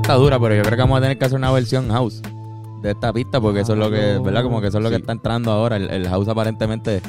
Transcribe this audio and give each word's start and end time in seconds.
está 0.00 0.14
dura, 0.14 0.38
pero 0.40 0.54
yo 0.54 0.62
creo 0.62 0.76
que 0.76 0.82
vamos 0.82 0.98
a 0.98 1.02
tener 1.02 1.18
que 1.18 1.24
hacer 1.24 1.36
una 1.38 1.50
versión 1.52 1.88
house 1.90 2.22
de 2.82 2.90
esta 2.92 3.12
pista 3.12 3.40
porque 3.40 3.60
eso 3.60 3.72
es 3.74 3.78
lo 3.78 3.90
que, 3.90 4.18
¿verdad? 4.18 4.42
Como 4.42 4.60
que 4.60 4.68
eso 4.68 4.78
es 4.78 4.84
lo 4.84 4.90
que 4.90 4.96
está 4.96 5.12
entrando 5.12 5.50
ahora. 5.52 5.76
El, 5.76 5.90
el 5.90 6.08
house 6.08 6.28
aparentemente 6.28 7.00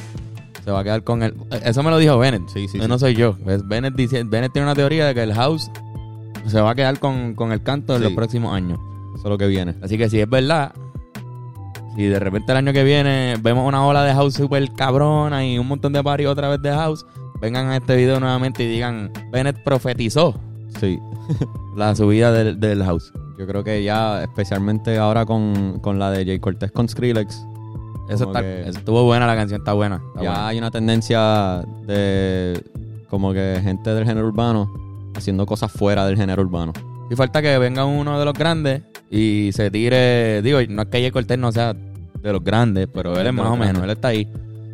se 0.63 0.71
va 0.71 0.81
a 0.81 0.83
quedar 0.83 1.03
con 1.03 1.23
el... 1.23 1.33
Eso 1.63 1.81
me 1.83 1.89
lo 1.89 1.97
dijo 1.97 2.17
Bennett. 2.17 2.47
Sí, 2.49 2.67
sí, 2.67 2.79
sí. 2.79 2.87
No 2.87 2.99
soy 2.99 3.15
yo. 3.15 3.35
Bennett, 3.65 3.95
dice, 3.95 4.23
Bennett 4.23 4.51
tiene 4.53 4.65
una 4.67 4.75
teoría 4.75 5.05
de 5.07 5.13
que 5.13 5.23
el 5.23 5.33
house 5.33 5.71
se 6.45 6.59
va 6.61 6.71
a 6.71 6.75
quedar 6.75 6.99
con, 6.99 7.35
con 7.35 7.51
el 7.51 7.63
canto 7.63 7.93
en 7.93 7.99
Sí. 7.99 8.03
los 8.05 8.13
próximos 8.13 8.53
años. 8.53 8.79
Eso 9.15 9.23
es 9.23 9.29
lo 9.29 9.37
que 9.37 9.47
viene. 9.47 9.75
Así 9.81 9.97
que 9.97 10.09
si 10.09 10.19
es 10.19 10.29
verdad, 10.29 10.73
si 11.95 12.03
de 12.05 12.19
repente 12.19 12.51
el 12.51 12.57
año 12.57 12.73
que 12.73 12.83
viene 12.83 13.35
vemos 13.41 13.67
una 13.67 13.85
ola 13.85 14.03
de 14.03 14.13
house 14.13 14.33
super 14.35 14.71
cabrona 14.73 15.45
y 15.45 15.57
un 15.57 15.67
montón 15.67 15.93
de 15.93 16.03
party 16.03 16.25
otra 16.25 16.49
vez 16.49 16.61
de 16.61 16.71
house, 16.71 17.05
vengan 17.39 17.69
a 17.69 17.77
este 17.77 17.95
video 17.95 18.19
nuevamente 18.19 18.63
y 18.63 18.67
digan, 18.67 19.11
Bennett 19.31 19.63
profetizó 19.63 20.35
Sí. 20.81 20.99
la 21.77 21.95
subida 21.95 22.31
del, 22.33 22.59
del 22.59 22.83
house. 22.83 23.13
Yo 23.37 23.47
creo 23.47 23.63
que 23.63 23.83
ya, 23.83 24.23
especialmente 24.23 24.97
ahora 24.97 25.25
con, 25.25 25.79
con 25.79 25.97
la 25.97 26.11
de 26.11 26.25
Jay 26.25 26.39
Cortez 26.39 26.71
con 26.71 26.89
Skrillex, 26.89 27.45
Eso, 28.09 28.25
está, 28.25 28.41
que- 28.41 28.67
estuvo 28.67 29.03
buena, 29.05 29.25
la 29.27 29.35
canción 29.35 29.61
está 29.61 29.73
buena. 29.73 29.95
está 30.07 30.21
ya 30.23 30.29
buena. 30.31 30.47
hay 30.47 30.57
una 30.57 30.71
tendencia 30.71 31.63
de 31.87 32.61
como 33.09 33.31
que 33.33 33.59
gente 33.63 33.93
del 33.93 34.05
género 34.05 34.27
urbano 34.27 34.71
haciendo 35.15 35.45
cosas 35.45 35.71
fuera 35.71 36.05
del 36.05 36.17
género 36.17 36.41
urbano. 36.41 36.73
Y 37.09 37.15
falta 37.15 37.41
que 37.41 37.57
venga 37.57 37.85
uno 37.85 38.17
de 38.19 38.25
los 38.25 38.33
grandes 38.33 38.83
y 39.09 39.49
se 39.53 39.69
tire. 39.71 40.41
Digo, 40.41 40.59
no 40.69 40.83
es 40.83 40.87
que 40.89 41.01
Jay 41.01 41.11
Cortez 41.11 41.37
no 41.37 41.51
sea 41.51 41.73
de 41.73 42.31
los 42.33 42.43
grandes, 42.43 42.87
pero 42.93 43.19
él 43.19 43.27
es 43.27 43.33
más 43.33 43.47
o 43.47 43.57
menos, 43.57 43.83
él 43.83 43.89
está 43.89 44.09
ahí. 44.09 44.27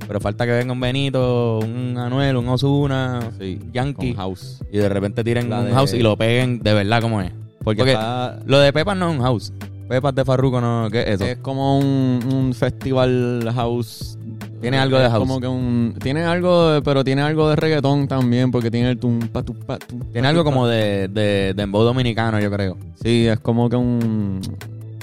Pero 0.08 0.20
falta 0.22 0.46
que 0.46 0.52
venga 0.54 0.72
un 0.72 0.80
Benito, 0.80 1.60
un 1.60 1.98
Anuel, 1.98 2.38
un 2.38 2.48
Ozuna, 2.48 3.20
Sí, 3.40 3.60
Yankee. 3.74 4.14
house. 4.14 4.64
Y 4.72 4.78
de 4.78 4.88
repente 4.90 5.24
tiren 5.24 5.50
La 5.50 5.60
un 5.60 5.66
de- 5.68 5.72
house 5.74 5.94
y 5.94 6.00
lo 6.00 6.16
peguen 6.18 6.60
de 6.60 6.74
verdad 6.74 7.02
como 7.02 7.22
es. 7.22 7.32
Porque, 7.64 7.80
Porque 7.80 7.92
está- 7.92 8.40
lo 8.46 8.60
de 8.60 8.72
Pepas 8.72 8.96
no 8.98 9.10
es 9.10 9.16
un 9.18 9.22
house. 9.22 9.52
Pepas 9.90 10.16
de 10.16 10.26
Farruko 10.26 10.60
no, 10.62 10.90
¿qué 10.92 11.02
es 11.02 11.08
eso? 11.12 11.26
es 11.26 11.38
como 11.38 11.78
un, 11.80 12.20
un 12.34 12.54
festival 12.54 13.50
house. 13.54 14.18
Tiene 14.62 14.78
algo 14.78 14.98
de 14.98 15.10
house. 15.10 15.20
Como 15.20 15.40
que 15.40 15.48
un, 15.48 15.94
tiene 16.02 16.24
algo, 16.24 16.72
de- 16.72 16.82
pero 16.82 17.04
tiene 17.04 17.22
algo 17.22 17.50
de 17.50 17.56
reggaetón 17.56 18.08
también, 18.08 18.50
porque 18.52 18.72
tiene 18.72 18.90
el 18.92 18.98
tum, 18.98 19.20
pa, 19.28 19.44
tu, 19.44 19.54
pa, 19.54 19.78
tum, 19.78 20.00
Tiene 20.12 20.28
algo 20.28 20.44
como 20.44 20.68
de, 20.68 21.08
de, 21.10 21.54
de 21.56 21.64
embow 21.64 21.84
dominicano, 21.84 22.40
yo 22.40 22.50
creo. 22.52 22.78
Sí, 23.04 23.28
es 23.28 23.40
como 23.40 23.70
que 23.70 23.76
un. 23.76 24.42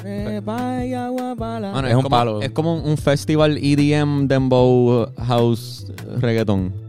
Bueno, 0.05 1.73
Bueno, 1.73 1.89
es 1.89 1.95
un 1.95 2.03
como, 2.03 2.17
palo. 2.17 2.43
Es 2.43 2.51
como 2.51 2.75
un 2.77 2.97
festival 2.99 3.59
EDM, 3.61 4.29
Dembow, 4.29 5.09
House, 5.17 5.87
reggaetón. 6.21 6.84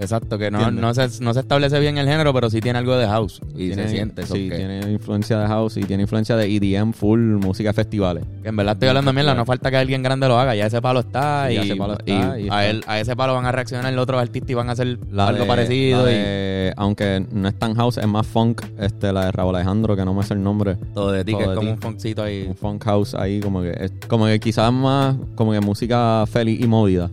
Exacto, 0.00 0.38
que 0.38 0.50
no, 0.50 0.70
no, 0.70 0.94
se, 0.94 1.08
no 1.22 1.34
se 1.34 1.40
establece 1.40 1.80
bien 1.80 1.98
el 1.98 2.06
género, 2.06 2.32
pero 2.32 2.48
sí 2.50 2.60
tiene 2.60 2.78
algo 2.78 2.96
de 2.96 3.06
house. 3.06 3.40
Y 3.54 3.68
Tiene- 3.68 3.82
se 3.82 3.88
siente. 3.88 4.26
Sí, 4.26 4.48
tiene 4.48 4.92
influencia 4.92 5.38
de 5.40 5.46
House 5.48 5.76
y 5.76 5.80
tiene 5.82 6.04
influencia 6.04 6.36
de 6.36 6.46
EDM, 6.54 6.92
full 6.92 7.18
música 7.36 7.72
festivales. 7.72 8.24
que 8.42 8.48
en 8.50 8.56
verdad 8.56 8.74
estoy 8.74 8.88
hablando 8.88 9.12
mierda, 9.12 9.34
no 9.34 9.44
falta 9.44 9.70
que 9.70 9.76
alguien 9.76 10.02
grande 10.02 10.28
lo 10.28 10.38
haga. 10.38 10.54
Ya 10.54 10.66
ese 10.66 10.80
palo 10.80 11.00
está. 11.00 11.46
Sí, 11.48 11.54
y, 11.54 11.58
ese 11.58 11.76
palo 11.76 11.94
está 11.98 12.38
y 12.38 12.44
y 12.44 12.48
a, 12.48 12.66
él, 12.68 12.84
a 12.86 13.00
ese 13.00 13.16
palo 13.16 13.34
van 13.34 13.46
a 13.46 13.52
reaccionar 13.52 13.92
los 13.92 14.02
otros 14.04 14.20
artistas 14.20 14.50
y 14.50 14.54
van 14.54 14.68
a 14.68 14.72
hacer 14.72 14.98
La 15.10 15.28
algo 15.28 15.42
de- 15.42 15.48
parecido. 15.48 16.04
la 16.04 16.12
y 16.12 16.14
de- 16.14 16.74
aunque 16.76 17.26
no 17.32 17.48
es 17.48 17.58
tan 17.58 17.74
house, 17.74 17.98
es 17.98 18.06
más 18.06 18.26
funk. 18.26 18.62
Este, 18.78 19.12
la 19.12 19.26
de 19.26 19.32
Raúl 19.32 19.56
Alejandro, 19.56 19.96
que 19.96 20.04
no 20.04 20.14
me 20.14 20.22
sé 20.22 20.34
el 20.34 20.42
nombre. 20.42 20.76
todo 20.94 21.10
de 21.10 21.24
ti, 21.24 21.34
que 21.34 21.42
es 21.42 21.48
como 21.50 21.72
un 21.72 21.78
funkcito 21.78 22.22
ahí. 22.22 22.46
Un 22.48 22.54
funk 22.54 22.84
house 22.84 23.14
ahí, 23.14 23.40
como 23.40 23.62
que 23.62 23.70
es 23.78 23.92
como 24.06 24.26
que 24.26 24.38
quizás 24.38 24.72
más 24.72 25.16
como 25.34 25.50
que 25.52 25.60
música 25.60 26.24
feliz 26.30 26.60
y 26.60 26.66
movida. 26.68 27.10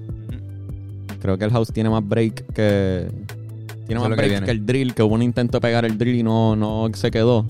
Creo 1.26 1.40
que 1.40 1.46
el 1.46 1.52
house 1.52 1.72
tiene 1.74 1.90
más 1.90 2.08
break 2.08 2.54
que. 2.54 3.08
Tiene 3.88 4.00
más 4.00 4.10
que 4.10 4.16
break 4.16 4.46
que, 4.46 4.52
el 4.52 4.64
drill, 4.64 4.94
que 4.94 5.02
hubo 5.02 5.16
un 5.16 5.24
intento 5.24 5.58
de 5.58 5.62
pegar 5.62 5.84
el 5.84 5.98
drill 5.98 6.18
y 6.18 6.24
no, 6.24 6.56
no 6.56 6.88
se 6.94 7.10
quedó. 7.10 7.48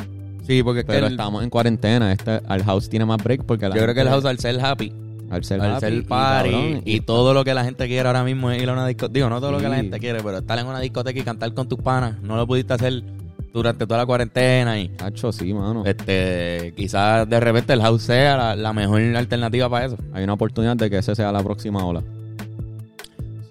Sí, 0.48 0.64
porque 0.64 0.80
es 0.82 0.86
que 0.86 0.94
Pero 0.94 1.08
el- 1.08 1.14
estamos 1.14 1.44
en 1.44 1.50
cuarentena. 1.50 2.14
Este, 2.14 2.40
el 2.50 2.64
house 2.64 2.90
tiene 2.90 3.04
más 3.04 3.22
break 3.22 3.44
porque 3.44 3.68
la 3.68 3.76
yo 3.76 3.82
creo 3.82 3.94
que 3.94 4.00
el 4.00 4.08
house 4.08 4.24
al 4.24 4.40
ser 4.40 4.64
happy, 4.64 4.94
al 5.30 5.44
ser, 5.44 5.60
al 5.60 5.72
happy 5.72 5.80
ser 5.82 5.94
y 5.94 6.02
party 6.04 6.52
cabrón, 6.52 6.82
y, 6.86 7.02
todo 7.02 7.34
lo 7.34 7.44
que 7.44 7.54
la 7.54 7.66
gente 7.66 7.86
quiere 7.88 8.08
ahora 8.08 8.24
mismo 8.24 8.50
es 8.50 8.64
ir 8.64 8.70
a 8.70 8.74
una 8.74 8.88
discoteca. 8.88 9.14
Digo, 9.14 9.30
no 9.30 9.42
todo 9.42 9.52
lo 9.52 9.58
que 9.58 9.68
la 9.68 9.76
gente 9.76 10.00
quiere, 10.00 10.24
pero 10.24 10.38
estar 10.38 10.58
en 10.58 10.68
una 10.68 10.80
discoteca 10.80 11.20
y 11.20 11.24
cantar 11.24 11.54
con 11.54 11.68
tus 11.68 11.80
panas, 11.80 12.22
no 12.22 12.38
lo 12.38 12.48
pudiste 12.48 12.72
hacer 12.72 13.04
durante 13.52 13.86
toda 13.86 14.00
la 14.00 14.06
cuarentena 14.06 14.80
y 14.80 14.92
sí, 15.32 15.54
mano. 15.54 15.84
este 15.86 16.74
quizás 16.76 17.30
de 17.30 17.40
repente 17.40 17.72
el 17.72 17.82
house 17.82 18.04
sea 18.04 18.38
la, 18.38 18.56
la 18.56 18.72
mejor 18.72 19.02
alternativa 19.02 19.70
para 19.70 19.88
eso. 19.88 19.98
Hay 20.14 20.24
una 20.24 20.34
oportunidad 20.34 20.78
de 20.78 20.90
que 20.90 20.98
ese 20.98 21.14
sea 21.14 21.34
la 21.34 21.44
próxima 21.44 21.86
ola. 21.86 22.02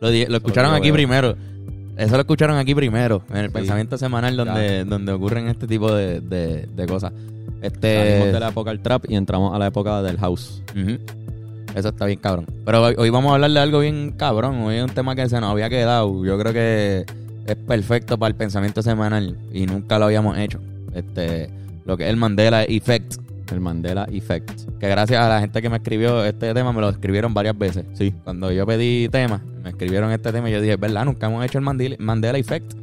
Lo, 0.01 0.09
escucharon 0.37 0.75
aquí 0.75 0.89
veo. 0.89 0.95
primero. 0.95 1.37
Eso 1.97 2.15
lo 2.15 2.21
escucharon 2.23 2.57
aquí 2.59 2.75
primero, 2.75 3.23
en 3.31 3.37
el 3.37 3.47
Sí. 3.47 3.53
pensamiento 3.53 3.97
semanal 3.97 4.37
donde, 4.37 4.85
donde 4.85 5.13
ocurren 5.13 5.47
este 5.49 5.67
tipo 5.69 5.93
de, 5.95 6.21
de- 6.21 6.67
de 6.75 6.87
cosas. 6.87 7.13
Este, 7.63 7.97
Salimos 8.19 8.33
de 8.33 8.41
la 8.41 8.49
época 8.49 8.71
del 8.71 8.81
trap 8.81 9.05
y 9.09 9.15
entramos 9.17 9.55
a 9.55 9.59
la 9.59 9.69
época 9.69 10.03
del 10.03 10.19
house. 10.19 10.61
Eso 11.75 11.89
está 11.89 12.07
bien 12.07 12.19
cabrón. 12.19 12.47
Pero 12.65 12.83
hoy, 12.83 12.95
hoy 12.99 13.11
vamos 13.11 13.31
a 13.31 13.35
hablar 13.35 13.51
de 13.51 13.59
algo 13.61 13.81
bien 13.81 14.13
cabrón. 14.17 14.57
Hoy 14.63 14.77
es 14.77 14.83
un 14.85 14.91
tema 14.91 15.15
que 15.17 15.29
se 15.29 15.41
nos 15.41 15.51
había 15.51 15.69
quedado. 15.71 16.25
Yo 16.25 16.39
creo 16.39 16.53
que 16.53 17.05
es 17.47 17.57
perfecto 17.57 18.19
para 18.19 18.29
el 18.29 18.35
pensamiento 18.35 18.83
semanal 18.83 19.37
y 19.53 19.67
nunca 19.67 19.99
lo 19.99 20.05
habíamos 20.07 20.37
hecho. 20.39 20.61
Este, 20.95 21.49
lo 21.85 21.97
que 21.97 22.05
es 22.05 22.11
el 22.11 22.17
Mandela 22.17 22.65
Effect. 22.65 23.17
El 23.53 23.61
Mandela 23.61 24.07
Effect. 24.11 24.79
Que 24.79 24.89
gracias 24.89 25.21
a 25.21 25.29
la 25.29 25.41
gente 25.41 25.61
que 25.61 25.69
me 25.69 25.77
escribió 25.77 26.25
este 26.25 26.53
tema, 26.55 26.73
me 26.73 26.81
lo 26.81 26.89
escribieron 26.89 27.35
varias 27.35 27.57
veces. 27.57 27.85
Sí. 27.95 28.15
Cuando 28.25 28.51
yo 28.51 28.67
pedí 28.67 29.09
tema, 29.09 29.43
me 29.63 29.71
escribieron 29.71 30.11
este 30.11 30.33
tema 30.33 30.49
y 30.49 30.53
yo 30.53 30.61
dije, 30.61 30.77
¿verdad? 30.77 31.05
Nunca 31.05 31.27
hemos 31.27 31.45
hecho 31.45 31.59
el 31.59 31.65
Mandela, 31.65 31.97
Mandela 31.99 32.39
Effect. 32.39 32.75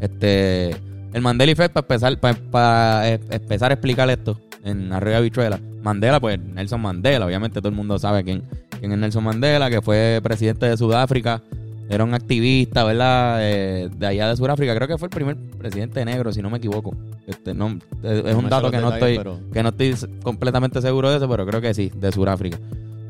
Este, 0.00 0.70
el 1.12 1.22
Mandela 1.22 1.52
Effect, 1.52 1.72
para 1.72 1.84
empezar, 1.84 2.20
para, 2.20 2.38
para, 2.50 3.08
eh, 3.10 3.20
empezar 3.30 3.70
a 3.70 3.74
explicar 3.74 4.08
esto 4.10 4.38
en 4.64 4.92
Arroyo 4.92 5.22
Bichuela. 5.22 5.60
Mandela, 5.82 6.20
pues 6.20 6.38
Nelson 6.38 6.80
Mandela, 6.80 7.26
obviamente 7.26 7.60
todo 7.60 7.68
el 7.68 7.74
mundo 7.74 7.98
sabe 7.98 8.24
quién, 8.24 8.42
quién 8.78 8.92
es 8.92 8.98
Nelson 8.98 9.24
Mandela, 9.24 9.70
que 9.70 9.80
fue 9.80 10.20
presidente 10.22 10.66
de 10.66 10.76
Sudáfrica. 10.76 11.42
Era 11.90 12.04
un 12.04 12.12
activista, 12.14 12.84
¿verdad? 12.84 13.38
Eh, 13.40 13.88
de 13.96 14.06
allá 14.06 14.28
de 14.28 14.36
Sudáfrica. 14.36 14.74
Creo 14.74 14.88
que 14.88 14.98
fue 14.98 15.06
el 15.06 15.10
primer 15.10 15.36
presidente 15.36 16.04
negro, 16.04 16.32
si 16.32 16.42
no 16.42 16.50
me 16.50 16.58
equivoco. 16.58 16.94
Este, 17.26 17.54
no, 17.54 17.78
es 18.02 18.34
un 18.34 18.48
dato 18.48 18.70
que 18.70 18.78
no 18.78 18.92
estoy 18.92 19.16
pero- 19.18 19.40
que 19.52 19.62
no 19.62 19.68
estoy 19.70 19.94
completamente 20.22 20.80
seguro 20.82 21.10
de 21.10 21.16
eso, 21.16 21.28
pero 21.28 21.46
creo 21.46 21.60
que 21.60 21.72
sí, 21.74 21.90
de 21.94 22.12
Sudáfrica. 22.12 22.58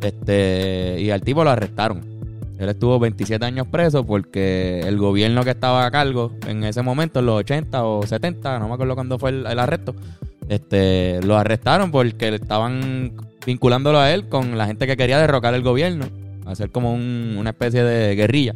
Este, 0.01 0.97
y 1.01 1.11
al 1.11 1.23
tipo 1.23 1.43
lo 1.45 1.51
arrestaron. 1.51 2.01
Él 2.59 2.69
estuvo 2.69 2.99
27 2.99 3.45
años 3.45 3.67
preso 3.69 4.05
porque 4.05 4.81
el 4.81 4.97
gobierno 4.99 5.45
que 5.45 5.51
estaba 5.51 5.87
a 5.87 5.91
cargo 5.91 6.33
en 6.47 6.65
ese 6.65 6.83
momento, 6.83 7.21
en 7.21 7.27
los 7.27 7.37
80 7.41 7.85
o 7.85 8.05
70, 8.07 8.59
no 8.59 8.69
me 8.69 8.75
acuerdo 8.75 8.95
cuándo 8.95 9.19
fue 9.19 9.31
el, 9.31 9.47
el 9.47 9.59
arresto, 9.59 9.95
este, 10.49 11.21
lo 11.23 11.37
arrestaron 11.37 11.91
porque 11.91 12.35
estaban 12.35 13.13
vinculándolo 13.47 13.99
a 14.01 14.13
él 14.13 14.29
con 14.29 14.59
la 14.59 14.67
gente 14.67 14.87
que 14.87 14.97
quería 14.97 15.19
derrocar 15.19 15.55
el 15.55 15.63
gobierno, 15.63 16.07
hacer 16.51 16.71
como 16.71 16.93
un- 16.93 17.37
una 17.39 17.51
especie 17.51 17.83
de 17.85 18.15
guerrilla. 18.15 18.55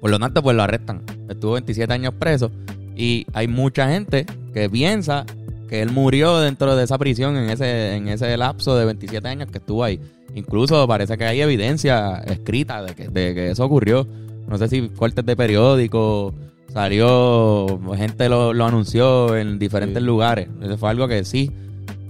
Por 0.00 0.10
lo 0.10 0.18
tanto, 0.18 0.42
pues 0.42 0.56
lo 0.56 0.62
arrestan. 0.62 1.02
Estuvo 1.28 1.52
27 1.52 1.92
años 1.92 2.14
preso 2.18 2.50
y 2.96 3.26
hay 3.32 3.48
mucha 3.48 3.88
gente 3.88 4.26
que 4.52 4.68
piensa 4.68 5.24
que 5.68 5.80
él 5.80 5.90
murió 5.90 6.38
dentro 6.40 6.76
de 6.76 6.84
esa 6.84 6.98
prisión 6.98 7.36
en 7.36 7.48
ese, 7.50 7.96
en 7.96 8.08
ese 8.08 8.36
lapso 8.36 8.76
de 8.76 8.84
27 8.84 9.26
años 9.26 9.50
que 9.50 9.58
estuvo 9.58 9.82
ahí. 9.82 9.98
Incluso 10.34 10.86
parece 10.86 11.16
que 11.16 11.24
hay 11.24 11.40
evidencia 11.40 12.18
escrita 12.26 12.82
de 12.82 12.94
que, 12.94 13.08
de 13.08 13.34
que 13.34 13.50
eso 13.50 13.64
ocurrió. 13.64 14.06
No 14.46 14.58
sé 14.58 14.68
si 14.68 14.88
cortes 14.90 15.24
de 15.24 15.36
periódico, 15.36 16.34
salió, 16.72 17.80
gente 17.96 18.28
lo, 18.28 18.52
lo 18.52 18.66
anunció 18.66 19.34
en 19.36 19.58
diferentes 19.58 20.02
Sí. 20.02 20.06
lugares. 20.06 20.48
Eso 20.62 20.76
fue 20.76 20.90
algo 20.90 21.08
que 21.08 21.24
sí, 21.24 21.50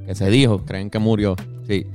que 0.07 0.15
se 0.17 0.29
dijo. 0.31 0.59
Creen 0.65 0.91
que 0.91 0.99
murió. 0.99 1.37
Sí. 1.69 1.87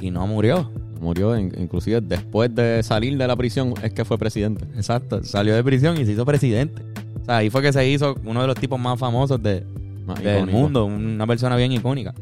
Y 0.00 0.10
no 0.10 0.26
murió. 0.26 0.70
Murió 1.02 1.36
in- 1.36 1.52
inclusive 1.58 2.00
después 2.00 2.54
de 2.54 2.80
salir 2.84 3.18
de 3.18 3.26
la 3.26 3.34
prisión 3.34 3.74
es 3.82 3.92
que 3.92 4.04
fue 4.04 4.16
presidente. 4.18 4.64
Exacto. 4.76 5.22
Salió 5.24 5.52
de 5.54 5.64
prisión 5.64 6.00
y 6.00 6.06
se 6.06 6.12
hizo 6.12 6.24
presidente. 6.24 6.80
O 7.20 7.24
sea, 7.24 7.38
ahí 7.38 7.50
fue 7.50 7.60
que 7.60 7.72
se 7.72 7.88
hizo 7.88 8.14
uno 8.24 8.40
de 8.40 8.46
los 8.46 8.56
tipos 8.56 8.78
más 8.78 8.98
famosos 9.00 9.42
de, 9.42 9.64
Más 10.06 10.22
del 10.22 10.36
icónico. 10.38 10.58
mundo, 10.58 10.84
una 10.86 11.26
persona 11.26 11.56
bien 11.56 11.72
icónica. 11.72 12.14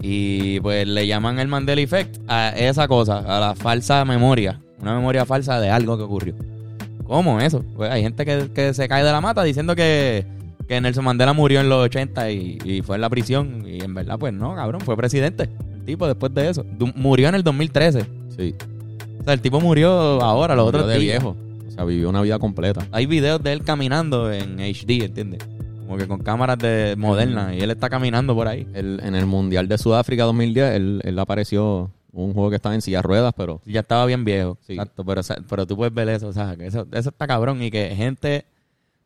Y 0.00 0.60
pues 0.60 0.86
le 0.86 1.06
llaman 1.06 1.40
el 1.40 1.48
Mandela 1.48 1.80
Effect 1.80 2.18
a 2.28 2.50
esa 2.50 2.86
cosa, 2.86 3.18
a 3.18 3.40
la 3.40 3.54
falsa 3.56 4.04
memoria, 4.04 4.60
una 4.80 4.94
memoria 4.94 5.24
falsa 5.26 5.58
de 5.58 5.68
algo 5.70 5.96
que 5.96 6.04
ocurrió. 6.04 6.34
¿Cómo 7.04 7.40
eso? 7.40 7.64
Pues 7.74 7.90
hay 7.90 8.02
gente 8.02 8.24
que, 8.24 8.50
que 8.54 8.72
se 8.72 8.86
cae 8.88 9.02
de 9.04 9.10
la 9.10 9.20
mata 9.20 9.42
diciendo 9.42 9.74
que, 9.74 10.24
que 10.68 10.80
Nelson 10.80 11.04
Mandela 11.04 11.32
murió 11.32 11.60
en 11.60 11.68
los 11.68 11.84
80 11.84 12.30
y, 12.30 12.58
y 12.64 12.82
fue 12.82 12.96
en 12.96 13.00
la 13.02 13.10
prisión. 13.10 13.64
Y 13.66 13.82
en 13.82 13.94
verdad, 13.94 14.16
pues 14.18 14.32
no, 14.32 14.54
cabrón, 14.54 14.80
fue 14.80 14.96
presidente. 14.96 15.48
Tipo 15.86 16.06
después 16.06 16.34
de 16.34 16.50
eso. 16.50 16.64
Du- 16.78 16.92
Murió 16.94 17.28
en 17.28 17.36
el 17.36 17.42
2013. 17.42 18.04
Sí. 18.36 18.54
O 19.20 19.24
sea, 19.24 19.32
el 19.32 19.40
tipo 19.40 19.60
murió 19.60 19.90
ahora, 20.22 20.54
los 20.54 20.66
Murió 20.66 20.80
otros 20.80 20.92
de 20.92 20.98
días. 21.00 21.14
viejo. 21.22 21.36
O 21.66 21.70
sea, 21.70 21.84
vivió 21.84 22.08
una 22.08 22.22
vida 22.22 22.38
completa. 22.38 22.86
Hay 22.92 23.06
videos 23.06 23.42
de 23.42 23.52
él 23.52 23.62
caminando 23.62 24.32
en 24.32 24.58
HD, 24.60 25.04
¿entiendes? 25.04 25.40
Como 25.86 25.96
que 25.98 26.06
con 26.08 26.18
cámaras 26.20 26.58
de 26.58 26.94
modernas 26.98 27.54
y 27.54 27.60
él 27.60 27.70
está 27.70 27.88
caminando 27.88 28.34
por 28.34 28.48
ahí. 28.48 28.66
Él, 28.74 29.00
en 29.04 29.14
el 29.14 29.26
Mundial 29.26 29.68
de 29.68 29.78
Sudáfrica 29.78 30.24
2010, 30.24 30.74
él, 30.74 31.00
él 31.04 31.18
apareció 31.18 31.90
un 32.12 32.32
juego 32.32 32.50
que 32.50 32.56
estaba 32.56 32.74
en 32.74 32.82
silla 32.82 32.98
de 32.98 33.02
ruedas, 33.02 33.32
pero 33.36 33.60
Ya 33.66 33.80
estaba 33.80 34.04
bien 34.06 34.24
viejo. 34.24 34.58
Sí. 34.66 34.72
Exacto, 34.72 35.04
pero, 35.04 35.20
pero 35.48 35.66
tú 35.66 35.76
puedes 35.76 35.92
ver 35.94 36.08
eso, 36.08 36.28
o 36.28 36.32
sea, 36.32 36.56
que 36.56 36.66
eso, 36.66 36.86
eso 36.92 37.10
está 37.10 37.26
cabrón 37.26 37.62
y 37.62 37.70
que 37.70 37.94
gente 37.94 38.46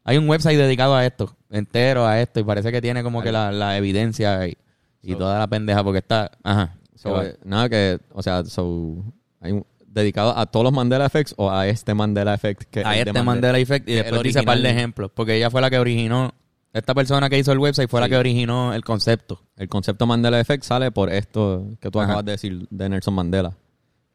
Hay 0.05 0.17
un 0.17 0.29
website 0.29 0.57
dedicado 0.57 0.95
a 0.95 1.05
esto, 1.05 1.35
entero 1.51 2.07
a 2.07 2.21
esto, 2.23 2.41
y 2.41 2.45
parece 2.45 2.71
que 2.73 2.81
tiene 2.81 3.03
como 3.03 3.21
que 3.21 3.33
la, 3.33 3.51
la 3.53 3.77
evidencia 3.77 4.47
y, 4.47 4.57
y 5.03 5.13
So- 5.13 5.19
toda 5.19 5.39
la 5.39 5.47
pendeja, 5.47 5.83
porque 5.85 5.99
está. 5.99 6.31
Ajá. 6.43 6.77
So, 6.95 7.23
eh, 7.23 7.37
nada 7.45 7.69
que, 7.69 7.99
o 8.13 8.23
sea, 8.23 8.45
so, 8.45 9.03
hay 9.41 9.53
un- 9.53 9.67
dedicado 9.87 10.37
a 10.37 10.47
todos 10.47 10.65
los 10.65 10.73
Mandela 10.73 11.07
Effects 11.07 11.35
o 11.37 11.51
a 11.51 11.67
este 11.67 11.95
Mandela 11.95 12.35
Effect 12.35 12.63
que 12.71 12.81
a 12.85 12.95
es 12.97 13.07
este 13.07 13.23
Mandela 13.23 13.59
Effect 13.59 13.89
y 13.89 13.95
después 13.95 14.23
dice 14.23 14.41
un 14.41 14.45
par 14.45 14.59
de 14.59 14.71
ejemplos, 14.71 15.11
porque 15.13 15.35
ella 15.37 15.51
fue 15.51 15.61
la 15.61 15.71
que 15.71 15.79
originó. 15.79 16.33
Esta 16.73 16.95
persona 16.95 17.29
que 17.29 17.37
hizo 17.37 17.51
el 17.51 17.59
website 17.59 17.91
fue 17.91 18.01
la 18.01 18.09
que 18.09 18.17
originó 18.17 18.73
el 18.73 18.85
concepto. 18.85 19.43
El 19.57 19.69
concepto 19.69 20.07
Mandela 20.07 20.39
Effect 20.39 20.63
sale 20.63 20.93
por 20.93 21.11
esto 21.13 21.67
que 21.81 21.91
tú 21.91 21.99
Ajá. 22.01 22.11
acabas 22.11 22.25
de 22.27 22.33
decir 22.33 22.67
de 22.71 22.89
Nelson 22.89 23.15
Mandela. 23.15 23.53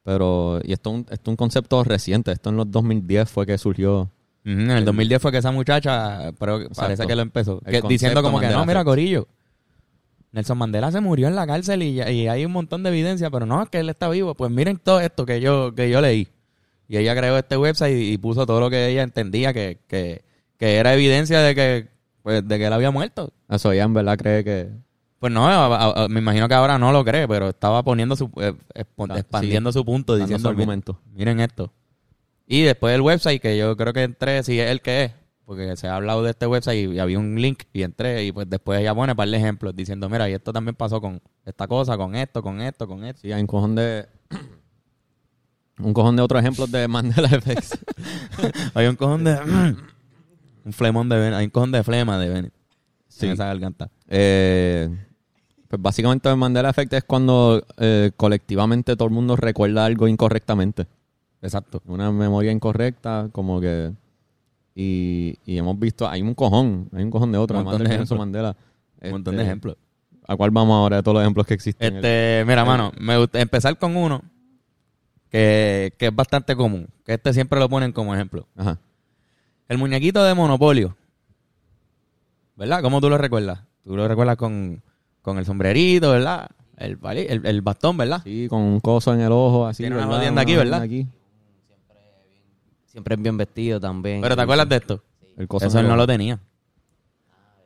Pero, 0.03 0.61
y 0.63 0.71
esto 0.71 1.03
es 1.09 1.19
un, 1.25 1.35
concepto 1.35 1.83
reciente. 1.83 2.31
Esto 2.31 2.51
en 2.51 2.57
los 2.57 2.69
2010 2.71 3.29
fue 3.29 3.45
que 3.45 3.57
surgió. 3.57 4.09
En 4.45 4.69
el 4.69 4.85
2010 4.85 5.19
fue 5.21 5.31
que 5.31 5.39
esa 5.39 5.51
muchacha, 5.51 6.31
pero 6.39 6.69
parece 6.75 7.07
que 7.07 7.15
lo 7.15 7.23
empezó. 7.23 7.59
Que- 7.61 7.81
diciendo 7.81 8.21
como 8.21 8.39
que 8.39 8.47
no, 8.49 8.63
mira. 8.65 8.85
Corillo. 8.85 9.27
Nelson 10.35 10.57
Mandela 10.57 10.91
se 10.91 10.99
murió 11.01 11.27
en 11.27 11.35
la 11.35 11.47
cárcel 11.47 11.81
y, 11.81 11.95
ya- 11.95 12.11
y 12.11 12.27
hay 12.27 12.45
un 12.45 12.51
montón 12.51 12.83
de 12.83 12.89
evidencia, 12.89 13.29
pero 13.31 13.45
no, 13.45 13.63
es 13.63 13.69
que 13.69 13.79
él 13.79 13.89
está 13.89 14.09
vivo. 14.09 14.35
Pues 14.35 14.51
miren 14.51 14.77
todo 14.77 14.99
esto 14.99 15.25
que 15.25 15.39
yo, 15.41 15.73
que 15.73 15.89
yo 15.89 16.01
leí. 16.01 16.27
Y 16.87 16.97
ella 16.97 17.15
creó 17.15 17.37
este 17.37 17.57
website 17.57 17.95
y, 17.97 18.11
y 18.13 18.17
puso 18.17 18.45
todo 18.45 18.59
lo 18.59 18.69
que 18.69 18.87
ella 18.89 19.01
entendía 19.01 19.53
que, 19.53 19.79
que, 19.87 20.23
que 20.57 20.75
era 20.75 20.93
evidencia 20.93 21.39
de 21.39 21.55
que, 21.55 21.87
pues, 22.21 22.47
de 22.47 22.57
que 22.59 22.65
él 22.67 22.73
había 22.73 22.91
muerto. 22.91 23.31
Eso 23.49 23.71
ella 23.71 23.83
en 23.85 23.93
verdad 23.93 24.17
cree 24.17 24.43
que. 24.43 24.69
Pues 25.19 25.31
no, 25.33 25.47
a- 25.47 25.65
a- 25.75 26.03
a- 26.03 26.07
me 26.09 26.19
imagino 26.19 26.47
que 26.47 26.53
ahora 26.53 26.77
no 26.77 26.91
lo 26.91 27.03
cree, 27.05 27.27
pero 27.27 27.49
estaba 27.49 27.81
poniendo 27.81 28.15
su, 28.15 28.29
eh, 28.37 28.53
expandiendo 29.15 29.71
su 29.71 29.83
punto, 29.85 30.15
diciendo, 30.17 30.49
su 30.49 30.53
"Miren- 30.53 30.59
argumento. 30.59 30.99
miren 31.13 31.39
esto. 31.39 31.71
Y 32.45 32.61
después 32.61 32.93
el 32.93 33.01
website, 33.01 33.41
que 33.41 33.57
yo 33.57 33.75
creo 33.77 33.93
que 33.93 34.03
entré, 34.03 34.43
si 34.43 34.59
es 34.59 34.69
el 34.69 34.81
que 34.81 35.05
es, 35.05 35.11
porque 35.45 35.75
se 35.77 35.87
ha 35.87 35.95
hablado 35.95 36.23
de 36.23 36.31
este 36.31 36.47
website 36.47 36.93
y, 36.93 36.99
había 36.99 37.19
un 37.19 37.35
link 37.39 37.63
y 37.71 37.83
entré 37.83 38.25
y 38.25 38.31
pues 38.31 38.49
después 38.49 38.79
ella 38.79 38.93
pone 38.95 39.15
para 39.15 39.35
ejemplos 39.35 39.75
diciendo, 39.75 40.09
mira, 40.09 40.29
y 40.29 40.33
esto 40.33 40.51
también 40.51 40.75
pasó 40.75 40.99
con 40.99 41.21
esta 41.45 41.67
cosa, 41.67 41.97
con 41.97 42.15
esto, 42.15 42.41
con 42.41 42.61
esto, 42.61 42.87
con 42.87 43.03
esto. 43.03 43.21
Sí, 43.21 43.31
hay 43.31 43.41
un 43.41 43.47
cojón 43.47 43.75
de. 43.75 44.07
un 45.79 45.93
cojón 45.93 46.15
de 46.15 46.21
otros 46.21 46.41
ejemplos 46.41 46.71
de 46.71 46.87
Mandela 46.87 47.27
Effects. 47.27 47.77
Hay 48.73 48.87
un 48.87 48.95
cojón 48.95 49.23
de... 49.23 49.37
un 50.65 50.73
flemón 50.73 51.09
de 51.09 51.15
hay 51.35 51.45
un 51.45 51.51
cojón 51.51 51.71
de 51.71 51.83
flema 51.83 52.17
de 52.17 52.29
Bennett 52.29 52.53
Sí. 53.07 53.27
en 53.27 53.31
esa 53.33 53.45
garganta. 53.45 53.89
Eh, 54.07 54.89
pues 55.69 55.81
básicamente 55.81 56.29
el 56.29 56.37
Mandela 56.37 56.69
Effect 56.69 56.93
es 56.93 57.03
cuando 57.03 57.65
eh, 57.77 58.11
colectivamente 58.17 58.95
todo 58.95 59.07
el 59.07 59.13
mundo 59.13 59.35
recuerda 59.35 59.85
algo 59.85 60.07
incorrectamente. 60.07 60.87
Exacto. 61.41 61.81
Una 61.85 62.11
memoria 62.11 62.51
incorrecta, 62.51 63.29
como 63.31 63.61
que. 63.61 63.93
Y, 64.75 65.39
y 65.45 65.57
hemos 65.57 65.79
visto, 65.79 66.07
hay 66.07 66.21
un 66.21 66.33
cojón, 66.33 66.89
hay 66.93 67.03
un 67.03 67.09
cojón 67.09 67.31
de 67.31 67.37
además 67.37 67.65
Nelson 67.65 67.87
ejemplos. 67.87 68.19
Mandela. 68.19 68.57
Un 69.01 69.11
montón 69.11 69.35
de 69.35 69.41
Este, 69.41 69.49
ejemplos. 69.49 69.77
¿A 70.27 70.35
cuál 70.35 70.51
vamos 70.51 70.75
ahora 70.75 70.97
de 70.97 71.03
todos 71.03 71.15
los 71.15 71.23
ejemplos 71.23 71.47
que 71.47 71.53
existen? 71.53 71.95
Este, 71.95 72.43
mira, 72.45 72.65
mano, 72.65 72.91
me 72.99 73.17
gusta 73.17 73.39
empezar 73.39 73.77
con 73.77 73.95
uno 73.95 74.21
que, 75.29 75.93
que 75.97 76.07
es 76.07 76.15
bastante 76.15 76.55
común, 76.55 76.87
que 77.05 77.13
este 77.13 77.33
siempre 77.33 77.59
lo 77.59 77.69
ponen 77.69 77.91
como 77.93 78.13
ejemplo. 78.13 78.47
Ajá. 78.57 78.79
El 79.67 79.77
muñequito 79.77 80.23
de 80.23 80.33
Monopolio. 80.33 80.97
¿Verdad? 82.55 82.81
¿Cómo 82.81 83.01
tú 83.01 83.09
lo 83.09 83.17
recuerdas? 83.17 83.61
Tú 83.83 83.95
lo 83.95 84.07
recuerdas 84.07 84.35
con, 84.35 84.81
con 85.21 85.37
el 85.37 85.45
sombrerito, 85.45 86.11
¿verdad? 86.11 86.49
El, 86.77 86.97
el, 87.03 87.45
el 87.45 87.61
bastón, 87.61 87.97
¿verdad? 87.97 88.21
Sí, 88.23 88.47
con 88.49 88.61
un 88.61 88.79
coso 88.79 89.13
en 89.13 89.21
el 89.21 89.31
ojo, 89.31 89.65
así. 89.65 89.83
Tiene 89.83 89.95
una 89.95 90.07
¿verdad? 90.07 90.37
aquí, 90.39 90.55
¿verdad? 90.55 90.81
aquí. 90.81 91.07
Siempre 92.95 93.15
es 93.15 93.21
bien 93.21 93.35
vestido 93.35 93.77
también. 93.77 94.21
Pero 94.21 94.37
¿te 94.37 94.41
acuerdas 94.41 94.69
de 94.69 94.77
esto? 94.77 95.03
El 95.35 95.49
coso 95.49 95.65
Eso 95.65 95.79
él 95.79 95.87
no 95.89 95.97
lo 95.97 96.07
tenía. 96.07 96.39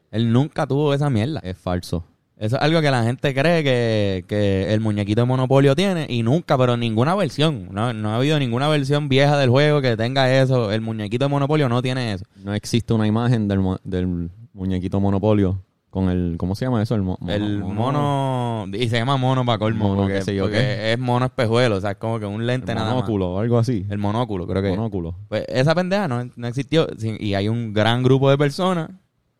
Él 0.09 0.33
nunca 0.33 0.65
tuvo 0.65 0.91
esa 0.91 1.07
mierda. 1.11 1.39
Es 1.43 1.55
falso. 1.55 2.03
Eso 2.35 2.55
es 2.55 2.61
algo 2.63 2.81
que 2.81 2.89
la 2.89 3.03
gente 3.03 3.31
cree 3.35 3.63
que, 3.63 4.25
que 4.27 4.73
el 4.73 4.79
muñequito 4.79 5.21
de 5.21 5.25
Monopolio 5.27 5.75
tiene 5.75 6.07
y 6.09 6.23
nunca, 6.23 6.57
pero 6.57 6.77
ninguna 6.77 7.13
versión. 7.13 7.67
No, 7.71 7.93
no 7.93 8.09
ha 8.09 8.15
habido 8.15 8.39
ninguna 8.39 8.67
versión 8.69 9.07
vieja 9.07 9.37
del 9.37 9.51
juego 9.51 9.81
que 9.81 9.95
tenga 9.95 10.33
eso. 10.41 10.71
El 10.71 10.81
muñequito 10.81 11.25
de 11.25 11.29
Monopolio 11.29 11.69
no 11.69 11.79
tiene 11.83 12.13
eso. 12.13 12.25
No 12.43 12.55
existe 12.55 12.91
una 12.95 13.05
imagen 13.05 13.47
del, 13.47 13.59
mo- 13.59 13.77
del 13.83 14.31
muñequito 14.53 14.99
Monopolio 14.99 15.61
con 15.89 16.09
el. 16.09 16.36
¿Cómo 16.38 16.56
se 16.56 16.65
llama 16.65 16.81
eso? 16.83 16.95
El, 16.95 17.01
mo- 17.01 17.18
el 17.27 17.59
mono, 17.63 18.65
y 18.74 18.88
se 18.89 18.97
llama 18.97 19.18
mono 19.18 19.44
para 19.45 19.57
colmo, 19.57 19.89
Mono, 19.89 20.01
porque, 20.03 20.15
qué 20.15 20.21
sé 20.21 20.36
yo 20.36 20.44
porque 20.44 20.91
es 20.94 21.00
mono 21.00 21.25
espejuelo, 21.25 21.77
o 21.77 21.81
sea, 21.81 21.91
es 21.91 21.97
como 21.97 22.19
que 22.19 22.25
un 22.25 22.45
lente 22.45 22.71
el 22.71 22.77
nada 22.77 22.89
más. 22.89 22.95
monóculo 22.97 23.31
o 23.33 23.39
algo 23.39 23.57
así. 23.57 23.86
El 23.89 23.97
monóculo, 23.97 24.45
creo 24.47 24.62
que. 24.62 24.69
monóculo. 24.69 25.15
Pues 25.27 25.45
esa 25.47 25.74
pendeja 25.74 26.07
no, 26.07 26.30
no 26.36 26.47
existió. 26.47 26.88
Y 27.19 27.33
hay 27.33 27.47
un 27.50 27.74
gran 27.74 28.03
grupo 28.03 28.30
de 28.30 28.38
personas 28.38 28.89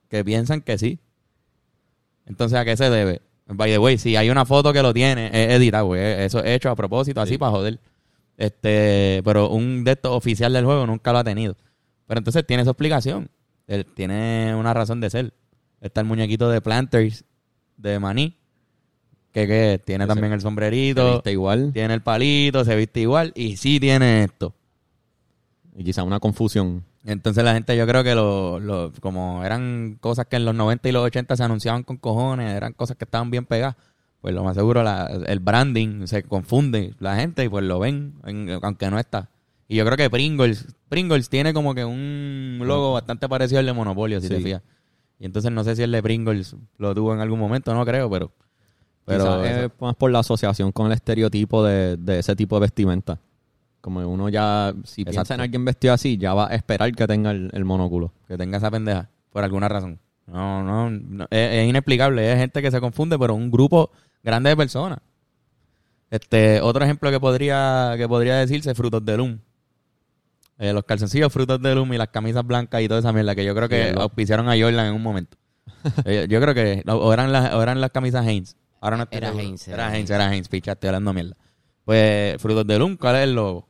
que 0.10 0.24
piensan 0.26 0.62
que 0.62 0.78
sí. 0.78 1.00
Entonces, 2.26 2.58
¿a 2.58 2.66
qué 2.66 2.76
se 2.78 2.90
debe? 2.90 3.22
By 3.48 3.72
the 3.72 3.80
way, 3.80 3.98
si 3.98 4.16
hay 4.16 4.30
una 4.30 4.46
foto 4.46 4.72
que 4.74 4.82
lo 4.84 4.94
tiene, 4.94 5.28
es 5.28 5.54
editado, 5.56 5.88
güey. 5.88 6.02
Eso 6.02 6.40
es 6.44 6.56
hecho 6.56 6.70
a 6.70 6.76
propósito, 6.76 7.20
así 7.22 7.34
Sí. 7.34 7.38
para 7.38 7.52
joder. 7.52 7.80
Este, 8.38 9.22
pero 9.26 9.50
un 9.50 9.84
de 9.84 9.92
estos 9.92 10.12
oficial 10.16 10.54
del 10.54 10.66
juego 10.66 10.86
nunca 10.86 11.12
lo 11.12 11.20
ha 11.20 11.24
tenido. 11.24 11.56
Pero 12.08 12.20
entonces 12.20 12.46
tiene 12.46 12.64
su 12.64 12.70
explicación. 12.70 13.30
Él 13.68 13.86
tiene 13.86 14.56
una 14.56 14.74
razón 14.74 15.02
de 15.02 15.10
ser. 15.10 15.34
Está 15.82 16.02
el 16.02 16.08
muñequito 16.08 16.50
de 16.50 16.62
Planters 16.62 17.24
de 17.78 18.00
Maní. 18.00 18.36
Que, 19.32 19.46
que 19.48 19.80
tiene 19.86 20.06
Ese- 20.06 20.14
también 20.14 20.34
el 20.34 20.40
¿Te 20.40 20.44
sombrerito, 20.44 21.14
viste 21.14 21.32
igual? 21.32 21.72
tiene 21.72 21.94
el 21.94 22.02
palito, 22.02 22.66
se 22.66 22.76
viste 22.76 23.02
igual 23.02 23.32
y 23.36 23.58
sí 23.58 23.80
tiene 23.80 24.24
esto. 24.24 24.56
Y 25.76 25.84
quizá 25.84 26.04
una 26.04 26.20
confusión. 26.20 26.84
Entonces 27.06 27.44
la 27.44 27.54
gente 27.54 27.78
yo 27.78 27.86
creo 27.88 28.04
que 28.04 28.16
lo, 28.16 28.60
lo- 28.60 28.92
como 29.00 29.44
eran 29.46 29.98
cosas 30.02 30.26
que 30.26 30.36
en 30.36 30.46
los 30.46 30.56
90 30.56 30.90
y 30.90 30.92
los 30.92 31.04
80 31.06 31.36
se 31.38 31.44
anunciaban 31.44 31.84
con 31.84 31.98
cojones, 31.98 32.54
eran 32.56 32.74
cosas 32.74 32.98
que 32.98 33.06
estaban 33.06 33.30
bien 33.32 33.46
pegadas, 33.46 33.76
pues 34.20 34.34
lo 34.34 34.44
más 34.44 34.56
seguro 34.56 34.82
la- 34.84 35.06
el 35.28 35.40
branding 35.40 36.08
se 36.08 36.24
confunde 36.24 36.96
la 37.00 37.16
gente 37.16 37.46
y 37.46 37.50
pues 37.50 37.64
lo 37.64 37.80
ven, 37.80 38.16
en- 38.26 38.50
aunque 38.62 38.90
no 38.90 39.00
está. 39.00 39.30
Y 39.68 39.76
yo 39.78 39.86
creo 39.86 39.96
que 39.96 40.10
Pringles, 40.10 40.66
Pringles 40.90 41.30
tiene 41.30 41.54
como 41.54 41.76
que 41.76 41.86
un 41.86 42.60
logo 42.64 42.94
bastante 42.94 43.30
parecido 43.30 43.60
al 43.60 43.68
de 43.68 43.74
Monopolio, 43.74 44.20
si 44.20 44.28
te 44.28 44.38
Sí. 44.38 44.44
fijas. 44.44 44.64
Y 45.20 45.26
entonces 45.26 45.52
no 45.52 45.64
sé 45.64 45.76
si 45.76 45.84
el 45.84 45.92
de 45.92 46.02
Pringles 46.02 46.56
lo 46.78 46.96
tuvo 46.96 47.14
en 47.14 47.20
algún 47.20 47.40
momento, 47.40 47.74
no 47.74 47.86
creo, 47.86 48.10
pero... 48.10 48.32
Pero 49.06 49.44
es 49.44 49.72
más 49.80 49.96
por 49.96 50.12
la 50.12 50.20
asociación 50.20 50.72
con 50.72 50.86
el 50.86 50.92
estereotipo 50.94 51.64
de, 51.64 51.98
de 51.98 52.20
ese 52.20 52.36
tipo 52.36 52.56
de 52.58 52.62
vestimenta. 52.62 53.20
Como 53.82 54.02
uno 54.08 54.30
ya, 54.30 54.72
si 54.84 55.04
piensa 55.04 55.22
Exacto. 55.22 55.34
en 55.34 55.42
alguien 55.42 55.66
vestido 55.66 55.96
así, 55.96 56.18
ya 56.18 56.36
va 56.36 56.48
a 56.48 56.56
esperar 56.56 56.92
que 56.94 57.08
tenga 57.08 57.32
el, 57.32 57.50
el 57.52 57.66
monóculo. 57.66 58.14
que 58.28 58.38
tenga 58.38 58.58
esa 58.60 58.70
pendeja, 58.70 59.10
por 59.32 59.44
alguna 59.44 59.68
razón. 59.68 60.00
No, 60.28 60.64
no, 60.64 60.92
no, 60.92 61.24
es, 61.32 61.54
es 61.54 61.68
inexplicable. 61.68 62.32
Es 62.32 62.38
gente 62.38 62.62
que 62.62 62.70
se 62.70 62.80
confunde, 62.80 63.18
pero 63.18 63.34
un 63.34 63.50
grupo 63.50 63.90
grande 64.22 64.52
de 64.52 64.58
personas. 64.58 65.00
Este, 66.12 66.62
otro 66.62 66.84
ejemplo 66.84 67.10
que 67.10 67.20
podría, 67.20 67.96
que 67.98 68.08
podría 68.08 68.36
decirse, 68.36 68.76
frutos 68.76 69.04
de 69.04 69.18
Loom. 69.18 69.40
Eh, 70.60 70.74
los 70.74 70.84
calzoncillos 70.84 71.32
frutos 71.32 71.62
de 71.62 71.74
Loom 71.74 71.94
y 71.94 71.98
las 71.98 72.10
camisas 72.10 72.46
blancas 72.46 72.82
y 72.82 72.88
toda 72.88 73.00
esa 73.00 73.14
mierda 73.14 73.34
que 73.34 73.46
yo 73.46 73.56
creo 73.56 73.70
que 73.70 73.96
auspiciaron 73.98 74.50
a 74.50 74.60
Jordan 74.60 74.88
en 74.88 74.94
un 74.94 75.02
momento. 75.04 75.38
Eh, 76.04 76.28
yo 76.30 76.42
creo 76.42 76.54
que 76.54 76.84
o 76.88 77.14
eran 77.14 77.32
las, 77.32 77.54
o 77.54 77.62
eran 77.64 77.80
las 77.80 77.92
camisas 77.92 78.26
Haynes. 78.28 78.58
Ahora 78.82 78.98
no 78.98 79.08
Era. 79.12 79.30
Hanes, 79.30 79.66
Era 79.70 79.88
Hanes. 79.88 80.10
era 80.10 80.28
Haynes, 80.28 80.50
picha, 80.50 80.74
estoy 80.74 80.90
hablando 80.90 81.14
mierda. 81.14 81.38
Pues 81.86 82.42
frutos 82.42 82.68
de 82.68 82.78
Loom, 82.78 82.98
¿cuál 82.98 83.16
es 83.16 83.24
el 83.24 83.34
logo? 83.36 83.68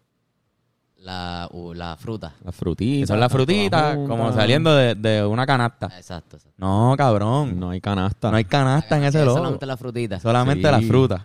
La, 0.98 1.48
uh, 1.51 1.74
la 1.74 1.96
fruta. 1.98 2.34
Las 2.43 2.55
frutitas. 2.55 3.08
Son 3.08 3.19
las 3.19 3.31
frutitas 3.31 3.96
como 4.08 4.34
saliendo 4.34 4.75
de, 4.75 4.96
de 4.96 5.24
una 5.25 5.46
canasta. 5.46 5.86
Exacto. 5.96 6.38
exacto. 6.38 6.55
No, 6.58 6.96
cabrón. 6.98 7.60
No 7.60 7.69
hay 7.69 7.79
canasta. 7.79 8.31
No 8.31 8.38
hay 8.38 8.46
canasta 8.46 8.98
en 8.98 9.03
ese 9.05 9.19
Es 9.19 9.25
logo. 9.25 9.38
Solamente 9.38 9.65
la 9.65 9.77
frutita. 9.77 10.19
Solamente 10.19 10.67
Sí. 10.67 10.72
las 10.72 10.86
frutas. 10.86 11.22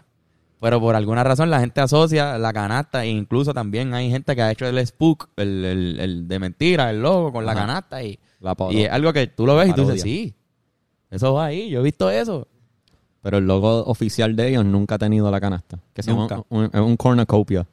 Pero 0.64 0.80
por 0.80 0.96
alguna 0.96 1.22
razón 1.22 1.50
la 1.50 1.60
gente 1.60 1.82
asocia 1.82 2.38
la 2.38 2.50
canasta 2.54 3.04
e 3.04 3.08
incluso 3.10 3.52
también 3.52 3.92
hay 3.92 4.08
gente 4.08 4.34
que 4.34 4.40
ha 4.40 4.50
hecho 4.50 4.64
el 4.66 4.84
spook, 4.86 5.28
el, 5.36 5.62
el- 5.62 6.00
el 6.00 6.26
de 6.26 6.38
mentira, 6.38 6.88
el 6.88 7.02
logo 7.02 7.32
con 7.34 7.44
la 7.44 7.54
canasta 7.54 8.02
y, 8.02 8.18
La 8.40 8.56
y 8.70 8.80
es 8.84 8.90
algo 8.90 9.12
que 9.12 9.26
tú 9.26 9.44
lo 9.44 9.56
ves 9.56 9.68
y 9.68 9.72
tú 9.74 9.82
dices, 9.82 10.00
sí, 10.00 10.34
eso 11.10 11.34
va 11.34 11.44
ahí, 11.44 11.68
yo 11.68 11.80
he 11.80 11.82
visto 11.82 12.08
eso. 12.08 12.48
Pero 13.20 13.36
el 13.36 13.46
logo 13.46 13.84
oficial 13.84 14.34
de 14.36 14.48
ellos 14.48 14.64
nunca 14.64 14.94
ha 14.94 14.98
tenido 14.98 15.30
la 15.30 15.38
canasta. 15.38 15.78
Que 15.92 16.00
llama 16.00 16.44
un, 16.48 16.64
es 16.72 16.80
un 16.80 16.96
cornucopia. 16.96 17.66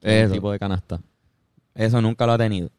es 0.00 0.12
Eso. 0.14 0.26
Un 0.28 0.32
tipo 0.34 0.52
de 0.52 0.60
canasta. 0.60 1.00
Eso 1.74 2.00
nunca 2.00 2.26
lo 2.26 2.32
ha 2.34 2.38
tenido. 2.38 2.70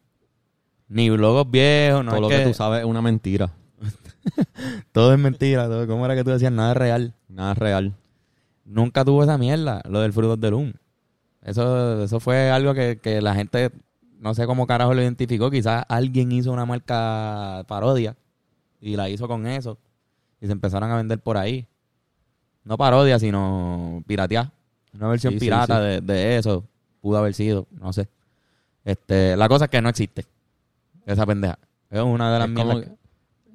Ni 0.87 1.09
logos 1.09 1.51
viejos, 1.51 2.05
no 2.05 2.11
Todo 2.11 2.15
es 2.15 2.21
lo 2.21 2.29
que, 2.29 2.37
que 2.37 2.43
tú 2.45 2.53
sabes 2.53 2.79
es 2.79 2.85
una 2.85 3.01
mentira. 3.01 3.49
todo 4.93 5.11
es 5.13 5.19
mentira, 5.19 5.65
todo, 5.65 5.85
¿cómo 5.87 6.05
era 6.05 6.15
que 6.15 6.23
tú 6.23 6.29
decías? 6.29 6.53
Nada 6.53 6.71
es 6.71 6.77
real. 6.77 7.13
Nada 7.27 7.51
es 7.51 7.57
real. 7.57 7.93
Nunca 8.67 9.05
tuvo 9.05 9.23
esa 9.23 9.37
mierda, 9.37 9.81
lo 9.89 10.01
del 10.01 10.11
Frutos 10.11 10.39
de 10.39 10.51
Loom. 10.51 10.73
Eso, 11.41 12.03
eso 12.03 12.19
fue 12.19 12.51
algo 12.51 12.73
que, 12.73 12.99
que 13.01 13.21
la 13.21 13.33
gente, 13.33 13.71
no 14.19 14.33
sé 14.33 14.45
cómo 14.45 14.67
carajo 14.67 14.93
lo 14.93 15.01
identificó. 15.01 15.49
Quizás 15.49 15.85
alguien 15.87 16.31
hizo 16.33 16.51
una 16.51 16.65
marca 16.65 17.63
parodia 17.67 18.15
y 18.81 18.97
la 18.97 19.09
hizo 19.09 19.27
con 19.27 19.47
eso. 19.47 19.77
Y 20.41 20.47
se 20.47 20.51
empezaron 20.51 20.91
a 20.91 20.97
vender 20.97 21.19
por 21.19 21.37
ahí. 21.37 21.65
No 22.65 22.77
parodia, 22.77 23.17
sino 23.17 24.03
piratear. 24.05 24.51
Una 24.93 25.07
versión 25.07 25.33
Sí, 25.33 25.39
pirata 25.39 25.77
sí. 25.77 25.83
De, 25.83 26.01
de 26.01 26.37
eso. 26.37 26.65
Pudo 26.99 27.17
haber 27.17 27.33
sido, 27.33 27.67
no 27.71 27.93
sé. 27.93 28.09
Este, 28.83 29.37
la 29.37 29.47
cosa 29.47 29.65
es 29.65 29.71
que 29.71 29.81
no 29.81 29.87
existe. 29.89 30.25
Esa 31.05 31.25
pendeja. 31.25 31.57
Es 31.89 32.01
una 32.01 32.33
de 32.33 32.39
las 32.39 32.49
mierdas. 32.49 32.81
que, 32.81 32.91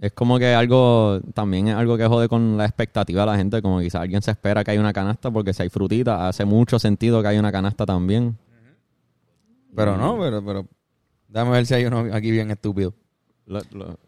es 0.03 0.13
como 0.13 0.37
que 0.39 0.53
algo, 0.53 1.21
también 1.33 1.69
es 1.69 1.77
algo 1.77 1.97
que 1.97 2.05
jode 2.07 2.29
con 2.29 2.57
la 2.57 2.65
expectativa 2.67 3.21
de 3.23 3.27
la 3.27 3.37
gente, 3.37 3.63
como 3.63 3.79
quizás 3.81 4.03
alguien 4.03 4.21
se 4.21 4.33
espera 4.33 4.65
que 4.65 4.73
hay 4.73 4.79
una 4.79 4.93
canasta 4.93 5.31
porque 5.31 5.55
si 5.55 5.63
hay 5.63 5.69
frutita, 5.69 6.27
hace 6.29 6.45
mucho 6.45 6.79
sentido 6.81 7.23
que 7.23 7.29
hay 7.29 7.39
una 7.39 7.53
canasta 7.53 7.87
también. 7.87 8.37
Pero 9.75 9.97
no, 9.97 10.19
pero, 10.19 10.45
pero. 10.45 10.67
Déjame 11.29 11.53
ver 11.53 11.67
si 11.67 11.75
hay 11.75 11.85
uno 11.87 12.07
aquí 12.13 12.31
bien 12.31 12.51
estúpido. 12.51 12.93
Lo- 13.47 13.61
lo- 13.73 13.99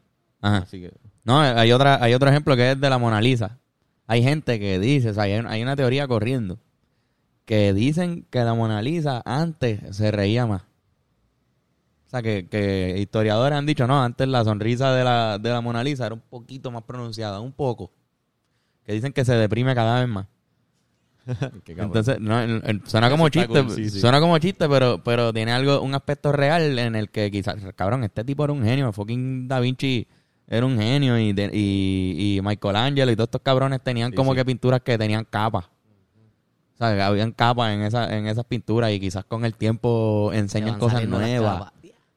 Ajá. 0.40 0.58
así 0.58 0.80
que, 0.80 0.92
No, 1.24 1.40
hay 1.40 1.72
otra, 1.72 2.02
hay 2.02 2.12
otro 2.12 2.28
ejemplo 2.28 2.54
que 2.56 2.72
es 2.72 2.80
de 2.80 2.90
la 2.90 2.98
Mona 2.98 3.20
Lisa. 3.20 3.58
Hay 4.06 4.22
gente 4.22 4.58
que 4.60 4.78
dice, 4.78 5.10
o 5.10 5.14
sea, 5.14 5.22
hay, 5.22 5.32
hay 5.32 5.62
una 5.62 5.76
teoría 5.76 6.06
corriendo 6.06 6.58
que 7.46 7.72
dicen 7.72 8.26
que 8.30 8.40
la 8.44 8.52
Mona 8.54 8.82
Lisa 8.82 9.22
antes 9.24 9.80
se 9.96 10.10
reía 10.10 10.44
más. 10.46 10.62
Sea, 12.14 12.22
que, 12.22 12.46
que 12.46 12.94
historiadores 13.00 13.58
han 13.58 13.66
dicho, 13.66 13.88
no, 13.88 14.00
antes 14.00 14.28
la 14.28 14.44
sonrisa 14.44 14.94
de 14.94 15.02
la, 15.02 15.36
de 15.36 15.50
la 15.50 15.60
Mona 15.60 15.82
Lisa 15.82 16.06
era 16.06 16.14
un 16.14 16.20
poquito 16.20 16.70
más 16.70 16.84
pronunciada, 16.84 17.40
un 17.40 17.50
poco. 17.50 17.90
Que 18.84 18.92
dicen 18.92 19.12
que 19.12 19.24
se 19.24 19.34
deprime 19.34 19.74
cada 19.74 19.98
vez 19.98 20.08
más. 20.08 20.26
Entonces, 21.66 22.20
no, 22.20 22.36
suena 22.84 23.10
como 23.10 23.28
chiste, 23.30 23.48
cool, 23.48 23.70
sí, 23.70 23.90
sí. 23.90 23.98
suena 24.00 24.20
como 24.20 24.38
chiste, 24.38 24.68
pero, 24.68 25.02
pero 25.02 25.32
tiene 25.32 25.50
algo, 25.50 25.80
un 25.80 25.92
aspecto 25.94 26.30
real 26.30 26.78
en 26.78 26.94
el 26.94 27.10
que 27.10 27.32
quizás, 27.32 27.56
cabrón, 27.74 28.04
este 28.04 28.22
tipo 28.22 28.44
era 28.44 28.52
un 28.52 28.62
genio, 28.62 28.92
fucking 28.92 29.48
Da 29.48 29.58
Vinci 29.58 30.06
era 30.46 30.64
un 30.66 30.78
genio 30.78 31.18
y, 31.18 31.32
de- 31.32 31.50
y, 31.52 32.36
y 32.36 32.42
Michelangelo 32.42 33.10
y 33.10 33.16
todos 33.16 33.26
estos 33.26 33.40
cabrones 33.40 33.80
tenían 33.82 34.10
Sí, 34.10 34.16
como 34.16 34.34
que 34.36 34.44
pinturas 34.44 34.82
que 34.82 34.96
tenían 34.98 35.24
capas. 35.24 35.64
O 35.64 36.76
sea, 36.76 36.94
que 36.94 37.02
habían 37.02 37.32
capas 37.32 37.72
en, 37.72 37.82
esa, 37.82 38.16
en 38.16 38.26
esas 38.28 38.44
pinturas 38.44 38.92
y 38.92 39.00
quizás 39.00 39.24
con 39.24 39.44
el 39.44 39.54
tiempo 39.56 40.30
enseñan 40.32 40.78
cosas 40.78 41.08
nuevas. 41.08 41.72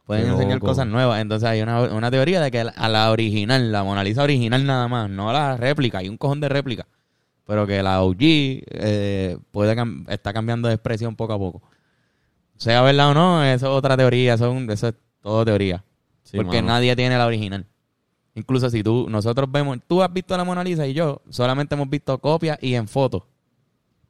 Pueden 0.08 0.24
Qué 0.26 0.32
enseñar 0.32 0.56
loco. 0.56 0.68
cosas 0.68 0.88
nuevas. 0.88 1.22
Entonces 1.22 1.48
hay 1.48 1.62
una, 1.62 1.82
una 1.82 2.10
teoría 2.10 2.42
de 2.42 2.50
que 2.50 2.62
a 2.62 2.90
la 2.90 3.12
original, 3.12 3.72
la 3.72 3.84
Mona 3.84 4.04
Lisa 4.04 4.24
original 4.24 4.66
nada 4.66 4.88
más, 4.88 5.10
no 5.10 5.32
la 5.32 5.58
réplica, 5.58 6.00
hay 6.00 6.08
un 6.10 6.18
cojón 6.18 6.40
de 6.40 6.50
réplica. 6.50 6.88
Pero 7.46 7.68
que 7.68 7.84
la 7.84 8.02
OG 8.02 8.18
eh, 8.20 9.38
puede 9.52 9.76
cam- 9.76 10.06
está 10.10 10.34
cambiando 10.34 10.68
de 10.70 10.74
expresión 10.76 11.16
poco 11.16 11.34
a 11.34 11.38
poco. 11.38 11.62
Sea 12.56 12.82
verdad 12.82 13.12
o 13.12 13.14
no, 13.14 13.44
eso 13.44 13.68
es 13.68 13.72
otra 13.72 13.96
teoría, 13.96 14.34
eso 14.34 14.50
es, 14.50 14.52
un- 14.58 14.70
eso 14.72 14.88
es 14.88 14.94
todo 15.22 15.46
teoría. 15.46 15.84
Sí, 16.24 16.38
porque 16.38 16.58
mano. 16.62 16.74
nadie 16.74 16.96
tiene 16.96 17.18
la 17.18 17.26
original. 17.28 17.66
Incluso 18.34 18.70
si 18.70 18.84
tú, 18.84 19.08
nosotros 19.10 19.52
vemos, 19.52 19.78
tú 19.88 20.02
has 20.04 20.12
visto 20.12 20.36
la 20.38 20.44
Mona 20.44 20.64
Lisa 20.64 20.86
y 20.88 20.94
yo 20.94 21.22
solamente 21.30 21.76
hemos 21.76 21.90
visto 21.90 22.18
copias 22.20 22.58
y 22.62 22.76
en 22.76 22.88
fotos. 22.88 23.24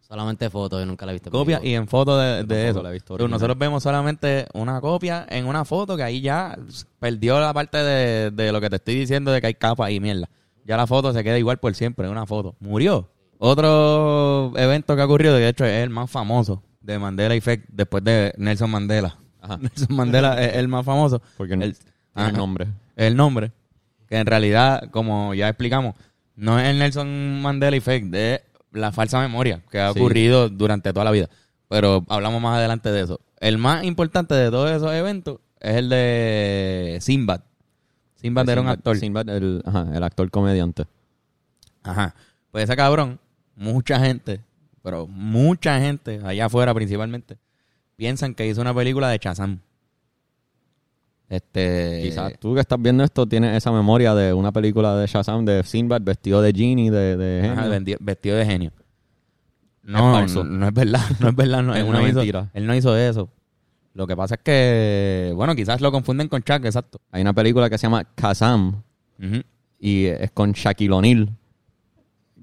Solamente 0.08 0.50
fotos, 0.50 0.80
yo 0.80 0.86
nunca 0.86 1.06
la 1.06 1.12
he 1.12 1.16
visto. 1.16 1.30
en 1.30 1.46
vivo. 1.46 1.60
y 1.62 1.74
en 1.74 1.86
fotos 1.88 2.48
de, 2.48 2.70
eso. 2.70 2.82
la 2.82 2.92
he 2.92 2.94
visto 2.94 3.16
Pero 3.16 3.28
nosotros 3.28 3.58
vemos 3.58 3.84
solamente 3.84 4.48
una 4.54 4.80
copia 4.80 5.26
en 5.30 5.46
una 5.46 5.66
foto 5.66 5.98
que 5.98 6.04
ahí 6.04 6.22
ya 6.22 6.58
perdió 6.98 7.42
la 7.42 7.54
parte 7.54 7.78
de, 7.78 8.32
de 8.32 8.52
lo 8.54 8.62
que 8.62 8.70
te 8.70 8.78
estoy 8.78 8.96
diciendo 8.96 9.32
de 9.32 9.42
que 9.42 9.48
hay 9.48 9.54
capas 9.56 9.92
y 9.92 10.00
mierda. 10.00 10.30
Ya 10.64 10.78
la 10.78 10.88
foto 10.88 11.12
se 11.12 11.24
queda 11.24 11.38
igual 11.38 11.58
por 11.58 11.76
siempre, 11.76 12.08
una 12.08 12.26
foto. 12.26 12.56
Murió. 12.60 13.10
Otro 13.38 14.54
evento 14.56 14.96
que 14.96 15.02
ha 15.02 15.06
ocurrido, 15.06 15.36
de 15.36 15.50
hecho 15.50 15.66
es 15.66 15.84
el 15.84 15.90
más 15.90 16.10
famoso 16.10 16.64
de 16.82 16.98
Mandela 17.00 17.36
Effect 17.36 17.68
después 17.70 18.04
de 18.04 18.34
Nelson 18.38 18.72
Mandela. 18.72 19.18
Ajá. 19.42 19.58
Nelson 19.62 19.96
Mandela 19.96 20.42
es 20.42 20.56
el 20.56 20.68
más 20.68 20.86
famoso. 20.86 21.22
Porque 21.36 21.54
el, 21.54 21.76
el 22.16 22.34
nombre. 22.34 22.68
el 22.96 23.16
nombre, 23.16 23.52
que 24.08 24.18
en 24.18 24.26
realidad, 24.26 24.90
como 24.90 25.34
ya 25.34 25.50
explicamos, 25.50 25.96
no 26.36 26.60
es 26.60 26.68
el 26.68 26.80
Nelson 26.80 27.42
Mandela 27.42 27.76
Effect, 27.76 28.14
es 28.16 28.42
la 28.72 28.92
falsa 28.92 29.20
memoria 29.20 29.62
que 29.72 29.80
ha 29.80 29.94
Sí. 29.94 30.00
ocurrido 30.00 30.50
durante 30.50 30.92
toda 30.94 31.06
la 31.06 31.12
vida. 31.12 31.30
Pero 31.70 32.06
hablamos 32.10 32.42
más 32.42 32.58
adelante 32.58 32.92
de 32.92 33.02
eso. 33.04 33.20
El 33.40 33.58
más 33.58 33.84
importante 33.84 34.34
de 34.36 34.50
todos 34.50 34.72
esos 34.72 34.92
eventos 34.94 35.40
es 35.60 35.76
el 35.76 35.90
de 35.90 36.98
Sinbad. 37.02 37.42
Sinbad 38.16 38.50
era 38.50 38.62
un 38.62 38.68
actor. 38.68 38.98
Sinbad, 38.98 39.30
el, 39.30 39.62
ajá, 39.66 39.88
el 39.94 40.04
actor 40.04 40.30
comediante. 40.32 40.86
Ajá. 41.84 42.16
Pues 42.52 42.64
ese 42.64 42.76
cabrón, 42.76 43.20
mucha 43.56 44.00
gente, 44.00 44.42
pero 44.82 45.08
mucha 45.08 45.80
gente, 45.80 46.22
allá 46.24 46.46
afuera 46.46 46.74
principalmente, 46.74 47.38
piensan 47.96 48.34
que 48.34 48.48
hizo 48.48 48.62
una 48.62 48.74
película 48.74 49.10
de 49.10 49.20
Shazam. 49.22 49.60
Este. 51.30 52.02
Quizás 52.04 52.34
tú 52.40 52.54
que 52.54 52.62
estás 52.62 52.82
viendo 52.82 53.04
esto 53.04 53.26
tienes 53.28 53.56
esa 53.58 53.72
memoria 53.72 54.16
de 54.16 54.34
una 54.34 54.52
película 54.52 54.96
de 54.96 55.08
Shazam 55.08 55.44
de 55.44 55.64
Sinbad 55.64 56.02
vestido 56.02 56.42
de 56.42 56.54
genie, 56.54 56.90
de, 56.90 57.54
genio. 57.54 57.98
vestido 58.00 58.38
de 58.38 58.46
genio. 58.46 58.72
No, 59.84 59.98
Es 60.14 60.20
falso. 60.32 60.44
no, 60.46 60.58
no 60.60 60.68
es 60.68 60.74
verdad, 60.74 61.02
no 61.20 61.30
es 61.30 61.36
verdad. 61.36 61.64
No, 61.64 61.76
Es 61.76 61.84
una 61.84 62.00
no 62.00 62.08
hizo- 62.08 62.18
mentira. 62.20 62.50
él 62.54 62.66
no 62.66 62.76
hizo 62.76 62.96
eso. 62.98 63.30
Lo 63.94 64.06
que 64.08 64.16
pasa 64.16 64.36
es 64.36 64.42
que, 64.44 65.34
bueno, 65.36 65.56
quizás 65.56 65.82
lo 65.82 65.92
confunden 65.92 66.28
con 66.28 66.44
Chuck, 66.44 66.64
exacto. 66.66 67.02
Hay 67.12 67.22
una 67.24 67.34
película 67.34 67.68
que 67.70 67.78
se 67.80 67.88
llama 67.88 68.04
Kazam 68.04 68.84
y 69.80 70.06
es 70.06 70.30
con 70.32 70.52
Shaquille 70.52 70.92
O'Neal, 70.94 71.30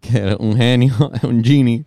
que 0.00 0.30
es 0.30 0.36
un 0.40 0.56
genio, 0.56 0.92
es 1.14 1.22
un 1.24 1.42
genie. 1.44 1.84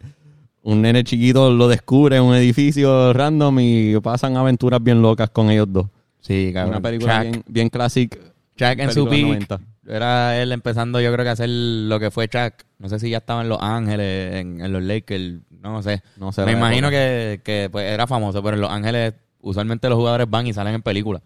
Un 0.64 0.82
nene 0.82 1.04
chiquito 1.04 1.52
lo 1.52 1.68
descubre 1.68 2.18
en 2.18 2.24
un 2.24 2.34
edificio 2.36 3.14
random 3.14 3.60
y 3.60 4.00
pasan 4.00 4.36
aventuras 4.38 4.82
bien 4.84 5.02
locas 5.02 5.30
con 5.30 5.50
ellos 5.50 5.68
dos. 5.70 5.88
Sí, 6.22 6.52
cabrón. 6.54 6.76
Una 6.76 6.82
película 6.82 7.22
bien, 7.22 7.44
bien 7.48 7.70
clásica. 7.70 8.18
Chuck 8.56 8.80
en 8.80 8.92
su 8.92 9.08
peak. 9.08 9.22
90. 9.22 9.60
Era 9.88 10.42
él 10.42 10.52
empezando, 10.52 11.00
yo 11.00 11.14
creo 11.14 11.24
que 11.24 11.30
a 11.30 11.34
hacer 11.34 11.50
lo 11.50 12.00
que 12.00 12.12
fue 12.12 12.28
Chuck. 12.28 12.54
No 12.80 12.90
sé 12.90 13.00
si 13.00 13.10
ya 13.10 13.18
estaba 13.20 13.42
en 13.42 13.50
Los 13.50 13.60
Ángeles, 13.62 14.36
en, 14.36 14.60
en 14.60 14.74
los 14.74 14.84
Lakers, 14.84 15.40
no 15.62 15.82
sé. 15.82 16.02
No 16.18 16.32
sé 16.32 16.44
Me 16.46 16.52
imagino 16.52 16.90
que, 16.90 17.40
que, 17.44 17.70
pues, 17.72 17.86
era 17.86 18.06
famoso, 18.08 18.44
pero 18.44 18.56
en 18.56 18.62
Los 18.62 18.72
Ángeles 18.72 19.14
usualmente 19.40 19.88
los 19.88 19.98
jugadores 19.98 20.30
van 20.30 20.46
y 20.48 20.54
salen 20.54 20.76
en 20.76 20.82
películas. 20.82 21.22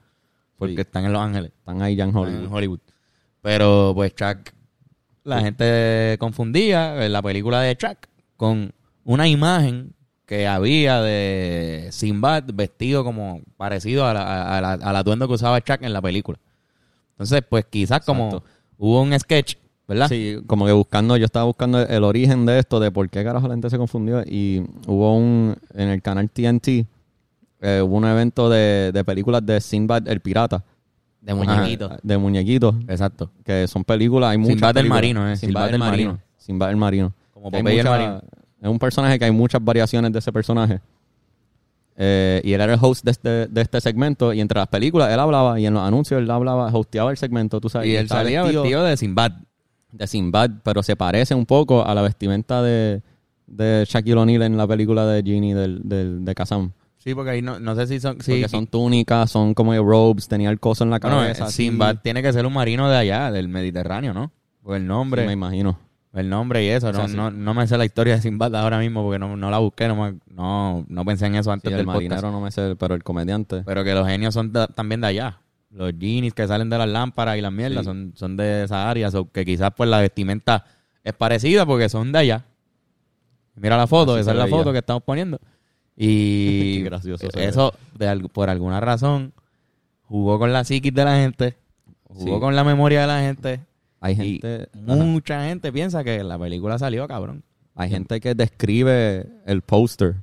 Porque 0.57 0.75
Sí. 0.75 0.81
están 0.81 1.05
en 1.05 1.13
Los 1.13 1.21
Ángeles. 1.23 1.51
Están 1.57 1.81
ahí 1.81 1.95
ya 1.95 2.03
en 2.03 2.11
en 2.11 2.15
Hollywood. 2.17 2.51
Hollywood. 2.53 2.79
Pero 3.41 3.93
pues 3.95 4.13
Chuck, 4.13 4.51
la 5.23 5.41
gente 5.41 6.17
confundía 6.19 6.93
la 7.09 7.21
película 7.23 7.61
de 7.61 7.75
Chuck 7.75 7.97
con 8.37 8.71
una 9.03 9.27
imagen 9.27 9.93
que 10.31 10.47
había 10.47 11.01
de 11.01 11.89
Sinbad 11.91 12.45
vestido 12.53 13.03
como 13.03 13.41
parecido 13.57 14.05
a 14.05 14.13
la- 14.13 14.57
a 14.57 14.61
la- 14.61 14.71
al 14.75 14.95
atuendo 14.95 15.27
que 15.27 15.33
usaba 15.33 15.59
Chuck 15.59 15.81
en 15.81 15.91
la 15.91 16.01
película. 16.01 16.39
Entonces, 17.11 17.41
pues 17.49 17.65
quizás 17.69 17.99
como 18.05 18.41
hubo 18.77 19.01
un 19.01 19.11
sketch, 19.19 19.55
¿verdad? 19.89 20.07
Sí, 20.07 20.37
como 20.47 20.65
que 20.65 20.71
buscando, 20.71 21.17
yo 21.17 21.25
estaba 21.25 21.43
buscando 21.43 21.81
el 21.85 22.03
origen 22.05 22.45
de 22.45 22.59
esto, 22.59 22.79
de 22.79 22.91
por 22.91 23.09
qué 23.09 23.25
carajo 23.25 23.49
la 23.49 23.55
gente 23.55 23.69
se 23.69 23.77
confundió. 23.77 24.21
Y 24.25 24.63
hubo 24.87 25.17
un, 25.17 25.57
en 25.73 25.89
el 25.89 26.01
canal 26.01 26.29
TNT, 26.29 26.85
eh, 27.59 27.81
hubo 27.83 27.97
un 27.97 28.05
evento 28.05 28.49
de, 28.49 28.91
de 28.93 29.03
películas 29.03 29.45
de 29.45 29.59
Sinbad 29.59 30.07
el 30.07 30.21
Pirata. 30.21 30.63
De 31.19 31.33
muñequito. 31.33 31.89
De 32.01 32.17
muñequitos, 32.17 32.73
Exacto. 32.87 33.31
que 33.43 33.67
son 33.67 33.83
películas, 33.83 34.29
hay 34.31 34.37
muchas 34.37 34.53
Sinbad 34.53 34.69
el 34.69 34.75
películas. 34.75 34.95
Marino, 34.97 35.29
eh, 35.29 35.35
Sinbad, 35.35 35.69
Sinbad 35.71 35.77
Marino. 35.89 36.19
Sinbad 36.37 36.69
el 36.71 36.77
Marino. 36.77 37.13
Como 37.33 37.51
Popeye 37.51 37.81
el 37.81 37.85
Marino. 37.85 38.21
Es 38.61 38.69
un 38.69 38.79
personaje 38.79 39.17
que 39.17 39.25
hay 39.25 39.31
muchas 39.31 39.63
variaciones 39.63 40.11
de 40.13 40.19
ese 40.19 40.31
personaje. 40.31 40.79
Eh, 41.97 42.41
y 42.43 42.53
él 42.53 42.61
era 42.61 42.73
el 42.73 42.79
host 42.81 43.03
de 43.03 43.11
este, 43.11 43.29
de 43.47 43.61
este 43.61 43.81
segmento. 43.81 44.33
Y 44.33 44.39
entre 44.41 44.57
las 44.59 44.67
películas 44.67 45.11
él 45.11 45.19
hablaba 45.19 45.59
y 45.59 45.65
en 45.65 45.73
los 45.73 45.83
anuncios 45.83 46.21
él 46.21 46.29
hablaba, 46.31 46.67
hosteaba 46.73 47.11
el 47.11 47.17
segmento, 47.17 47.59
tú 47.59 47.69
sabes. 47.69 47.87
Y 47.87 47.95
él 47.95 48.07
salía 48.07 48.43
vestido 48.43 48.63
vestido 48.63 48.83
de 48.83 48.97
Sinbad. 48.97 49.31
de 49.91 50.07
Sinbad, 50.07 50.51
pero 50.63 50.83
se 50.83 50.95
parece 50.95 51.35
un 51.35 51.45
poco 51.45 51.85
a 51.85 51.93
la 51.93 52.01
vestimenta 52.01 52.61
de, 52.61 53.01
de 53.47 53.85
Shaquille 53.87 54.15
O'Neal 54.17 54.43
en 54.43 54.57
la 54.57 54.67
película 54.67 55.05
de 55.05 55.21
Genie 55.23 55.53
del, 55.53 55.81
del, 55.83 56.23
de 56.23 56.35
Kazam. 56.35 56.71
Sí, 56.97 57.15
porque 57.15 57.31
ahí 57.31 57.41
no, 57.41 57.59
no 57.59 57.75
sé 57.75 57.87
si 57.87 57.99
son... 57.99 58.21
Sí, 58.21 58.33
Porque 58.33 58.47
son 58.47 58.67
túnicas, 58.67 59.31
son 59.31 59.55
como 59.55 59.73
robes, 59.73 60.27
tenía 60.27 60.51
el 60.51 60.59
coso 60.59 60.83
en 60.83 60.91
la 60.91 60.99
cabeza. 60.99 61.45
eh, 61.45 61.47
así. 61.47 61.63
Sinbad 61.63 61.97
tiene 62.03 62.21
que 62.21 62.31
ser 62.31 62.45
un 62.45 62.53
marino 62.53 62.87
de 62.89 62.95
allá, 62.95 63.31
del 63.31 63.47
Mediterráneo, 63.47 64.13
¿no? 64.13 64.31
Por 64.61 64.77
el 64.77 64.85
nombre. 64.85 65.23
Sí, 65.23 65.27
me 65.27 65.33
imagino. 65.33 65.79
El 66.13 66.29
nombre 66.29 66.63
y 66.65 66.67
eso, 66.67 66.91
no, 66.91 67.07
sí. 67.07 67.15
no, 67.15 67.31
no 67.31 67.53
me 67.53 67.65
sé 67.67 67.77
la 67.77 67.85
historia 67.85 68.15
de 68.15 68.21
Sinbad 68.21 68.53
ahora 68.55 68.79
mismo 68.79 69.01
porque 69.03 69.17
no, 69.17 69.37
no 69.37 69.49
la 69.49 69.59
busqué, 69.59 69.87
no, 69.87 69.95
me- 69.95 70.19
no, 70.33 70.85
no 70.89 71.05
pensé 71.05 71.27
en 71.27 71.35
eso 71.35 71.49
Sí, 71.51 71.53
antes 71.53 71.71
el 71.71 71.77
del 71.77 71.85
marinero 71.85 72.15
podcast. 72.21 72.33
no 72.33 72.41
me 72.41 72.51
sé, 72.51 72.75
pero 72.75 72.95
el 72.95 73.03
comediante. 73.03 73.63
Pero 73.65 73.83
que 73.85 73.93
los 73.93 74.05
genios 74.05 74.33
son 74.33 74.51
de- 74.51 74.67
también 74.75 74.99
de 74.99 75.07
allá. 75.07 75.39
Los 75.69 75.93
genies 75.97 76.33
que 76.33 76.45
salen 76.47 76.69
de 76.69 76.77
las 76.77 76.89
lámparas 76.89 77.37
y 77.37 77.41
las 77.41 77.51
mierdas 77.53 77.79
Sí. 77.79 77.85
son, 77.85 78.11
son 78.15 78.35
de 78.35 78.63
esa 78.65 78.89
área, 78.89 79.09
so 79.09 79.31
que 79.31 79.45
quizás 79.45 79.71
pues 79.75 79.89
la 79.89 80.01
vestimenta 80.01 80.65
es 81.03 81.13
parecida 81.13 81.65
porque 81.65 81.87
son 81.87 82.11
de 82.11 82.19
allá. 82.19 82.45
Mira 83.55 83.77
la 83.77 83.87
foto, 83.87 84.13
Así 84.13 84.21
esa 84.21 84.31
es 84.31 84.37
la 84.37 84.47
foto 84.47 84.73
que 84.73 84.79
estamos 84.79 85.03
poniendo. 85.03 85.39
Y 85.95 86.81
gracioso 86.83 87.27
eso, 87.37 87.73
de 87.97 88.27
por 88.33 88.49
alguna 88.49 88.81
razón, 88.81 89.31
jugó 90.07 90.39
con 90.39 90.51
la 90.51 90.65
psiquis 90.65 90.93
de 90.93 91.05
la 91.05 91.15
gente, 91.15 91.55
jugó 92.03 92.35
Sí. 92.35 92.39
con 92.41 92.53
la 92.55 92.65
memoria 92.65 92.99
de 93.01 93.07
la 93.07 93.19
gente. 93.21 93.61
Hay 94.01 94.13
Y 94.13 94.15
gente, 94.17 94.67
ajá. 94.73 94.95
mucha 94.95 95.45
gente 95.45 95.71
piensa 95.71 96.03
que 96.03 96.23
la 96.23 96.37
película 96.37 96.77
salió, 96.77 97.07
cabrón. 97.07 97.43
hay 97.75 97.89
gente 97.89 98.19
que 98.19 98.35
describe 98.35 99.27
el 99.45 99.61
póster. 99.61 100.15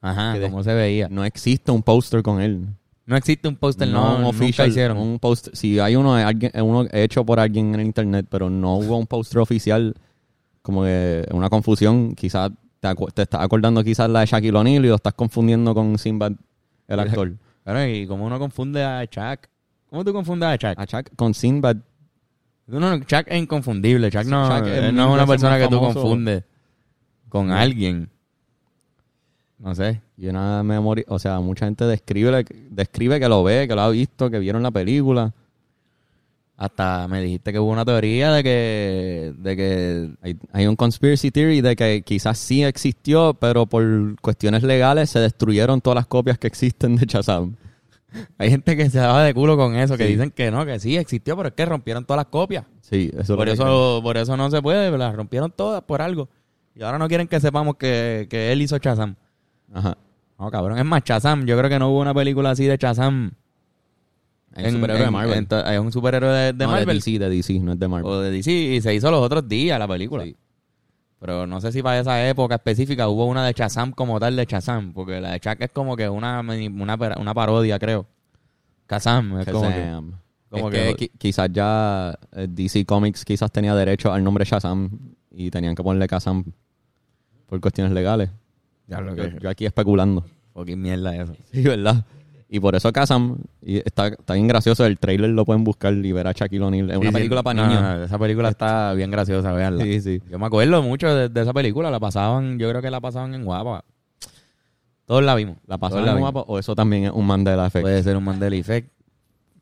Ajá, 0.00 0.32
Que 0.32 0.48
como 0.48 0.62
se 0.62 0.72
veía. 0.72 1.08
No 1.10 1.24
existe 1.24 1.70
un 1.70 1.82
póster 1.82 2.22
con 2.22 2.40
él. 2.40 2.66
No 3.04 3.16
existe 3.16 3.48
un 3.48 3.56
póster, 3.56 3.88
no, 3.88 4.02
un 4.16 4.22
nunca 4.22 4.28
official, 4.28 4.68
hicieron. 4.68 4.96
un 4.96 5.18
post, 5.18 5.48
si 5.52 5.80
hay 5.80 5.96
uno, 5.96 6.14
alguien, 6.14 6.52
uno 6.62 6.86
hecho 6.92 7.26
por 7.26 7.40
alguien 7.40 7.74
en 7.74 7.80
el 7.80 7.86
internet, 7.86 8.26
pero 8.30 8.48
no 8.48 8.76
hubo 8.76 8.96
un 8.96 9.06
póster 9.08 9.40
oficial, 9.40 9.94
como 10.62 10.84
que 10.84 11.26
una 11.32 11.50
confusión, 11.50 12.14
quizás 12.14 12.52
te, 12.78 12.88
estás 13.22 13.40
acordando 13.42 13.82
quizás 13.82 14.08
la 14.08 14.20
de 14.20 14.26
Shaquille 14.26 14.56
O'Neal 14.56 14.84
y 14.84 14.88
lo 14.88 14.94
estás 14.94 15.14
confundiendo 15.14 15.74
con 15.74 15.98
Sinbad, 15.98 16.32
el 16.86 17.00
actor. 17.00 17.32
Claro, 17.64 17.84
y 17.88 18.06
como 18.06 18.26
uno 18.26 18.38
confunde 18.38 18.84
a 18.84 19.04
Chuck 19.08 19.48
¿Cómo 19.90 20.04
tú 20.04 20.12
confundes 20.12 20.48
a 20.48 20.56
Chuck? 20.56 20.78
A 20.78 20.86
Chuck 20.86 21.10
con 21.16 21.34
Sinbad. 21.34 21.78
No, 22.70 22.98
Chuck 23.00 23.24
es 23.26 23.38
inconfundible. 23.38 24.10
Chuck 24.10 24.24
no, 24.24 24.48
Chuck 24.48 24.66
es 24.68 24.92
no 24.92 25.12
una 25.12 25.26
persona 25.26 25.58
que 25.58 25.68
tú 25.68 25.78
confundes 25.78 26.44
con 27.28 27.50
alguien. 27.50 28.08
No 29.58 29.74
sé. 29.74 30.00
Y 30.16 30.26
una 30.28 30.62
memoria, 30.62 31.04
o 31.08 31.18
sea, 31.18 31.40
mucha 31.40 31.66
gente 31.66 31.84
describe, 31.84 32.44
describe 32.70 33.20
que 33.20 33.28
lo 33.28 33.42
ve, 33.42 33.66
que 33.68 33.74
lo 33.74 33.82
ha 33.82 33.90
visto, 33.90 34.30
que 34.30 34.38
vieron 34.38 34.62
la 34.62 34.70
película. 34.70 35.32
Hasta 36.56 37.08
me 37.08 37.22
dijiste 37.22 37.52
que 37.52 37.58
hubo 37.58 37.70
una 37.70 37.86
teoría 37.86 38.32
de 38.32 38.42
que, 38.42 39.32
de 39.38 39.56
que 39.56 40.10
Hay, 40.20 40.36
hay 40.52 40.66
un 40.66 40.76
conspiracy 40.76 41.30
theory 41.30 41.62
de 41.62 41.74
que 41.74 42.02
quizás 42.02 42.36
sí 42.36 42.62
existió, 42.62 43.32
pero 43.32 43.64
por 43.64 43.82
cuestiones 44.20 44.62
legales 44.62 45.08
se 45.08 45.20
destruyeron 45.20 45.80
todas 45.80 45.94
las 45.94 46.06
copias 46.06 46.38
que 46.38 46.46
existen 46.46 46.96
de 46.96 47.06
Shazam. 47.06 47.56
Hay 48.38 48.50
gente 48.50 48.76
que 48.76 48.90
se 48.90 48.98
daba 48.98 49.22
de 49.24 49.32
culo 49.34 49.56
con 49.56 49.74
eso, 49.76 49.96
que 49.96 50.04
Sí. 50.06 50.12
dicen 50.12 50.30
que 50.30 50.50
no, 50.50 50.64
que 50.66 50.78
sí 50.80 50.96
existió, 50.96 51.36
pero 51.36 51.48
es 51.50 51.54
que 51.54 51.64
rompieron 51.66 52.04
todas 52.04 52.18
las 52.18 52.26
copias. 52.26 52.64
Sí, 52.80 53.10
eso 53.12 53.20
es 53.34 53.36
Por 53.36 53.46
que 53.46 53.52
eso, 53.52 54.00
por 54.02 54.16
eso 54.16 54.36
no 54.36 54.50
se 54.50 54.60
puede, 54.62 54.96
las 54.96 55.14
rompieron 55.14 55.52
todas 55.52 55.82
por 55.82 56.02
algo. 56.02 56.28
Y 56.74 56.82
ahora 56.82 56.98
no 56.98 57.08
quieren 57.08 57.28
que 57.28 57.40
sepamos 57.40 57.76
que, 57.76 58.26
que 58.30 58.52
él 58.52 58.62
hizo 58.62 58.78
Shazam. 58.78 59.14
creo. 59.68 59.78
Ajá. 59.78 59.98
No, 60.38 60.50
cabrón, 60.50 60.78
es 60.78 60.84
más 60.84 61.02
Shazam. 61.04 61.44
Yo 61.44 61.56
creo 61.58 61.68
que 61.68 61.78
no 61.78 61.90
hubo 61.90 62.00
una 62.00 62.14
película 62.14 62.50
así 62.50 62.64
de 62.64 62.76
Shazam. 62.76 63.32
Hay 64.54 64.64
un 64.66 64.72
superhéroe 64.72 65.04
de 65.04 65.10
Marvel. 65.10 65.46
en 65.50 65.66
hay 65.66 65.78
un 65.78 65.92
superhéroe 65.92 66.32
de, 66.32 66.52
de 66.52 66.64
No, 66.64 66.70
Marvel. 66.72 66.86
de 66.88 66.94
DC, 67.12 67.18
de 67.18 67.28
DC, 67.30 67.60
no 67.60 67.72
es 67.72 67.78
de 67.78 67.86
Marvel. 67.88 68.10
O 68.10 68.20
de 68.20 68.30
DC. 68.30 68.50
Y 68.50 68.80
se 68.80 68.94
hizo 68.94 69.10
los 69.10 69.20
otros 69.20 69.46
días 69.48 69.78
la 69.78 69.86
película. 69.86 70.24
Pero 71.20 71.46
no 71.46 71.60
sé 71.60 71.70
si 71.70 71.82
para 71.82 72.00
esa 72.00 72.26
época 72.28 72.54
específica 72.56 73.06
hubo 73.08 73.26
una 73.26 73.44
de 73.46 73.52
Shazam 73.52 73.92
como 73.92 74.18
tal 74.18 74.34
de 74.36 74.46
Shazam. 74.46 74.92
Porque 74.94 75.20
la 75.20 75.32
de 75.32 75.40
Chuck 75.40 75.56
es 75.60 75.70
como 75.70 75.94
que 75.96 76.08
una, 76.08 76.40
una, 76.40 76.96
una 77.18 77.34
parodia, 77.34 77.78
creo. 77.78 78.06
Shazam. 78.88 79.38
Es 79.40 79.46
como 79.46 79.68
que, 79.68 79.68
Shazam. 79.78 80.12
como 80.48 80.70
Es 80.70 80.74
que- 80.74 80.94
que 80.96 81.06
qui- 81.06 81.18
quizás 81.18 81.48
ya 81.52 82.18
eh, 82.32 82.46
DC 82.48 82.84
Comics 82.86 83.24
quizás 83.24 83.52
tenía 83.52 83.74
derecho 83.74 84.12
al 84.12 84.24
nombre 84.24 84.44
Shazam 84.44 84.90
y 85.30 85.50
tenían 85.50 85.74
que 85.74 85.82
ponerle 85.82 86.06
Shazam 86.10 86.44
por 87.46 87.60
cuestiones 87.60 87.92
legales. 87.92 88.30
Ya 88.86 89.00
lo 89.00 89.14
Yo, 89.14 89.22
que- 89.30 89.38
yo 89.40 89.50
aquí 89.50 89.66
especulando. 89.66 90.24
fucking 90.54 90.80
mierda 90.80 91.14
eso. 91.16 91.34
Sí, 91.52 91.62
¿verdad? 91.62 92.04
Y 92.52 92.58
por 92.58 92.74
eso 92.74 92.92
Kazam, 92.92 93.38
y 93.62 93.76
está, 93.76 94.08
está 94.08 94.34
bien 94.34 94.48
gracioso, 94.48 94.84
el 94.84 94.98
trailer 94.98 95.30
lo 95.30 95.44
pueden 95.44 95.62
buscar 95.62 95.92
y 95.94 96.10
ver 96.10 96.26
a 96.26 96.32
Shaquille 96.32 96.64
O'Neal. 96.64 96.90
Es 96.90 96.96
una 96.96 97.02
Sí, 97.04 97.06
sí. 97.08 97.12
película 97.14 97.42
para 97.44 97.66
niños. 97.68 98.04
esa 98.06 98.18
película 98.18 98.48
está 98.48 98.92
bien 98.94 99.10
graciosa, 99.12 99.52
veanla. 99.52 99.84
Sí, 99.84 100.00
sí. 100.00 100.20
Yo 100.28 100.36
me 100.38 100.46
acuerdo 100.46 100.82
mucho 100.82 101.14
de, 101.14 101.28
de 101.28 101.42
esa 101.42 101.52
película, 101.52 101.92
la 101.92 102.00
pasaban, 102.00 102.58
yo 102.58 102.68
creo 102.68 102.82
que 102.82 102.90
la 102.90 103.00
pasaban 103.00 103.34
en 103.34 103.44
Guapa. 103.44 103.84
Todos 105.04 105.22
la 105.22 105.34
vimos. 105.36 105.58
¿La 105.66 105.78
pasaron 105.78 106.08
en 106.08 106.14
vimos. 106.16 106.32
guapa 106.32 106.50
o 106.52 106.58
eso 106.58 106.74
también 106.74 107.04
es 107.04 107.10
un 107.12 107.24
Mandela 107.26 107.66
Effect? 107.66 107.82
Puede 107.82 108.02
ser 108.02 108.16
un 108.16 108.24
Mandela 108.24 108.56
Effect. 108.56 108.90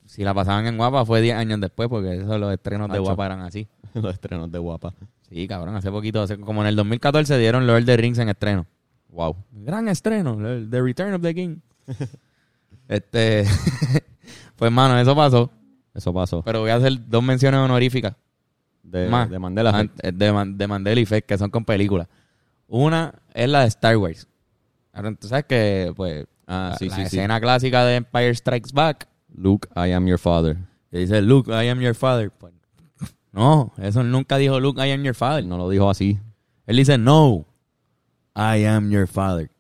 Si 0.07 0.25
la 0.25 0.33
pasaban 0.33 0.67
en 0.67 0.79
Guapa 0.79 1.05
fue 1.05 1.21
10 1.21 1.37
años 1.37 1.61
después, 1.61 1.91
porque 1.91 2.17
esos 2.17 2.41
los 2.41 2.51
estrenos 2.53 2.91
de. 2.91 2.99
Guapa 2.99 3.27
eran 3.27 3.41
así. 3.41 3.69
Los 3.95 4.13
estrenos 4.15 4.51
de 4.53 4.59
guapa. 4.59 4.93
Sí, 5.31 5.47
cabrón, 5.49 5.75
hace 5.77 5.91
poquito, 5.91 6.23
hace- 6.23 6.39
como 6.39 6.61
en 6.63 6.69
el 6.69 6.77
2014 6.77 7.37
dieron 7.39 7.67
Lord 7.67 7.81
of 7.81 7.85
the 7.87 7.97
Rings 7.99 8.19
en 8.19 8.29
estreno. 8.31 8.67
Wow. 9.11 9.37
Gran 9.53 9.89
estreno, 9.89 10.37
The 10.71 10.81
Return 10.83 11.15
of 11.15 11.23
the 11.23 11.35
King. 11.35 11.57
este, 12.89 13.45
pues 14.57 14.73
mano, 14.73 14.99
eso 14.99 15.15
pasó. 15.15 15.51
Eso 15.95 16.13
pasó. 16.13 16.43
Pero 16.43 16.61
voy 16.61 16.71
a 16.71 16.77
hacer 16.77 17.09
dos 17.09 17.23
menciones 17.23 17.61
honoríficas. 17.61 18.15
De, 18.83 19.09
más. 19.09 19.29
de 19.29 19.39
Mandela 19.39 19.71
Effect. 19.71 20.03
De, 20.03 20.55
de 20.55 20.67
Mandela 20.67 21.01
Effect, 21.01 21.29
que 21.29 21.39
son 21.39 21.51
con 21.51 21.65
películas. 21.65 22.09
Una 22.67 23.15
es 23.35 23.49
la 23.49 23.61
de 23.63 23.69
Star 23.69 23.97
Wars. 23.97 24.27
Ahora, 24.93 25.15
tú 25.15 25.29
sabes 25.29 25.45
que, 25.45 25.93
pues, 25.95 26.27
Ah, 26.51 26.71
la, 26.73 26.79
sí, 26.79 26.89
la 26.89 26.95
sí, 26.97 27.01
sí. 27.03 27.07
escena 27.19 27.39
clásica 27.41 27.85
de 27.85 27.97
Empire 27.97 28.35
Strikes 28.35 28.71
Back, 28.73 29.07
Luke, 29.35 29.69
I 29.77 29.93
am 29.93 30.07
your 30.07 30.19
father. 30.19 30.57
que 30.91 30.99
dice, 30.99 31.21
Luke, 31.21 31.51
I 31.51 31.69
am 31.69 31.79
your 31.81 31.95
father. 31.95 32.31
Pues, 32.31 32.55
no, 33.33 33.73
eso 33.77 34.03
nunca 34.03 34.39
dijo 34.39 34.59
Luke, 34.59 34.81
I 34.85 34.91
am 34.93 35.03
your 35.03 35.15
father. 35.15 35.45
No 35.45 35.59
lo 35.59 35.69
dijo 35.69 35.91
así 35.91 36.19
Él 36.67 36.77
dice, 36.79 36.97
no, 36.97 37.45
I 38.35 38.65
am 38.65 38.91
your 38.91 39.07
father. 39.07 39.51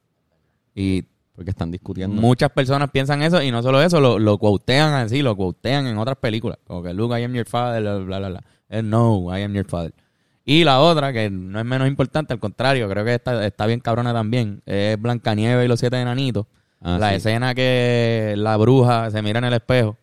Y 0.74 1.05
porque 1.38 1.51
están 1.51 1.70
discutiendo. 1.70 2.20
muchas 2.20 2.51
personas 2.51 2.90
piensan 2.90 3.22
eso 3.22 3.40
y 3.40 3.53
no 3.53 3.62
solo 3.62 3.81
eso, 3.81 4.01
lo, 4.01 4.18
lo 4.18 4.38
quotean 4.38 4.92
así, 4.94 5.22
lo 5.22 5.37
quotean 5.37 5.87
en 5.87 5.96
otras 5.96 6.16
películas. 6.16 6.59
Como 6.66 6.83
que 6.83 6.92
Luke, 6.92 7.16
I 7.16 7.22
am 7.22 7.33
your 7.33 7.46
father, 7.46 7.81
bla, 7.81 8.18
bla, 8.18 8.29
bla. 8.29 8.44
Es 8.68 8.83
no, 8.83 9.27
I 9.38 9.42
am 9.42 9.55
your 9.55 9.64
father. 9.64 9.94
Y 10.44 10.64
la 10.64 10.81
otra, 10.81 11.12
que 11.12 11.31
no 11.31 11.61
es 11.61 11.64
menos 11.64 11.87
importante, 11.87 12.33
al 12.33 12.40
contrario, 12.40 12.88
creo 12.88 13.05
que 13.05 13.14
está, 13.14 13.46
está 13.46 13.66
bien 13.66 13.79
cabrona 13.79 14.12
también, 14.12 14.62
es 14.66 15.01
Blancanieves 15.01 15.64
y 15.64 15.68
los 15.68 15.79
siete 15.79 16.01
enanitos. 16.01 16.46
Ah, 16.81 16.98
la 16.98 17.11
sí. 17.11 17.14
escena 17.14 17.55
que 17.55 18.35
la 18.37 18.57
bruja 18.57 19.09
se 19.12 19.22
mira 19.22 19.38
en 19.38 19.44
el 19.44 19.53
espejo 19.55 19.96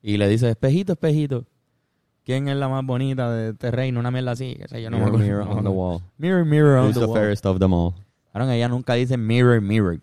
y 0.00 0.16
le 0.16 0.26
dice, 0.26 0.48
espejito, 0.48 0.94
espejito, 0.94 1.44
¿quién 2.24 2.48
es 2.48 2.56
la 2.56 2.70
más 2.70 2.82
bonita 2.86 3.30
de 3.30 3.50
este 3.50 3.70
reino? 3.70 4.00
Una 4.00 4.10
mierda 4.10 4.30
así, 4.30 4.54
que 4.54 4.68
sé 4.68 4.80
yo, 4.82 4.88
no 4.88 4.96
me 4.98 5.04
mirror, 5.10 5.42
acuerdo. 5.42 5.44
mirror 5.44 5.58
on 5.58 5.64
the 5.64 5.70
wall. 5.70 6.00
Mirror, 6.16 6.46
mirror 6.46 6.78
on 6.78 6.86
Who's 6.86 6.94
the 6.94 7.00
the 7.00 7.06
wall. 7.08 7.14
fairest 7.16 7.44
of 7.44 7.58
them 7.58 7.74
all? 7.74 7.92
Cabrón, 8.32 8.50
ella 8.52 8.68
nunca 8.68 8.94
dice 8.94 9.18
mirror, 9.18 9.60
mirror. 9.60 10.00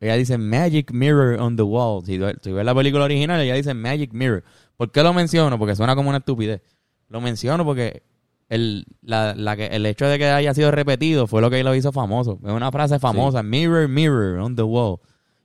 Ella 0.00 0.14
dice 0.16 0.36
magic 0.38 0.92
mirror 0.92 1.40
on 1.40 1.56
the 1.56 1.62
wall. 1.62 2.04
Si, 2.04 2.20
si 2.42 2.52
ves 2.52 2.64
la 2.64 2.74
película 2.74 3.04
original, 3.04 3.40
ella 3.40 3.54
dice 3.54 3.72
magic 3.74 4.12
mirror. 4.12 4.44
¿Por 4.76 4.90
qué 4.92 5.02
lo 5.02 5.12
menciono? 5.14 5.58
Porque 5.58 5.74
suena 5.74 5.94
como 5.96 6.08
una 6.10 6.18
estupidez. 6.18 6.60
Lo 7.08 7.20
menciono 7.20 7.64
porque 7.64 8.02
el, 8.48 8.84
la, 9.00 9.34
la 9.34 9.56
que, 9.56 9.66
el 9.66 9.86
hecho 9.86 10.06
de 10.06 10.18
que 10.18 10.26
haya 10.26 10.52
sido 10.54 10.70
repetido 10.70 11.26
fue 11.26 11.40
lo 11.40 11.48
que 11.50 11.62
lo 11.64 11.74
hizo 11.74 11.92
famoso. 11.92 12.38
Es 12.44 12.50
una 12.52 12.70
frase 12.70 12.98
famosa. 12.98 13.42
Mirror, 13.42 13.88
mirror 13.88 14.38
on 14.40 14.54
the 14.54 14.62
wall. 14.62 14.98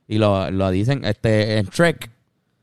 Y 0.06 0.18
lo, 0.18 0.50
lo 0.50 0.70
dicen 0.70 1.04
este, 1.04 1.56
en 1.58 1.66
Trek. 1.66 2.10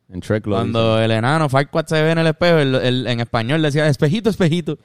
En 0.09 0.19
Trek 0.21 0.45
lo 0.45 0.55
Cuando 0.57 0.99
el 1.01 1.11
enano 1.11 1.49
Farquaad 1.49 1.85
se 1.87 2.01
ve 2.03 2.11
en 2.11 2.17
el 2.19 2.27
espejo, 2.27 2.57
el- 2.59 2.75
el- 2.75 3.07
en 3.07 3.19
español 3.19 3.61
decía 3.61 3.87
espejito, 3.87 4.29
espejito. 4.29 4.77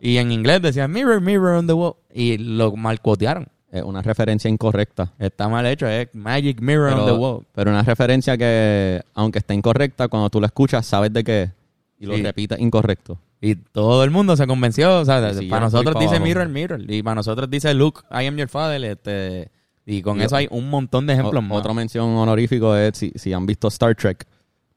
Y 0.00 0.16
en 0.18 0.30
inglés 0.32 0.60
decía 0.62 0.86
mirror, 0.88 1.20
mirror 1.20 1.56
on 1.56 1.66
the 1.66 1.72
wall. 1.72 1.94
Y 2.12 2.38
lo 2.38 2.74
malcotearon. 2.76 3.48
Es 3.72 3.82
una 3.82 4.02
referencia 4.02 4.48
incorrecta. 4.48 5.12
Está 5.18 5.48
mal 5.48 5.66
hecho, 5.66 5.88
es 5.88 6.08
Magic 6.14 6.60
Mirror 6.60 6.92
on 6.92 7.06
the 7.06 7.12
Wall. 7.12 7.38
Pero, 7.38 7.46
pero 7.54 7.70
una 7.70 7.82
referencia 7.82 8.36
que, 8.36 9.00
aunque 9.14 9.38
está 9.40 9.54
incorrecta, 9.54 10.06
cuando 10.08 10.28
tú 10.30 10.40
la 10.40 10.46
escuchas, 10.46 10.84
sabes 10.86 11.12
de 11.12 11.24
qué 11.24 11.42
es. 11.44 11.50
Y 11.98 12.06
lo 12.06 12.14
Sí. 12.16 12.22
repites 12.22 12.60
incorrecto. 12.60 13.18
Y 13.40 13.54
todo 13.56 14.04
el 14.04 14.10
mundo 14.10 14.36
se 14.36 14.46
convenció. 14.46 15.00
O 15.00 15.04
sea, 15.04 15.32
Sí, 15.32 15.40
sí, 15.40 15.46
para 15.46 15.64
nosotros 15.64 15.94
dice 15.94 16.16
abajo. 16.16 16.24
Mirror, 16.24 16.48
Mirror. 16.50 16.90
Y 16.90 17.02
para 17.02 17.14
nosotros 17.16 17.48
dice 17.50 17.72
Luke, 17.74 18.02
I 18.10 18.26
am 18.26 18.36
your 18.36 18.48
father. 18.48 18.84
Este, 18.84 19.48
y 19.86 20.02
con 20.02 20.20
Y 20.20 20.24
eso 20.24 20.36
hay 20.36 20.46
un 20.50 20.68
montón 20.68 21.06
de 21.06 21.14
ejemplos 21.14 21.38
O- 21.38 21.42
más. 21.42 21.58
Otra 21.58 21.72
mención 21.72 22.08
honorífico 22.10 22.76
es, 22.76 22.96
si, 22.98 23.10
si 23.16 23.32
han 23.32 23.46
visto 23.46 23.68
Star 23.68 23.94
Trek, 23.96 24.26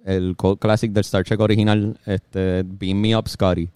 el 0.06 0.36
classic 0.60 0.92
del 0.94 1.02
Star 1.02 1.24
Trek 1.24 1.40
original, 1.42 2.00
este, 2.06 2.64
Beam 2.66 2.98
Me 3.02 3.16
Up 3.18 3.28
Scotty. 3.28 3.68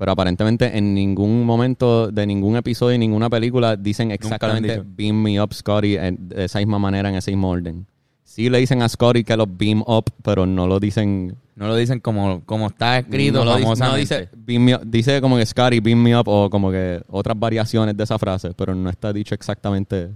Pero 0.00 0.12
aparentemente 0.12 0.78
en 0.78 0.94
ningún 0.94 1.44
momento 1.44 2.10
de 2.10 2.26
ningún 2.26 2.56
episodio 2.56 2.94
y 2.94 2.98
ninguna 2.98 3.28
película 3.28 3.76
dicen 3.76 4.10
exactamente. 4.12 4.82
Beam 4.82 5.14
Me 5.14 5.38
Up 5.42 5.52
Scotty 5.52 5.96
en- 5.98 6.26
de 6.30 6.46
esa 6.46 6.58
misma 6.58 6.78
manera, 6.78 7.10
en 7.10 7.16
ese 7.16 7.30
mismo 7.32 7.50
orden. 7.50 7.86
Sí 8.24 8.48
le 8.48 8.56
dicen 8.60 8.80
a 8.80 8.88
Scotty 8.88 9.24
que 9.24 9.36
los 9.36 9.46
beam 9.58 9.82
up, 9.86 10.04
pero 10.22 10.46
no 10.46 10.66
lo 10.66 10.80
dicen... 10.80 11.36
No 11.54 11.66
lo 11.68 11.76
dicen 11.76 12.00
como, 12.00 12.42
como 12.46 12.68
está 12.68 12.98
escrito 13.00 13.44
no 13.44 13.44
lo 13.44 13.56
dice, 13.58 13.84
no 13.84 13.94
dice, 13.94 14.28
beam 14.34 14.64
me 14.64 14.74
up, 14.76 14.82
dice 14.86 15.20
como 15.20 15.36
que 15.36 15.44
Scotty, 15.44 15.80
beam 15.80 16.02
me 16.02 16.16
up 16.18 16.26
o 16.28 16.48
como 16.48 16.70
que 16.70 17.02
otras 17.08 17.38
variaciones 17.38 17.94
de 17.94 18.02
esa 18.02 18.18
frase, 18.18 18.52
pero 18.56 18.74
no 18.74 18.88
está 18.88 19.12
dicho 19.12 19.34
exactamente 19.34 20.08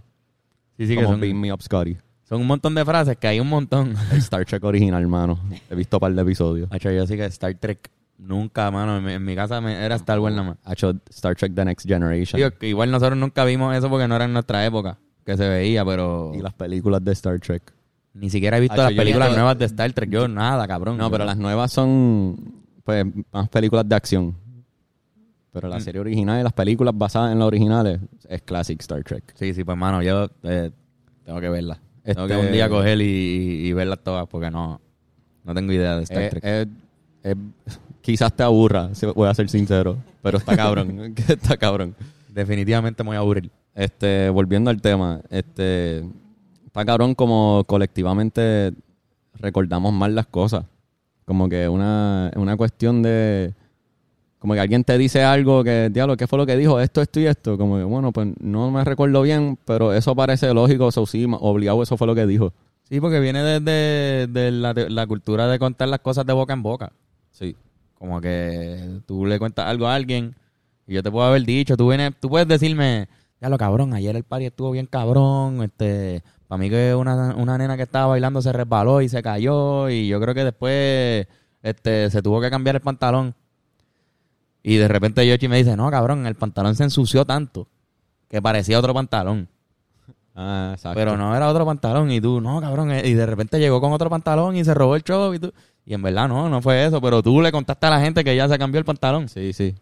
sí, 0.79 0.87
sí, 0.87 0.95
que 0.95 1.03
como 1.03 1.11
son, 1.11 1.21
beam 1.21 1.39
me 1.39 1.53
up 1.53 1.61
Scotty. 1.61 1.99
son 2.27 2.41
un 2.41 2.47
montón 2.47 2.75
de 2.75 2.83
frases 2.87 3.19
que 3.19 3.27
hay 3.27 3.39
un 3.39 3.49
montón. 3.51 3.95
El 4.11 4.17
Star 4.21 4.47
Trek 4.47 4.65
original, 4.65 5.03
hermano. 5.03 5.39
He 5.71 5.75
visto 5.75 5.99
un 5.99 6.01
par 6.01 6.15
de 6.15 6.23
episodios. 6.23 6.69
Hacho, 6.73 6.91
yo 6.91 7.07
sí 7.07 7.17
que 7.19 7.27
Star 7.27 7.53
Trek 7.57 7.91
nunca, 8.19 8.71
mano. 8.71 8.97
En 8.99 9.05
mi, 9.05 9.13
en 9.13 9.25
mi 9.25 9.35
casa 9.35 9.61
me- 9.61 9.85
era 9.85 9.97
Star 9.97 10.19
Wars 10.21 10.35
nada 10.35 10.49
más. 10.51 10.59
Ha 10.65 10.73
hecho 10.73 10.95
Star 11.11 11.35
Trek 11.37 11.55
The 11.55 11.65
Next 11.65 11.87
Generation. 11.87 12.39
Digo, 12.39 12.51
que 12.53 12.69
igual 12.69 12.91
nosotros 12.91 13.19
nunca 13.19 13.45
vimos 13.45 13.75
eso 13.77 13.89
porque 13.91 14.07
no 14.09 14.17
era 14.17 14.25
en 14.25 14.33
nuestra 14.33 14.65
época 14.65 14.99
que 15.25 15.37
se 15.37 15.49
veía, 15.49 15.85
pero 15.85 16.33
y 16.35 16.41
las 16.41 16.53
películas 16.55 17.03
de 17.05 17.13
Star 17.13 17.39
Trek. 17.41 17.63
ni 18.15 18.31
siquiera 18.31 18.59
he 18.59 18.61
visto 18.61 18.75
Hacho, 18.75 18.83
las 18.83 18.93
películas 18.93 19.33
nuevas 19.33 19.59
de 19.59 19.65
Star 19.65 19.93
Trek. 19.93 20.09
Yo 20.11 20.29
nada, 20.29 20.67
cabrón. 20.69 20.97
No, 20.99 21.05
Yo- 21.07 21.11
pero 21.11 21.25
las 21.25 21.37
nuevas 21.37 21.73
son 21.73 22.37
pues 22.85 23.05
más 23.33 23.49
películas 23.49 23.89
de 23.89 23.95
acción. 23.97 24.37
Pero 25.53 25.69
Mm. 25.69 25.71
la 25.71 25.81
serie 25.81 26.01
original 26.01 26.41
y 26.41 26.43
las 26.43 26.53
películas 26.53 26.93
basadas 26.97 27.33
en 27.33 27.39
las 27.39 27.47
originales 27.47 28.01
es 28.29 28.43
classic 28.43 28.81
Star 28.81 29.03
Trek. 29.05 29.25
Sí, 29.35 29.55
sí, 29.55 29.65
pues 29.65 29.77
mano, 29.79 30.03
yo 30.03 30.29
eh, 30.43 30.71
tengo 31.25 31.41
que 31.41 31.49
verla. 31.49 31.79
Tengo 32.03 32.23
Este- 32.27 32.35
que 32.41 32.47
un 32.47 32.53
día 32.53 32.69
coger 32.69 33.01
y, 33.01 33.73
verlas 33.73 34.01
todas 34.05 34.27
porque 34.29 34.51
no, 34.51 34.81
no 35.45 35.55
tengo 35.55 35.73
idea 35.73 35.97
de 35.97 36.03
Star 36.03 36.23
Eh, 36.23 36.29
Trek. 36.31 36.43
eh, 36.45 37.35
quizás 38.05 38.35
te 38.37 38.43
aburra, 38.43 38.91
voy 39.15 39.29
a 39.29 39.35
ser 39.35 39.49
sincero. 39.49 39.97
Pero 40.23 40.39
está 40.39 40.55
cabrón. 40.55 41.15
está 41.29 41.57
cabrón. 41.57 41.95
Definitivamente 42.29 43.03
me 43.03 43.09
voy 43.09 43.17
a 43.17 43.21
aburrir. 43.21 43.51
Este, 43.75 44.29
volviendo 44.29 44.71
al 44.71 44.81
tema, 44.81 45.21
este, 45.31 46.05
está 46.67 46.85
cabrón 46.85 47.15
como 47.15 47.65
colectivamente 47.67 48.73
recordamos 49.35 49.93
mal 49.93 50.15
las 50.15 50.27
cosas. 50.27 50.67
Como 51.25 51.49
que 51.49 51.67
una, 51.69 52.31
una 52.37 52.57
cuestión 52.57 53.03
de, 53.03 53.55
como 54.39 54.53
que 54.53 54.61
alguien 54.61 54.85
te 54.85 54.99
dice 54.99 55.25
algo 55.25 55.65
que, 55.65 55.89
diablo, 55.91 56.19
¿qué 56.19 56.27
fue 56.27 56.39
lo 56.39 56.45
que 56.45 56.59
dijo? 56.59 56.79
Esto, 56.79 57.01
esto 57.01 57.19
y 57.21 57.27
esto. 57.27 57.57
Como 57.57 57.79
que, 57.79 57.85
bueno, 57.85 58.13
pues 58.13 58.29
no 58.39 58.71
me 58.71 58.85
recuerdo 58.85 59.23
bien, 59.23 59.59
pero 59.65 59.95
eso 59.95 60.15
parece 60.15 60.53
lógico, 60.53 60.89
eso 60.89 61.07
sí, 61.07 61.27
obligado, 61.41 61.83
eso 61.83 61.97
fue 61.97 62.07
lo 62.07 62.15
que 62.15 62.27
dijo. 62.27 62.53
Sí, 62.83 63.01
porque 63.01 63.21
viene 63.21 63.43
desde 63.43 64.27
de 64.27 64.51
la, 64.51 64.75
de 64.75 64.91
la 64.91 65.07
cultura 65.07 65.49
de 65.49 65.59
contar 65.59 65.89
las 65.89 66.01
cosas 66.01 66.27
de 66.27 66.35
boca 66.35 66.53
en 66.53 66.63
boca. 66.63 66.93
Sí. 67.31 67.57
Como 68.05 68.21
que 68.21 69.01
tú 69.07 69.25
le 69.25 69.39
cuentas 69.39 69.65
algo 69.67 69.87
a 69.87 69.95
alguien 69.95 70.37
y 70.87 70.93
yo 70.93 71.03
te 71.03 71.11
puedo 71.11 71.27
haber 71.27 71.43
dicho, 71.45 71.75
tú 71.75 71.89
vienes, 71.89 72.13
tú 72.21 72.29
puedes 72.29 72.47
decirme, 72.47 73.09
ya 73.41 73.49
lo 73.49 73.57
cabrón, 73.57 73.95
ayer 73.95 74.15
el 74.15 74.25
party 74.25 74.45
estuvo 74.45 74.73
bien 74.73 74.85
cabrón, 74.85 75.63
este, 75.63 76.23
para 76.47 76.59
mí 76.59 76.69
que 76.69 76.95
una, 76.95 77.35
una 77.35 77.57
nena 77.57 77.79
que 77.79 77.85
estaba 77.85 78.09
bailando 78.09 78.43
se 78.43 78.53
resbaló 78.53 79.01
y 79.01 79.09
se 79.09 79.23
cayó 79.23 79.89
y 79.89 80.07
yo 80.07 80.21
creo 80.21 80.35
que 80.35 80.45
después 80.45 81.27
este 81.63 82.11
se 82.11 82.21
tuvo 82.21 82.43
que 82.43 82.51
cambiar 82.51 82.77
el 82.77 82.83
pantalón. 82.83 83.35
Y 84.63 84.77
de 84.77 84.87
repente 84.87 85.27
Yoshi 85.27 85.49
me 85.49 85.57
dice, 85.57 85.75
no, 85.75 85.91
cabrón, 85.91 86.27
el 86.27 86.35
pantalón 86.35 86.75
se 86.75 86.85
ensució 86.85 87.25
tanto 87.25 87.69
que 88.29 88.43
parecía 88.43 88.79
otro 88.79 88.93
pantalón. 88.93 89.49
Ah, 90.37 90.73
exacto. 90.75 90.99
Pero 90.99 91.17
no 91.17 91.37
era 91.37 91.49
otro 91.49 91.65
pantalón. 91.65 92.11
Y 92.11 92.21
tú, 92.21 92.41
no, 92.41 92.61
cabrón. 92.61 92.91
eh, 92.91 93.03
Y 93.09 93.15
de 93.15 93.25
repente 93.25 93.61
llegó 93.61 93.81
con 93.81 93.93
otro 93.93 94.11
pantalón 94.11 94.57
y 94.57 94.65
se 94.65 94.75
robó 94.75 94.97
el 94.97 95.05
show. 95.05 95.33
Y, 95.33 95.39
tú, 95.39 95.53
y 95.87 95.95
en 95.95 96.03
verdad 96.03 96.29
no, 96.29 96.49
no 96.49 96.63
fue 96.63 96.85
eso. 96.87 97.01
Pero 97.01 97.23
tú 97.23 97.41
le 97.43 97.53
contaste 97.53 97.87
a 97.87 97.91
la 97.91 98.01
gente 98.01 98.25
que 98.25 98.35
ya 98.35 98.49
se 98.49 98.59
cambió 98.59 98.79
el 98.79 98.85
pantalón. 98.85 99.29
Sí, 99.29 99.53
sí. 99.53 99.75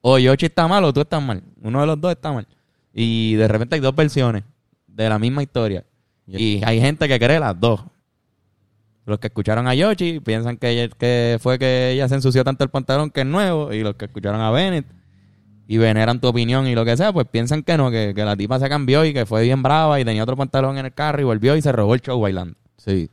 O 0.00 0.18
Yoshi 0.18 0.46
está 0.46 0.68
mal 0.68 0.84
o 0.84 0.92
tú 0.92 1.00
estás 1.00 1.22
mal. 1.22 1.42
Uno 1.62 1.80
de 1.80 1.86
los 1.86 2.00
dos 2.00 2.12
está 2.12 2.32
mal. 2.32 2.46
Y 2.92 3.34
de 3.34 3.48
repente 3.48 3.74
hay 3.76 3.80
dos 3.80 3.94
versiones 3.94 4.44
de 4.86 5.08
la 5.08 5.18
misma 5.18 5.42
historia. 5.42 5.84
Y 6.26 6.60
hay 6.64 6.80
gente 6.80 7.08
que 7.08 7.18
cree 7.18 7.40
las 7.40 7.58
dos. 7.58 7.80
Los 9.06 9.18
que 9.18 9.28
escucharon 9.28 9.66
a 9.66 9.74
Yoshi 9.74 10.20
piensan 10.20 10.58
que, 10.58 10.68
ella- 10.70 10.88
que 10.98 11.38
fue 11.40 11.58
que 11.58 11.92
ella 11.92 12.08
se 12.08 12.14
ensució 12.16 12.44
tanto 12.44 12.62
el 12.64 12.70
pantalón 12.70 13.10
que 13.10 13.20
es 13.20 13.26
nuevo. 13.26 13.72
Y 13.72 13.82
los 13.82 13.94
que 13.94 14.04
escucharon 14.04 14.40
a 14.40 14.50
Bennett 14.50 14.84
y 15.66 15.78
veneran 15.78 16.20
tu 16.20 16.28
opinión 16.28 16.66
y 16.66 16.74
lo 16.74 16.84
que 16.84 16.96
sea, 16.96 17.12
pues 17.12 17.26
piensan 17.30 17.62
que 17.62 17.76
no, 17.76 17.90
que, 17.90 18.12
que 18.14 18.24
la 18.24 18.36
tipa 18.36 18.58
se 18.58 18.68
cambió 18.68 19.04
y 19.04 19.12
que 19.14 19.24
fue 19.26 19.42
bien 19.44 19.62
brava 19.62 19.98
y 20.00 20.04
tenía 20.04 20.22
otro 20.22 20.36
pantalón 20.36 20.76
en 20.78 20.86
el 20.86 20.92
carro 20.94 21.20
y 21.20 21.24
volvió 21.24 21.56
y 21.56 21.62
se 21.62 21.72
robó 21.72 21.94
el 21.94 22.00
show 22.02 22.20
bailando. 22.20 22.54
Sí. 22.76 23.10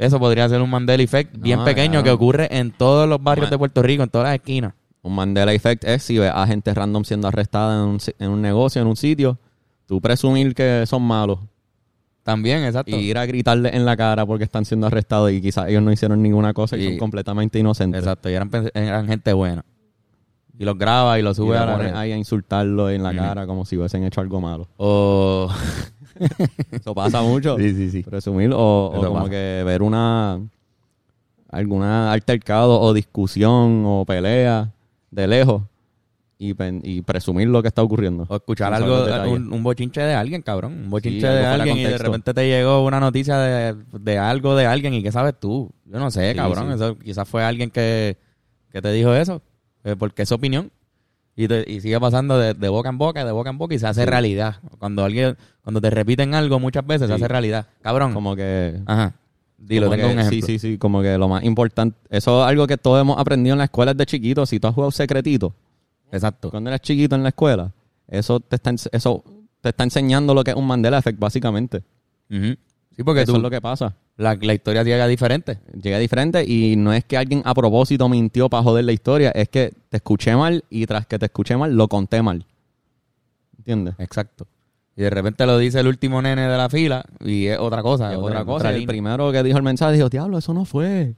Eso 0.00 0.18
podría 0.18 0.48
ser 0.48 0.62
un 0.62 0.70
Mandela 0.70 1.02
Effect 1.02 1.36
bien 1.38 1.58
No, 1.58 1.64
pequeño 1.66 1.90
claro. 1.90 2.04
que 2.04 2.10
ocurre 2.10 2.48
en 2.58 2.70
todos 2.72 3.06
los 3.08 3.22
barrios 3.22 3.50
de 3.50 3.58
Puerto 3.58 3.82
Rico, 3.82 4.02
en 4.02 4.08
todas 4.08 4.28
las 4.28 4.34
esquinas. 4.36 4.72
Un 5.02 5.14
Mandela 5.14 5.52
Effect 5.52 5.84
es 5.84 6.02
si 6.02 6.18
ves 6.18 6.32
a 6.34 6.46
gente 6.46 6.72
random 6.72 7.04
siendo 7.04 7.28
arrestada 7.28 7.82
en 7.82 7.88
un, 7.90 7.98
en 8.18 8.30
un 8.30 8.40
negocio, 8.40 8.80
en 8.80 8.88
un 8.88 8.96
sitio, 8.96 9.38
tú 9.86 10.00
presumir 10.00 10.54
que 10.54 10.84
son 10.86 11.02
malos 11.02 11.38
También, 12.22 12.64
exacto. 12.64 12.90
y 12.96 13.00
ir 13.10 13.18
a 13.18 13.26
gritarle 13.26 13.76
en 13.76 13.84
la 13.84 13.96
cara 13.96 14.24
porque 14.24 14.44
están 14.44 14.64
siendo 14.64 14.86
arrestados 14.86 15.32
y 15.32 15.40
quizás 15.42 15.68
ellos 15.68 15.82
no 15.82 15.92
hicieron 15.92 16.22
ninguna 16.22 16.54
cosa 16.54 16.76
y, 16.78 16.82
Y- 16.82 16.88
son 16.90 16.98
completamente 16.98 17.58
inocentes. 17.58 18.00
Exacto, 18.00 18.30
y 18.30 18.34
eran, 18.34 18.50
eran 18.74 19.06
gente 19.06 19.32
buena. 19.34 19.64
Y 20.58 20.64
los 20.64 20.76
graba 20.78 21.18
y 21.18 21.22
los 21.22 21.36
Y 21.38 21.40
sube 21.42 21.52
le 21.56 21.58
a 21.58 21.66
la 21.66 22.00
ahí 22.00 22.12
a 22.12 22.16
insultarlo 22.16 22.90
en 22.90 23.02
la 23.02 23.14
cara 23.14 23.46
como 23.46 23.64
si 23.64 23.76
hubiesen 23.78 24.04
hecho 24.04 24.20
algo 24.22 24.40
malo. 24.40 24.66
O... 24.76 25.50
Eso 26.70 26.94
pasa 26.94 27.22
mucho. 27.22 27.56
sí, 27.58 27.74
sí, 27.74 27.90
sí. 27.90 28.02
Presumir 28.02 28.50
o, 28.54 28.92
como 28.94 29.14
pasa. 29.14 29.30
que 29.30 29.62
ver 29.64 29.82
una 29.82 30.40
alguna 31.48 32.12
altercado 32.12 32.80
o 32.80 32.92
discusión 32.92 33.82
o 33.86 34.04
pelea 34.06 34.72
de 35.10 35.26
lejos 35.26 35.62
y, 36.42 37.02
presumir 37.02 37.48
lo 37.48 37.60
que 37.60 37.68
está 37.68 37.82
ocurriendo. 37.82 38.24
O 38.28 38.36
escuchar 38.36 38.72
algo, 38.72 39.04
un, 39.30 39.52
un 39.52 39.62
bochinche 39.62 40.00
de 40.00 40.14
alguien, 40.14 40.40
cabrón. 40.40 40.72
Un 40.84 40.90
bochinche 40.90 41.20
Sí, 41.20 41.26
de 41.34 41.44
alguien 41.44 41.76
y 41.76 41.82
de 41.84 41.98
repente 41.98 42.32
te 42.32 42.48
llegó 42.48 42.82
una 42.82 42.98
noticia 42.98 43.36
de, 43.38 43.76
de 43.92 44.16
algo 44.18 44.56
de 44.56 44.64
alguien 44.64 44.94
y 44.94 45.02
qué 45.02 45.12
sabes 45.12 45.34
tú. 45.38 45.70
Yo 45.84 45.98
no 45.98 46.10
sé, 46.10 46.30
Sí, 46.30 46.36
cabrón. 46.36 46.68
sí. 46.68 46.74
Eso 46.76 46.98
quizás 46.98 47.28
fue 47.28 47.44
alguien 47.44 47.70
que, 47.70 48.16
que 48.72 48.80
te 48.80 48.90
dijo 48.92 49.12
eso, 49.14 49.42
eh, 49.84 49.96
porque 49.98 50.22
es 50.22 50.32
opinión. 50.32 50.70
Y, 51.42 51.48
te- 51.48 51.64
y 51.66 51.80
sigue 51.80 51.98
pasando 51.98 52.38
de, 52.38 52.52
de 52.54 52.68
boca 52.68 52.88
en 52.90 52.98
boca, 52.98 53.24
de 53.24 53.32
boca 53.32 53.48
en 53.50 53.56
boca 53.58 53.74
y 53.74 53.78
se 53.78 53.86
hace 53.86 54.02
Sí. 54.02 54.06
realidad. 54.06 54.56
Cuando 54.78 55.04
alguien, 55.04 55.36
cuando 55.62 55.80
te 55.80 55.88
repiten 55.88 56.34
algo 56.34 56.60
muchas 56.60 56.86
veces, 56.86 57.08
se 57.08 57.14
hace 57.14 57.28
realidad. 57.28 57.66
Cabrón. 57.80 58.12
Como 58.12 58.36
que 58.36 58.78
Ajá. 58.84 59.14
Dilo, 59.56 59.86
como 59.86 59.96
tengo 59.96 60.08
que- 60.08 60.14
un 60.14 60.20
ejemplo. 60.20 60.46
Sí, 60.46 60.58
sí, 60.58 60.58
sí, 60.72 60.78
como 60.78 61.00
que 61.02 61.16
lo 61.16 61.28
más 61.28 61.42
importante, 61.44 61.96
eso 62.10 62.42
es 62.44 62.48
algo 62.50 62.66
que 62.66 62.76
todos 62.76 63.00
hemos 63.00 63.18
aprendido 63.18 63.54
en 63.54 63.58
la 63.58 63.64
escuela 63.64 63.94
desde 63.94 64.06
chiquitos. 64.06 64.48
Si 64.50 64.60
tú 64.60 64.68
has 64.68 64.74
jugado 64.74 64.90
secretito, 64.90 65.54
Exacto. 66.12 66.50
cuando 66.50 66.68
eras 66.70 66.80
chiquito 66.82 67.14
en 67.14 67.22
la 67.22 67.28
escuela, 67.30 67.70
eso 68.08 68.40
te 68.40 68.56
está, 68.56 68.74
eso 68.92 69.24
te 69.62 69.68
está 69.70 69.84
enseñando 69.84 70.34
lo 70.34 70.42
que 70.44 70.50
es 70.50 70.56
un 70.56 70.66
Mandela 70.66 70.98
Effect, 70.98 71.18
básicamente. 71.18 71.82
Ujú. 72.30 72.54
Sí, 73.00 73.04
porque 73.04 73.22
eso 73.22 73.32
tú, 73.32 73.36
es 73.38 73.42
lo 73.42 73.48
que 73.48 73.62
pasa. 73.62 73.96
la, 74.18 74.34
la 74.38 74.52
historia 74.52 74.82
llega 74.82 75.06
diferente. 75.06 75.58
Llega 75.72 75.96
diferente 75.96 76.44
y 76.44 76.76
no 76.76 76.92
es 76.92 77.02
que 77.02 77.16
alguien 77.16 77.40
a 77.46 77.54
propósito 77.54 78.10
mintió 78.10 78.50
para 78.50 78.62
joder 78.62 78.84
la 78.84 78.92
historia, 78.92 79.30
es 79.30 79.48
que 79.48 79.72
te 79.88 79.96
escuché 79.96 80.36
mal 80.36 80.64
y 80.68 80.84
tras 80.84 81.06
que 81.06 81.18
te 81.18 81.24
escuché 81.24 81.56
mal, 81.56 81.74
lo 81.74 81.88
conté 81.88 82.20
mal. 82.20 82.44
¿Entiendes? 83.56 83.94
Exacto. 83.96 84.46
Y 84.96 85.00
de 85.00 85.08
repente 85.08 85.46
lo 85.46 85.56
dice 85.56 85.80
el 85.80 85.86
último 85.86 86.20
nene 86.20 86.42
de 86.46 86.58
la 86.58 86.68
fila 86.68 87.02
y 87.20 87.46
es 87.46 87.58
otra 87.58 87.80
cosa. 87.80 88.12
Es 88.12 88.18
otra 88.18 88.44
cosa. 88.44 88.70
el 88.70 88.84
primero 88.84 89.32
que 89.32 89.42
dijo 89.42 89.56
el 89.56 89.64
mensaje 89.64 89.94
dijo, 89.94 90.10
diablo, 90.10 90.36
eso 90.36 90.52
no 90.52 90.66
fue. 90.66 91.14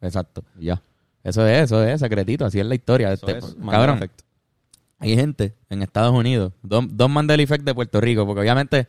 Exacto. 0.00 0.44
Ya. 0.58 0.80
Eso 1.22 1.46
es, 1.46 1.64
eso 1.64 1.84
es, 1.84 2.00
secretito, 2.00 2.46
así 2.46 2.58
es 2.58 2.64
la 2.64 2.74
historia. 2.74 3.12
Eso 3.12 3.26
Este, 3.26 3.38
es 3.40 3.54
Mandela 3.58 3.86
cabrón, 3.98 4.10
hay 4.98 5.14
gente 5.14 5.54
en 5.68 5.82
Estados 5.82 6.14
Unidos, 6.14 6.54
dos, 6.62 6.86
dos 6.88 7.10
Mandela 7.10 7.42
Effect 7.42 7.66
de 7.66 7.74
Puerto 7.74 8.00
Rico, 8.00 8.24
porque 8.24 8.40
obviamente 8.40 8.88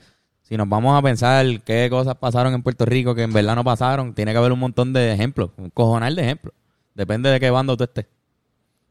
si 0.49 0.57
nos 0.57 0.67
vamos 0.67 0.97
a 0.97 1.01
pensar 1.03 1.45
qué 1.61 1.87
cosas 1.91 2.15
pasaron 2.15 2.55
en 2.55 2.63
Puerto 2.63 2.83
Rico 2.83 3.13
que 3.13 3.21
en 3.21 3.31
verdad 3.31 3.55
no 3.55 3.63
pasaron, 3.63 4.15
tiene 4.15 4.31
que 4.31 4.39
haber 4.39 4.51
un 4.51 4.59
montón 4.59 4.93
de 4.93 5.13
ejemplos, 5.13 5.51
un 5.57 5.69
cojonal 5.69 6.15
de 6.15 6.23
ejemplos. 6.23 6.55
Depende 6.95 7.29
de 7.29 7.39
qué 7.39 7.51
bando 7.51 7.77
tú 7.77 7.83
estés. 7.83 8.07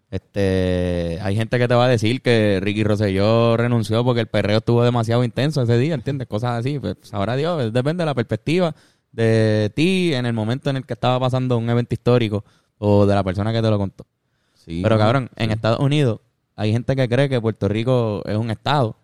Este, 0.08 1.18
hay 1.20 1.34
gente 1.34 1.58
que 1.58 1.66
te 1.66 1.74
va 1.74 1.86
a 1.86 1.88
decir 1.88 2.22
que 2.22 2.60
Ricky 2.62 2.84
Rosselló 2.84 3.56
renunció 3.56 4.04
porque 4.04 4.20
el 4.20 4.28
perreo 4.28 4.58
estuvo 4.58 4.84
demasiado 4.84 5.24
intenso 5.24 5.60
ese 5.60 5.76
día, 5.76 5.94
¿entiendes? 5.94 6.28
Cosas 6.28 6.60
así, 6.60 6.78
pues 6.78 6.96
sabrá 7.02 7.34
Dios, 7.34 7.72
depende 7.72 8.02
de 8.02 8.06
la 8.06 8.14
perspectiva 8.14 8.74
de 9.10 9.72
ti 9.74 10.14
en 10.14 10.26
el 10.26 10.32
momento 10.32 10.70
en 10.70 10.76
el 10.76 10.86
que 10.86 10.94
estaba 10.94 11.18
pasando 11.18 11.58
un 11.58 11.68
evento 11.68 11.92
histórico 11.92 12.44
o 12.78 13.04
de 13.04 13.14
la 13.16 13.24
persona 13.24 13.52
que 13.52 13.60
te 13.60 13.68
lo 13.68 13.78
contó. 13.78 14.06
Sí, 14.54 14.80
Pero 14.82 14.96
cabrón, 14.96 15.28
en. 15.34 15.50
Estados 15.50 15.80
Unidos 15.80 16.20
hay 16.54 16.72
gente 16.72 16.94
que 16.94 17.08
cree 17.08 17.28
que 17.28 17.40
Puerto 17.40 17.68
Rico 17.68 18.22
es 18.26 18.36
un 18.36 18.50
estado. 18.50 18.96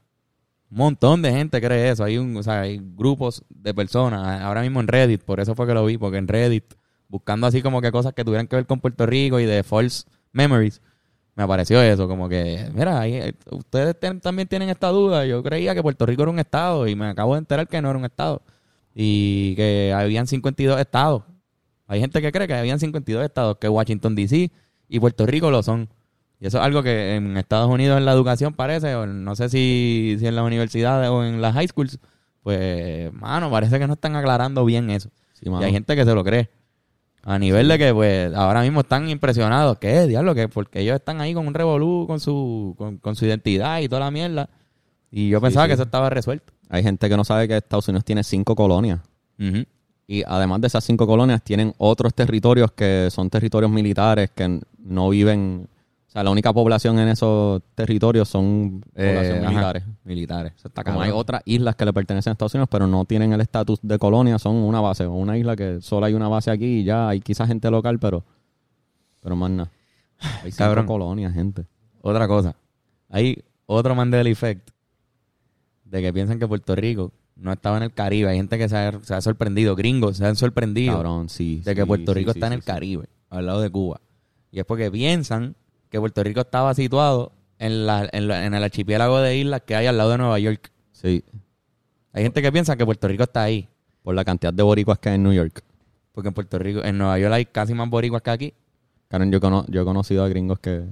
Un 0.70 0.78
montón 0.78 1.22
de 1.22 1.32
gente 1.32 1.60
cree 1.60 1.90
eso. 1.90 2.04
Hay 2.04 2.18
un, 2.18 2.36
o 2.36 2.42
sea, 2.42 2.62
hay 2.62 2.80
grupos 2.82 3.44
de 3.48 3.74
personas. 3.74 4.42
Ahora 4.42 4.62
mismo 4.62 4.80
en 4.80 4.88
Reddit, 4.88 5.22
por 5.22 5.40
eso 5.40 5.54
fue 5.54 5.66
que 5.66 5.74
lo 5.74 5.84
vi, 5.84 5.98
porque 5.98 6.18
en 6.18 6.28
Reddit, 6.28 6.74
buscando 7.08 7.46
así 7.46 7.62
como 7.62 7.80
que 7.80 7.92
cosas 7.92 8.12
que 8.12 8.24
tuvieran 8.24 8.46
que 8.46 8.56
ver 8.56 8.66
con 8.66 8.80
Puerto 8.80 9.06
Rico 9.06 9.38
y 9.40 9.44
de 9.44 9.62
false 9.62 10.04
memories, 10.32 10.80
me 11.36 11.42
apareció 11.42 11.82
eso, 11.82 12.06
como 12.06 12.28
que, 12.28 12.70
mira, 12.74 13.00
ahí, 13.00 13.14
eh, 13.14 13.34
ustedes 13.50 13.96
también 14.20 14.46
tienen 14.46 14.68
esta 14.68 14.88
duda. 14.88 15.26
Yo 15.26 15.42
creía 15.42 15.74
que 15.74 15.82
Puerto 15.82 16.06
Rico 16.06 16.22
era 16.22 16.30
un 16.30 16.38
estado 16.38 16.86
y 16.86 16.94
me 16.94 17.06
acabo 17.06 17.34
de 17.34 17.40
enterar 17.40 17.66
que 17.66 17.82
no 17.82 17.90
era 17.90 17.98
un 17.98 18.04
estado. 18.04 18.42
Y 18.94 19.56
que 19.56 19.92
habían 19.94 20.26
52 20.28 20.80
estados. 20.80 21.24
Hay 21.86 22.00
gente 22.00 22.22
que 22.22 22.30
cree 22.30 22.46
que 22.46 22.54
habían 22.54 22.78
52 22.78 23.24
estados, 23.24 23.58
que 23.58 23.68
Washington 23.68 24.14
DC 24.14 24.50
y 24.88 25.00
Puerto 25.00 25.26
Rico 25.26 25.50
lo 25.50 25.62
son. 25.62 25.88
Y 26.40 26.46
eso 26.46 26.58
es 26.58 26.64
algo 26.64 26.82
que 26.82 27.14
en 27.16 27.36
Estados 27.36 27.70
Unidos 27.70 27.96
en 27.98 28.04
la 28.04 28.12
educación 28.12 28.52
parece, 28.54 28.94
o 28.96 29.06
no 29.06 29.34
sé 29.36 29.48
si, 29.48 30.16
si 30.18 30.26
en 30.26 30.36
las 30.36 30.44
universidades 30.44 31.08
o 31.08 31.24
en 31.24 31.40
las 31.40 31.54
high 31.54 31.68
schools, 31.68 31.98
pues, 32.42 33.12
mano, 33.14 33.50
parece 33.50 33.78
que 33.78 33.86
no 33.86 33.94
están 33.94 34.16
aclarando 34.16 34.64
bien 34.64 34.90
eso. 34.90 35.08
Sí, 35.32 35.46
Y 35.48 35.64
hay 35.64 35.72
gente 35.72 35.96
que 35.96 36.04
se 36.04 36.14
lo 36.14 36.22
cree. 36.24 36.50
A 37.22 37.38
nivel 37.38 37.68
de 37.68 37.78
que, 37.78 37.94
pues, 37.94 38.34
ahora 38.34 38.60
mismo 38.60 38.80
están 38.80 39.08
impresionados. 39.08 39.78
¿Qué? 39.78 40.06
Diablo, 40.06 40.34
que 40.34 40.48
porque 40.48 40.80
ellos 40.80 40.96
están 40.96 41.22
ahí 41.22 41.32
con 41.32 41.46
un 41.46 41.54
revolú, 41.54 42.04
con 42.06 42.20
su, 42.20 42.74
con, 42.76 42.98
con 42.98 43.16
su 43.16 43.24
identidad 43.24 43.80
y 43.80 43.88
toda 43.88 44.00
la 44.00 44.10
mierda. 44.10 44.50
Y 45.10 45.30
yo 45.30 45.38
Sí, 45.38 45.44
pensaba 45.44 45.64
sí. 45.64 45.68
que 45.68 45.74
eso 45.74 45.82
estaba 45.84 46.10
resuelto. 46.10 46.52
Hay 46.68 46.82
gente 46.82 47.08
que 47.08 47.16
no 47.16 47.24
sabe 47.24 47.48
que 47.48 47.56
Estados 47.56 47.88
Unidos 47.88 48.04
tiene 48.04 48.22
cinco 48.24 48.54
colonias. 48.54 49.00
Y 50.06 50.22
además 50.26 50.60
de 50.60 50.66
esas 50.66 50.84
cinco 50.84 51.06
colonias, 51.06 51.42
tienen 51.42 51.72
otros 51.78 52.12
territorios 52.12 52.72
que 52.72 53.08
son 53.10 53.30
territorios 53.30 53.70
militares 53.70 54.30
que 54.34 54.60
no 54.78 55.08
viven. 55.08 55.66
O 56.14 56.16
sea, 56.16 56.22
la 56.22 56.30
única 56.30 56.52
población 56.52 56.96
en 57.00 57.08
esos 57.08 57.60
territorios 57.74 58.28
son 58.28 58.80
Eh, 58.94 59.36
ajá. 59.42 59.48
militares. 59.50 59.84
Militares. 60.04 60.52
Eso 60.56 60.68
está 60.68 60.84
Como 60.84 61.00
hay 61.00 61.10
otras 61.10 61.42
islas 61.44 61.74
que 61.74 61.84
le 61.84 61.92
pertenecen 61.92 62.30
a 62.30 62.34
Estados 62.34 62.54
Unidos, 62.54 62.68
pero 62.70 62.86
no 62.86 63.04
tienen 63.04 63.32
el 63.32 63.40
estatus 63.40 63.80
de 63.82 63.98
colonia, 63.98 64.38
son 64.38 64.54
una 64.54 64.80
base 64.80 65.08
una 65.08 65.36
isla 65.36 65.56
que 65.56 65.80
solo 65.80 66.06
hay 66.06 66.14
una 66.14 66.28
base 66.28 66.52
aquí 66.52 66.66
y 66.80 66.84
ya 66.84 67.08
hay 67.08 67.20
quizás 67.20 67.48
gente 67.48 67.68
local, 67.68 67.98
pero 67.98 68.24
pero 69.20 69.34
más 69.34 69.50
nada. 69.50 69.70
Hay 70.44 70.52
Cabrón. 70.52 70.86
colonias, 70.86 71.32
gente. 71.34 71.66
Otra 72.00 72.28
cosa. 72.28 72.54
Hay 73.08 73.42
otro 73.66 73.96
Mandela 73.96 74.28
Effect 74.30 74.70
de 75.84 76.00
que 76.00 76.12
piensan 76.12 76.38
que 76.38 76.46
Puerto 76.46 76.76
Rico 76.76 77.10
no 77.34 77.52
estaba 77.52 77.76
en 77.78 77.82
el 77.82 77.92
Caribe. 77.92 78.30
Hay 78.30 78.36
gente 78.36 78.56
que 78.56 78.68
se 78.68 78.76
ha, 78.76 79.00
se 79.02 79.14
ha 79.14 79.20
sorprendido, 79.20 79.74
gringos 79.74 80.18
se 80.18 80.26
han 80.26 80.36
sorprendido 80.36 80.94
Cabrón, 80.94 81.28
sí. 81.28 81.60
de 81.64 81.74
que 81.74 81.80
sí, 81.82 81.86
Puerto 81.88 82.14
Rico 82.14 82.32
sí, 82.32 82.38
está 82.38 82.46
en 82.46 82.52
el. 82.52 82.62
Caribe, 82.62 83.06
al 83.30 83.46
lado 83.46 83.60
de 83.62 83.70
Cuba. 83.70 84.00
Y 84.52 84.60
es 84.60 84.64
porque 84.64 84.90
piensan 84.92 85.56
que 85.94 86.00
Puerto 86.00 86.24
Rico 86.24 86.40
estaba 86.40 86.74
situado 86.74 87.30
en, 87.56 87.86
la, 87.86 88.08
en, 88.10 88.26
la- 88.26 88.44
en 88.46 88.52
el 88.52 88.64
archipiélago 88.64 89.20
de 89.20 89.36
islas 89.36 89.60
que 89.64 89.76
hay 89.76 89.86
al 89.86 89.96
lado 89.96 90.10
de 90.10 90.18
Nueva 90.18 90.40
York. 90.40 90.72
Sí, 90.90 91.22
Hay 92.12 92.24
gente 92.24 92.42
que 92.42 92.50
piensa 92.50 92.74
que 92.74 92.84
Puerto 92.84 93.06
Rico 93.06 93.22
está 93.22 93.44
ahí. 93.44 93.68
por 94.02 94.12
la 94.16 94.24
cantidad 94.24 94.52
de 94.52 94.62
boricuas 94.64 94.98
que 94.98 95.10
hay 95.10 95.14
en 95.14 95.22
New 95.22 95.32
York. 95.32 95.62
Porque 96.10 96.26
en 96.28 96.34
Puerto 96.34 96.58
Rico, 96.58 96.82
en 96.82 96.98
Nueva 96.98 97.16
York 97.20 97.32
hay 97.32 97.44
casi 97.46 97.74
más 97.74 97.88
boricuas 97.88 98.22
que 98.22 98.30
aquí. 98.30 98.54
Karen, 99.06 99.30
yo, 99.30 99.40
cono- 99.40 99.64
yo 99.68 99.82
he 99.82 99.84
conocido 99.84 100.24
a 100.24 100.28
gringos 100.28 100.58
que, 100.58 100.84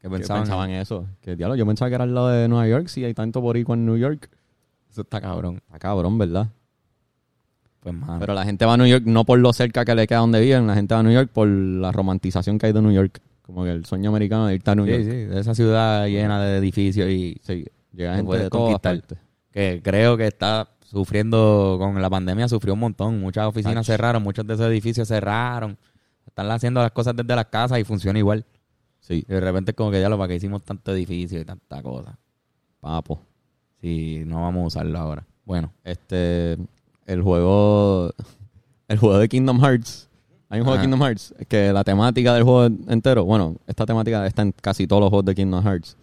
Que 0.00 0.08
pensaban, 0.08 0.44
pensaban, 0.44 0.70
eso. 0.70 1.04
Que 1.20 1.36
diablo, 1.36 1.54
yo 1.54 1.66
pensaba 1.66 1.90
que 1.90 1.96
era 1.96 2.04
al 2.04 2.14
lado 2.14 2.28
de 2.28 2.48
Nueva 2.48 2.66
York, 2.66 2.86
si 2.88 3.04
hay 3.04 3.12
tanto 3.12 3.42
boricua 3.42 3.74
en 3.74 3.84
New 3.84 3.98
York. 3.98 4.30
Eso 4.90 5.02
está 5.02 5.20
cabrón. 5.20 5.56
Está 5.66 5.78
cabrón, 5.78 6.16
¿verdad? 6.16 6.48
Pues, 7.80 7.94
mano. 7.94 8.18
Pero 8.20 8.32
la 8.32 8.44
gente 8.46 8.64
va 8.64 8.72
a 8.72 8.76
New 8.78 8.86
York 8.86 9.02
no 9.04 9.24
por 9.26 9.38
lo 9.38 9.52
cerca 9.52 9.84
que 9.84 9.94
le 9.94 10.06
queda 10.06 10.20
donde 10.20 10.40
viven, 10.40 10.66
la 10.66 10.74
gente 10.74 10.94
va 10.94 11.00
a 11.00 11.02
New 11.02 11.12
York 11.12 11.28
por 11.30 11.46
la 11.46 11.92
romantización 11.92 12.58
que 12.58 12.66
hay 12.66 12.72
de 12.72 12.80
New 12.80 12.92
York. 12.92 13.20
Como 13.42 13.64
que 13.64 13.70
el 13.72 13.84
sueño 13.84 14.10
americano 14.10 14.46
de 14.46 14.54
irte 14.54 14.70
a 14.70 14.74
New 14.74 14.84
sí, 14.86 14.92
York. 14.92 15.02
sí, 15.04 15.08
de 15.10 15.40
esa 15.40 15.54
ciudad 15.54 16.06
llena 16.06 16.40
de 16.42 16.58
edificios 16.58 17.08
y 17.10 17.40
Sí, 17.42 17.66
llega 17.92 18.16
gente 18.16 18.38
de 18.38 18.50
todas 18.50 18.78
partes. 18.80 19.18
que 19.52 19.80
creo 19.82 20.16
que 20.16 20.26
está 20.26 20.68
sufriendo 20.84 21.76
con 21.78 22.00
la 22.00 22.10
pandemia, 22.10 22.48
sufrió 22.48 22.74
un 22.74 22.80
montón. 22.80 23.20
Muchas 23.20 23.46
oficinas 23.46 23.78
Ach. 23.78 23.86
cerraron, 23.86 24.22
muchos 24.22 24.46
de 24.46 24.54
esos 24.54 24.66
edificios 24.66 25.08
cerraron. 25.08 25.76
Están 26.26 26.50
haciendo 26.50 26.80
las 26.80 26.92
cosas 26.92 27.16
desde 27.16 27.34
las 27.34 27.46
casas 27.46 27.78
y 27.80 27.84
funciona 27.84 28.18
igual. 28.18 28.44
Sí, 29.00 29.24
Y 29.28 29.32
de 29.32 29.40
repente 29.40 29.70
es 29.72 29.76
como 29.76 29.90
que 29.90 30.00
ya 30.00 30.08
lo 30.08 30.16
para 30.18 30.28
que 30.28 30.36
hicimos 30.36 30.62
tanto 30.62 30.92
edificio 30.92 31.40
y 31.40 31.44
tanta 31.44 31.82
cosa. 31.82 32.18
papo. 32.80 33.20
Si 33.80 34.22
no 34.26 34.42
vamos 34.42 34.62
a 34.62 34.66
usarlo 34.66 34.98
ahora. 34.98 35.26
Bueno, 35.44 35.72
Este, 35.84 36.56
el 37.06 37.22
juego, 37.22 38.12
el 38.88 38.98
juego 38.98 39.18
de 39.18 39.28
Kingdom 39.28 39.58
Hearts. 39.60 40.08
Hay 40.50 40.58
un 40.58 40.66
juego 40.66 40.78
de 40.78 40.84
Kingdom 40.84 41.00
Hearts 41.00 41.32
que 41.48 41.72
la 41.72 41.84
temática 41.84 42.34
del 42.34 42.42
juego 42.42 42.64
entero, 42.88 43.24
bueno, 43.24 43.54
esta 43.68 43.86
temática 43.86 44.26
está 44.26 44.42
en 44.42 44.52
casi 44.52 44.86
todos 44.86 45.00
los 45.00 45.08
juegos 45.08 45.24
de 45.26 45.34
Kingdom 45.36 45.62
Hearts, 45.64 45.96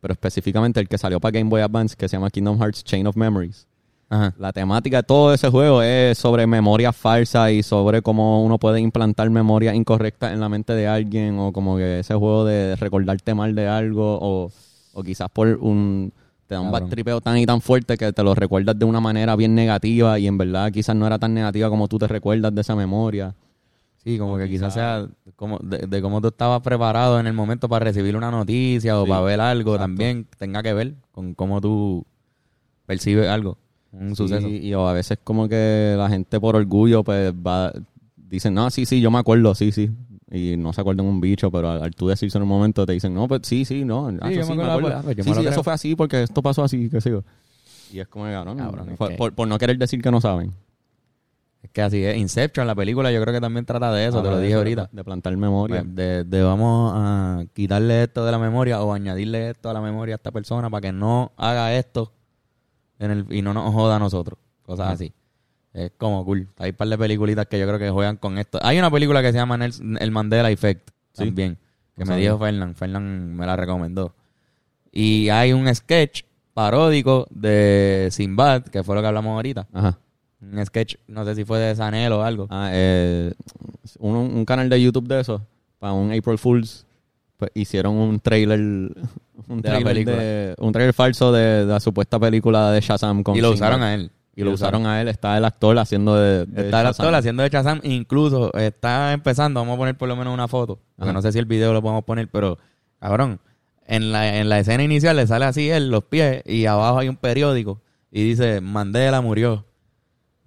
pero 0.00 0.12
específicamente 0.12 0.80
el 0.80 0.88
que 0.88 0.98
salió 0.98 1.20
para 1.20 1.38
Game 1.38 1.48
Boy 1.48 1.60
Advance 1.60 1.94
que 1.96 2.08
se 2.08 2.16
llama 2.16 2.28
Kingdom 2.28 2.58
Hearts 2.58 2.82
Chain 2.82 3.06
of 3.06 3.16
Memories. 3.16 3.64
ajá. 4.10 4.34
La 4.38 4.52
temática 4.52 4.96
de 4.96 5.02
todo 5.04 5.32
ese 5.32 5.48
juego 5.50 5.82
es 5.82 6.18
sobre 6.18 6.48
memoria 6.48 6.92
falsa 6.92 7.52
y 7.52 7.62
sobre 7.62 8.02
cómo 8.02 8.44
uno 8.44 8.58
puede 8.58 8.80
implantar 8.80 9.30
memoria 9.30 9.72
incorrecta 9.72 10.32
en 10.32 10.40
la 10.40 10.48
mente 10.48 10.72
de 10.74 10.88
alguien 10.88 11.38
o 11.38 11.52
como 11.52 11.76
que 11.76 12.00
ese 12.00 12.14
juego 12.14 12.44
de 12.44 12.74
recordarte 12.74 13.34
mal 13.34 13.54
de 13.54 13.68
algo 13.68 14.18
o, 14.20 14.50
o 14.94 15.02
quizás 15.04 15.28
por 15.30 15.46
un 15.60 16.12
te 16.48 16.56
da 16.56 16.60
un 16.60 16.72
Cabrón. 16.72 16.90
tripeo 16.90 17.20
tan 17.20 17.38
y 17.38 17.46
tan 17.46 17.60
fuerte 17.60 17.96
que 17.96 18.12
te 18.12 18.22
lo 18.24 18.34
recuerdas 18.34 18.76
de 18.76 18.84
una 18.84 19.00
manera 19.00 19.36
bien 19.36 19.54
negativa 19.54 20.18
y 20.18 20.26
en 20.26 20.36
verdad 20.36 20.72
quizás 20.72 20.96
no 20.96 21.06
era 21.06 21.20
tan 21.20 21.32
negativa 21.34 21.68
como 21.70 21.86
tú 21.86 21.98
te 21.98 22.08
recuerdas 22.08 22.52
de 22.52 22.60
esa 22.62 22.74
memoria. 22.74 23.32
Sí, 24.04 24.18
como 24.18 24.36
que 24.36 24.48
quizás 24.48 24.74
sea 24.74 25.06
como 25.36 25.58
de, 25.58 25.86
de 25.86 26.02
cómo 26.02 26.20
tú 26.20 26.28
estabas 26.28 26.60
preparado 26.60 27.20
en 27.20 27.26
el 27.28 27.34
momento 27.34 27.68
para 27.68 27.84
recibir 27.84 28.16
una 28.16 28.30
noticia 28.32 28.98
o 29.00 29.04
Sí, 29.04 29.08
para 29.10 29.20
ver 29.22 29.40
algo 29.40 29.74
exacto. 29.74 29.82
también 29.90 30.26
tenga 30.38 30.62
que 30.62 30.72
ver 30.72 30.94
con 31.12 31.34
cómo 31.34 31.60
tú 31.60 32.04
percibes 32.86 33.28
algo, 33.28 33.58
un 33.92 34.10
Sí, 34.10 34.16
suceso. 34.16 34.48
Y 34.48 34.74
o 34.74 34.88
a 34.88 34.92
veces 34.92 35.18
como 35.22 35.48
que 35.48 35.94
la 35.96 36.08
gente 36.08 36.40
por 36.40 36.56
orgullo 36.56 37.04
pues 37.04 37.32
va 37.32 37.72
dicen, 38.16 38.54
"No, 38.54 38.70
sí, 38.70 38.86
sí, 38.86 39.00
yo 39.00 39.10
me 39.10 39.18
acuerdo, 39.18 39.54
sí, 39.54 39.70
sí." 39.70 39.90
Y 40.30 40.56
no 40.56 40.72
se 40.72 40.80
acuerdan 40.80 41.06
un 41.06 41.20
bicho, 41.20 41.50
pero 41.50 41.70
al, 41.70 41.82
al 41.82 41.94
tú 41.94 42.08
decirse 42.08 42.38
en 42.38 42.42
un 42.42 42.48
momento 42.48 42.84
te 42.86 42.94
dicen, 42.94 43.14
"No, 43.14 43.28
pues 43.28 43.42
sí, 43.44 43.64
sí, 43.64 43.84
no, 43.84 44.10
yo 44.10 44.18
me 44.18 44.32
sí, 44.32 44.40
acuerdo, 44.40 44.72
acuerdo. 44.72 44.98
ah, 44.98 45.02
pues 45.04 45.16
yo 45.16 45.22
Sí, 45.24 45.30
me 45.30 45.36
lo 45.36 45.40
sí, 45.42 45.46
creo." 45.46 45.52
eso 45.52 45.62
fue 45.62 45.72
así 45.74 45.94
porque 45.94 46.22
esto 46.24 46.42
pasó 46.42 46.64
así, 46.64 46.88
qué 46.90 47.00
sé 47.00 47.10
yo." 47.10 47.22
Y 47.92 48.00
es 48.00 48.08
como, 48.08 48.24
cabrón, 48.24 48.56
Cabrón, 48.56 48.96
por- 49.16 49.34
por 49.34 49.46
no 49.46 49.58
querer 49.58 49.76
decir 49.78 50.00
que 50.02 50.10
no 50.10 50.20
saben. 50.20 50.52
Es 51.62 51.70
que 51.70 51.80
así 51.80 52.04
es. 52.04 52.16
Inception, 52.16 52.66
la 52.66 52.74
película, 52.74 53.12
yo 53.12 53.20
creo 53.22 53.32
que 53.32 53.40
también 53.40 53.64
trata 53.64 53.92
de 53.92 54.06
eso, 54.06 54.20
te 54.20 54.26
Habla 54.28 54.32
lo 54.32 54.38
dije 54.40 54.54
ahorita. 54.54 54.88
De, 54.90 55.04
plantar 55.04 55.36
memoria. 55.36 55.82
Pues, 55.82 55.94
De, 55.94 56.24
de 56.24 56.42
vamos 56.42 56.92
a 56.94 57.44
quitarle 57.54 58.02
esto 58.02 58.24
de 58.24 58.32
la 58.32 58.38
memoria 58.38 58.82
o 58.82 58.92
añadirle 58.92 59.50
esto 59.50 59.70
a 59.70 59.72
la 59.72 59.80
memoria 59.80 60.14
a 60.14 60.16
esta 60.16 60.32
persona 60.32 60.68
para 60.70 60.80
que 60.80 60.92
no 60.92 61.30
haga 61.36 61.74
esto 61.76 62.12
en 62.98 63.10
el, 63.12 63.26
y 63.30 63.42
no 63.42 63.54
nos 63.54 63.72
joda 63.72 63.96
a 63.96 63.98
nosotros. 64.00 64.38
Cosas 64.64 64.92
así. 64.92 65.12
Es 65.72 65.92
como 65.96 66.24
cool. 66.24 66.48
Hay 66.58 66.70
un 66.70 66.76
par 66.76 66.88
de 66.88 66.98
peliculitas 66.98 67.46
que 67.46 67.58
yo 67.58 67.66
creo 67.66 67.78
que 67.78 67.90
juegan 67.90 68.16
con 68.16 68.38
esto. 68.38 68.58
Hay 68.62 68.78
una 68.78 68.90
película 68.90 69.22
que 69.22 69.32
se 69.32 69.38
llama 69.38 69.58
El 69.64 70.10
Mandela 70.10 70.50
Effect 70.50 70.90
Sí. 71.12 71.24
también. 71.26 71.58
Que 71.96 72.04
me 72.04 72.16
dijo 72.16 72.38
Fernán. 72.38 72.74
Fernán 72.74 73.34
me 73.36 73.46
la 73.46 73.54
recomendó. 73.54 74.14
Y 74.90 75.28
hay 75.28 75.52
un 75.52 75.72
sketch 75.74 76.22
paródico 76.54 77.26
de 77.30 78.08
Sinbad, 78.10 78.64
que 78.64 78.82
fue 78.82 78.94
lo 78.94 79.00
que 79.00 79.06
hablamos 79.08 79.32
ahorita. 79.34 79.66
Ajá. 79.72 79.98
Un 80.42 80.64
sketch, 80.66 80.96
no 81.06 81.24
sé 81.24 81.34
si 81.36 81.44
fue 81.44 81.58
de 81.58 81.74
Sanel 81.76 82.12
o 82.12 82.22
algo. 82.24 82.46
Ah, 82.50 82.70
eh, 82.72 83.32
un, 83.98 84.16
un 84.16 84.44
canal 84.44 84.68
de 84.68 84.82
YouTube 84.82 85.06
de 85.08 85.20
eso, 85.20 85.40
para 85.78 85.92
un 85.92 86.12
April 86.12 86.36
Fools, 86.38 86.84
pues 87.36 87.50
hicieron 87.54 87.94
un 87.94 88.18
trailer, 88.20 88.58
un 88.60 88.90
De 89.62 89.68
la 89.68 89.74
trailer, 89.80 89.84
película. 89.84 90.16
de- 90.16 90.54
un 90.58 90.72
trailer 90.72 90.94
falso 90.94 91.30
de, 91.32 91.64
de 91.64 91.66
la 91.66 91.80
supuesta 91.80 92.18
película 92.18 92.70
de 92.72 92.80
Shazam 92.80 93.22
con 93.22 93.36
y 93.36 93.40
lo 93.40 93.50
usaron 93.52 93.82
a 93.82 93.94
él. 93.94 94.10
Y 94.34 94.42
lo 94.44 94.52
usaron 94.52 94.86
a 94.86 95.00
él, 95.02 95.08
está 95.08 95.36
el 95.36 95.44
actor 95.44 95.78
haciendo 95.78 96.16
de, 96.16 96.46
de 96.46 96.62
Está 96.64 96.80
el 96.80 96.86
Shazam. 96.86 96.88
actor 97.06 97.14
haciendo 97.14 97.42
de 97.42 97.48
Shazam, 97.50 97.80
incluso 97.84 98.52
está 98.54 99.12
empezando, 99.12 99.60
vamos 99.60 99.74
a 99.74 99.78
poner 99.78 99.94
por 99.96 100.08
lo 100.08 100.16
menos 100.16 100.32
una 100.32 100.48
foto, 100.48 100.78
porque 100.96 101.12
no 101.12 101.20
sé 101.22 101.32
si 101.32 101.38
el 101.38 101.44
video 101.44 101.72
lo 101.74 101.82
podemos 101.82 102.02
poner, 102.04 102.28
pero 102.28 102.56
cabrón, 102.98 103.40
en 103.86 104.10
la, 104.10 104.38
en 104.38 104.48
la 104.48 104.58
escena 104.58 104.82
inicial 104.82 105.16
le 105.16 105.26
sale 105.26 105.44
así 105.44 105.68
él, 105.68 105.90
los 105.90 106.04
pies, 106.04 106.42
y 106.46 106.64
abajo 106.64 106.98
hay 106.98 107.08
un 107.10 107.16
periódico, 107.16 107.80
y 108.10 108.24
dice, 108.24 108.60
Mandela 108.62 109.20
murió. 109.20 109.66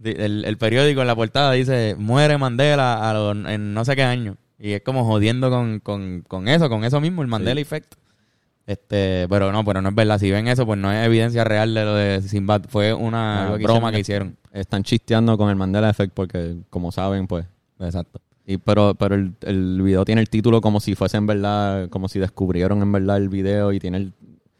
El, 0.03 0.43
el 0.45 0.58
periódico 0.58 1.01
en 1.01 1.08
la 1.08 1.15
portada 1.15 1.51
dice, 1.53 1.95
muere 1.97 2.38
Mandela 2.38 3.10
a 3.10 3.13
los- 3.13 3.36
en 3.47 3.73
no 3.73 3.86
sé 3.86 3.95
qué 3.95 4.03
año. 4.03 4.38
Y 4.60 4.71
es 4.71 4.81
como 4.81 5.05
jodiendo 5.05 5.49
con, 5.49 5.79
con, 5.79 6.23
con 6.27 6.47
eso, 6.47 6.69
con 6.69 6.84
eso 6.84 6.99
mismo, 7.01 7.21
el 7.21 7.27
Mandela 7.27 7.60
Effect. 7.62 7.95
Este, 8.67 9.27
pero 9.29 9.51
no, 9.51 9.63
pero 9.63 9.81
no 9.81 9.89
es 9.89 9.95
verdad. 9.95 10.17
Si 10.17 10.31
ven 10.31 10.47
eso, 10.47 10.65
pues 10.65 10.79
no 10.79 10.91
es 10.91 11.05
evidencia 11.05 11.43
real 11.43 11.73
de 11.73 11.86
lo 11.86 11.93
de 11.93 12.21
Sinbad. 12.21 12.63
Fue 12.67 12.93
una 12.93 13.53
que 13.58 13.63
broma 13.63 13.91
que 13.91 13.99
hicieron. 13.99 14.38
Están 14.51 14.84
chisteando 14.84 15.38
con 15.38 15.49
el 15.49 15.55
Mandela 15.55 15.89
Effect 15.89 16.13
porque, 16.13 16.55
como 16.69 16.91
saben, 16.91 17.27
pues... 17.27 17.45
Exacto. 17.79 18.21
Y, 18.47 18.58
pero 18.58 18.93
pero 18.95 19.15
el, 19.15 19.34
el 19.41 19.81
video 19.81 20.05
tiene 20.05 20.21
el 20.21 20.29
título 20.29 20.62
como 20.62 20.79
si 20.79 20.95
fuese 20.95 21.17
en 21.17 21.25
verdad, 21.27 21.89
como 21.89 22.08
si 22.08 22.19
descubrieron 22.19 22.81
en 22.81 22.91
verdad 22.91 23.17
el 23.17 23.29
video 23.29 23.71
y 23.73 23.79
tiene 23.79 23.97
el... 23.97 24.13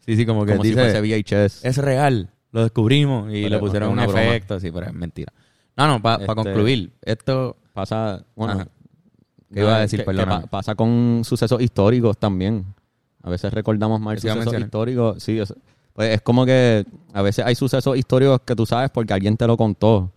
Sí, 0.04 0.16
sí, 0.16 0.26
como 0.26 0.44
que 0.44 0.52
Como 0.52 0.62
si 0.64 0.70
dice, 0.70 0.90
fuese 0.92 1.00
VHS. 1.00 1.64
es 1.64 1.78
real, 1.78 2.28
lo 2.52 2.62
descubrimos 2.62 3.28
y 3.30 3.42
Pero 3.44 3.48
le 3.56 3.58
pusieron 3.58 3.88
un 3.90 3.94
una 3.94 4.06
broma. 4.06 4.22
efecto, 4.24 4.58
sí, 4.60 4.70
pero 4.70 4.86
es 4.86 4.94
mentira. 4.94 5.32
No, 5.76 5.86
no, 5.86 6.00
para 6.00 6.22
Este- 6.24 6.34
concluir, 6.34 6.92
esto, 7.02 7.56
Pasa, 7.72 8.24
bueno, 8.34 8.54
Ajá. 8.54 8.68
¿Qué 9.52 9.60
iba 9.60 9.76
a 9.76 9.80
decir? 9.80 9.98
que- 10.00 10.04
que 10.04 10.16
Perdóname. 10.16 10.44
pa- 10.44 10.48
pasa 10.48 10.74
con 10.74 11.20
sucesos 11.24 11.60
históricos 11.60 12.16
también. 12.16 12.64
A 13.22 13.28
veces 13.28 13.52
recordamos 13.52 14.00
mal 14.00 14.18
sucesos 14.18 14.58
históricos. 14.58 15.22
Sí, 15.22 15.38
es, 15.38 15.52
pues 15.92 16.14
es 16.14 16.22
como 16.22 16.46
que 16.46 16.86
a 17.12 17.20
veces 17.20 17.44
hay 17.44 17.54
sucesos 17.54 17.98
históricos 17.98 18.40
que 18.46 18.56
tú 18.56 18.64
sabes 18.64 18.88
porque 18.90 19.12
alguien 19.12 19.36
te 19.36 19.46
lo 19.46 19.58
contó, 19.58 20.10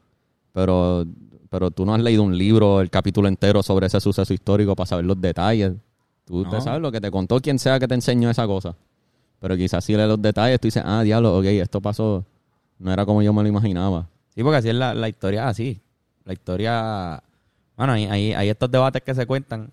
pero, 0.54 1.06
pero 1.50 1.70
tú 1.70 1.86
no 1.86 1.94
has 1.94 2.02
leído 2.02 2.24
un 2.24 2.38
libro, 2.38 2.80
el 2.80 2.90
capítulo 2.90 3.28
entero 3.28 3.62
sobre 3.62 3.88
ese 3.88 4.00
suceso 4.00 4.34
histórico 4.34 4.74
para 4.76 4.88
saber 4.88 5.04
los 5.06 5.20
detalles. 5.20 5.74
Tú 6.26 6.44
No. 6.46 6.50
te 6.50 6.62
sabes 6.62 6.82
lo 6.82 6.92
que 6.94 7.02
te 7.02 7.12
contó 7.12 7.42
quien 7.42 7.60
sea 7.60 7.78
que 7.78 7.88
te 7.90 7.96
enseñó 7.96 8.30
esa 8.30 8.48
cosa. 8.48 8.74
Pero 9.40 9.56
quizás 9.56 9.84
si 9.84 9.96
lees 9.96 10.08
los 10.08 10.22
detalles, 10.22 10.60
tú 10.60 10.68
dices, 10.68 10.84
ah, 10.86 11.02
diablo, 11.04 11.38
ok, 11.38 11.46
esto 11.46 11.82
pasó, 11.82 12.26
no 12.78 12.92
era 12.92 13.06
como 13.06 13.22
yo 13.22 13.34
me 13.34 13.42
lo 13.42 13.50
imaginaba. 13.50 14.08
sí, 14.36 14.44
porque 14.44 14.58
así 14.58 14.70
es 14.70 14.76
la, 14.76 14.94
la 14.94 15.08
historia, 15.10 15.48
así. 15.48 15.80
La 16.26 16.34
historia, 16.34 17.24
bueno, 17.78 17.94
hay, 17.94 18.06
hay, 18.06 18.34
hay 18.34 18.50
estos 18.50 18.70
debates 18.70 19.02
que 19.02 19.16
se 19.16 19.26
cuentan 19.26 19.72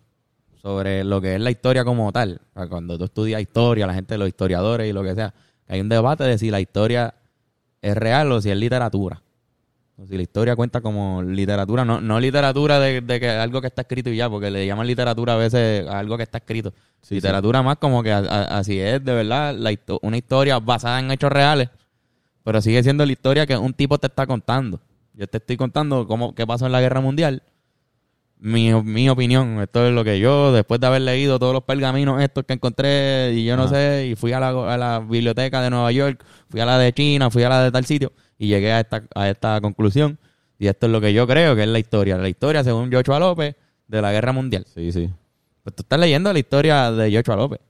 sobre 0.62 1.04
lo 1.04 1.20
que 1.20 1.34
es 1.34 1.40
la 1.40 1.50
historia 1.50 1.84
como 1.84 2.10
tal. 2.12 2.40
Cuando 2.68 2.96
tú 2.98 3.04
estudias 3.04 3.40
historia, 3.40 3.86
la 3.86 3.94
gente, 3.94 4.16
los 4.18 4.28
historiadores 4.28 4.88
y 4.88 4.92
lo 4.92 5.02
que 5.02 5.14
sea, 5.14 5.34
hay 5.68 5.80
un 5.80 5.88
debate 5.88 6.24
de 6.24 6.38
si 6.38 6.50
la 6.50 6.60
historia 6.60 7.14
es 7.82 7.96
real 7.96 8.32
o 8.32 8.40
si 8.40 8.50
es 8.50 8.56
literatura. 8.56 9.22
Si 10.06 10.14
la 10.14 10.22
historia 10.22 10.54
cuenta 10.54 10.82
como 10.82 11.22
literatura, 11.22 11.82
no, 11.84 12.02
no 12.02 12.20
literatura 12.20 12.78
de, 12.78 13.00
de 13.00 13.18
que 13.18 13.30
algo 13.30 13.62
que 13.62 13.68
está 13.68 13.80
escrito 13.82 14.10
y 14.10 14.16
ya, 14.16 14.28
porque 14.28 14.50
le 14.50 14.66
llaman 14.66 14.86
literatura 14.86 15.32
a 15.32 15.36
veces 15.36 15.88
a 15.88 15.98
algo 15.98 16.18
que 16.18 16.22
está 16.24 16.36
escrito. 16.38 16.74
Sí, 17.00 17.14
literatura 17.14 17.62
más 17.62 17.76
como 17.78 18.02
que 18.02 18.12
a- 18.12 18.18
a- 18.18 18.58
así 18.58 18.78
es, 18.78 19.02
de 19.02 19.14
verdad, 19.14 19.54
la 19.54 19.74
una 20.02 20.16
historia 20.18 20.58
basada 20.58 21.00
en 21.00 21.10
hechos 21.10 21.32
reales, 21.32 21.70
pero 22.44 22.60
sigue 22.60 22.82
siendo 22.82 23.06
la 23.06 23.12
historia 23.12 23.46
que 23.46 23.56
un 23.56 23.72
tipo 23.72 23.96
te 23.96 24.06
está 24.08 24.26
contando. 24.26 24.80
Yo 25.14 25.26
te 25.26 25.38
estoy 25.38 25.56
contando 25.56 26.06
cómo, 26.06 26.34
qué 26.34 26.46
pasó 26.46 26.66
en 26.66 26.72
la 26.72 26.80
guerra 26.82 27.00
mundial. 27.00 27.42
Mi, 28.38 28.70
mi 28.74 29.08
opinión, 29.08 29.62
esto 29.62 29.86
es 29.86 29.94
lo 29.94 30.04
que 30.04 30.20
yo, 30.20 30.52
después 30.52 30.78
de 30.78 30.86
haber 30.86 31.00
leído 31.00 31.38
todos 31.38 31.54
los 31.54 31.64
pergaminos 31.64 32.20
estos 32.22 32.44
que 32.44 32.52
encontré, 32.52 33.32
y 33.32 33.46
yo 33.46 33.56
no 33.56 33.66
sé, 33.66 34.08
y 34.08 34.14
fui 34.14 34.32
a 34.32 34.40
la, 34.40 34.48
a 34.74 34.76
la 34.76 34.98
biblioteca 35.00 35.62
de 35.62 35.70
Nueva 35.70 35.90
York, 35.90 36.22
fui 36.50 36.60
a 36.60 36.66
la 36.66 36.78
de 36.78 36.92
China, 36.92 37.30
fui 37.30 37.44
a 37.44 37.48
la 37.48 37.62
de 37.62 37.72
tal 37.72 37.86
sitio, 37.86 38.12
y 38.38 38.48
llegué 38.48 38.72
a 38.72 38.80
esta, 38.80 39.02
a 39.14 39.28
esta 39.28 39.60
conclusión. 39.60 40.18
Y 40.58 40.68
esto 40.68 40.86
es 40.86 40.92
lo 40.92 41.00
que 41.00 41.12
yo 41.12 41.26
creo 41.26 41.54
que 41.54 41.62
es 41.62 41.68
la 41.68 41.78
historia. 41.78 42.16
La 42.16 42.28
historia, 42.28 42.64
según 42.64 42.92
Joshua 42.92 43.18
López, 43.18 43.56
de 43.88 44.02
la 44.02 44.12
guerra 44.12 44.32
mundial. 44.32 44.66
Sí, 44.74 44.92
sí. 44.92 45.10
Pues 45.62 45.74
tú 45.74 45.82
estás 45.82 45.98
leyendo 45.98 46.32
la 46.32 46.38
historia 46.38 46.90
de 46.92 47.14
Joshua 47.14 47.36
López. 47.36 47.60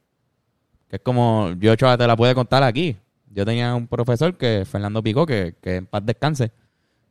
Que 0.88 0.96
es 0.96 1.02
como 1.02 1.50
Joshua 1.60 1.98
te 1.98 2.06
la 2.06 2.16
puede 2.16 2.34
contar 2.34 2.62
aquí. 2.62 2.96
Yo 3.30 3.44
tenía 3.44 3.74
un 3.74 3.86
profesor 3.86 4.36
que, 4.36 4.64
Fernando 4.64 5.02
Picó, 5.02 5.26
que, 5.26 5.54
que 5.60 5.76
en 5.76 5.86
paz 5.86 6.06
descanse, 6.06 6.52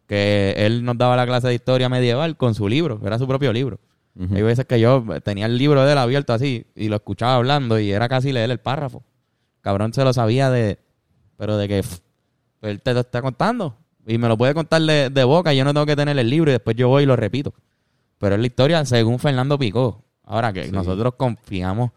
que 0.08 0.54
él 0.58 0.84
nos 0.84 0.98
daba 0.98 1.16
la 1.16 1.26
clase 1.26 1.48
de 1.48 1.56
historia 1.56 1.90
medieval 1.90 2.38
con 2.38 2.56
su 2.56 2.68
libro, 2.68 3.00
era 3.06 3.20
su 3.20 3.28
propio 3.28 3.52
libro. 3.54 3.80
Ujú. 4.16 4.36
Hay 4.36 4.42
veces 4.42 4.66
que 4.66 4.80
yo 4.80 5.04
tenía 5.24 5.46
el 5.46 5.58
libro 5.58 5.84
de 5.86 5.92
él 5.92 5.98
abierto 5.98 6.34
así 6.34 6.66
y 6.76 6.88
lo 6.88 6.96
escuchaba 6.96 7.36
hablando 7.36 7.80
y 7.80 7.92
era 7.92 8.08
casi 8.08 8.32
leer 8.32 8.50
el 8.50 8.60
párrafo. 8.60 9.04
Cabrón 9.62 9.94
se 9.94 10.04
lo 10.04 10.14
sabía 10.14 10.50
de, 10.50 10.80
pero 11.38 11.58
de 11.58 11.68
que 11.68 11.82
pff, 11.82 12.00
pues 12.66 12.74
él 12.74 12.82
te 12.82 12.96
lo 12.96 13.02
está 13.02 13.22
contando 13.22 13.76
y 14.08 14.18
me 14.18 14.28
lo 14.28 14.36
puede 14.38 14.56
contar 14.56 14.82
de, 14.82 15.12
de 15.12 15.24
boca, 15.24 15.54
yo 15.54 15.64
no 15.64 15.72
tengo 15.72 15.86
que 15.86 15.96
tener 15.96 16.18
el 16.18 16.28
libro 16.28 16.50
y 16.50 16.54
después 16.54 16.76
yo 16.76 16.88
voy 16.90 17.04
y 17.04 17.06
lo 17.06 17.16
repito. 17.16 17.54
Pero 18.18 18.34
es 18.36 18.42
la 18.42 18.48
historia 18.48 18.84
según 18.86 19.20
Fernando 19.20 19.60
Picó. 19.60 20.04
Ahora 20.24 20.52
que 20.52 20.66
Sí. 20.66 20.72
nosotros 20.72 21.14
confiamos 21.16 21.92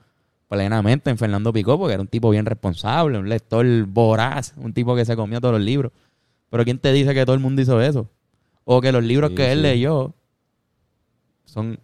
plenamente 0.47 1.09
en 1.09 1.17
Fernando 1.17 1.53
Picó 1.55 1.79
porque 1.79 1.95
era 1.95 2.03
un 2.03 2.09
tipo 2.09 2.29
bien 2.29 2.45
responsable, 2.45 3.17
un 3.19 3.29
lector 3.31 3.65
voraz, 3.87 4.53
un 4.59 4.75
tipo 4.75 4.95
que 4.95 5.07
se 5.07 5.17
comió 5.17 5.41
todos 5.41 5.55
los 5.55 5.63
libros. 5.63 5.91
Pero 6.51 6.65
¿quién 6.65 6.79
te 6.79 6.93
dice 6.93 7.15
que 7.15 7.25
todo 7.25 7.35
el 7.35 7.41
mundo 7.41 7.63
hizo 7.63 7.81
eso? 7.81 8.11
o 8.71 8.83
que 8.83 8.93
los 8.93 9.03
libros 9.03 9.31
Sí, 9.31 9.37
que 9.37 9.53
él 9.53 9.59
sí. 9.61 9.63
leyó 9.63 10.13
son 11.47 11.79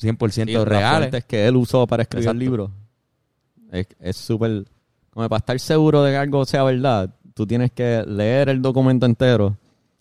100% 0.00 0.48
Y 0.48 0.64
reales. 0.64 1.24
que 1.26 1.46
él 1.46 1.56
usó 1.56 1.86
para 1.86 2.04
escribir 2.04 2.24
Exacto. 2.24 2.32
el 2.32 2.38
libro. 2.38 2.70
Es 3.70 3.86
es 4.00 4.16
súper... 4.16 4.64
Como 5.10 5.28
para 5.28 5.38
estar 5.38 5.58
seguro 5.60 6.02
de 6.04 6.12
que 6.12 6.16
algo 6.16 6.44
sea 6.46 6.62
verdad, 6.62 7.14
tú 7.38 7.46
tienes 7.46 7.70
que 7.72 8.04
leer 8.06 8.48
el 8.48 8.60
documento 8.60 9.06
entero, 9.06 9.56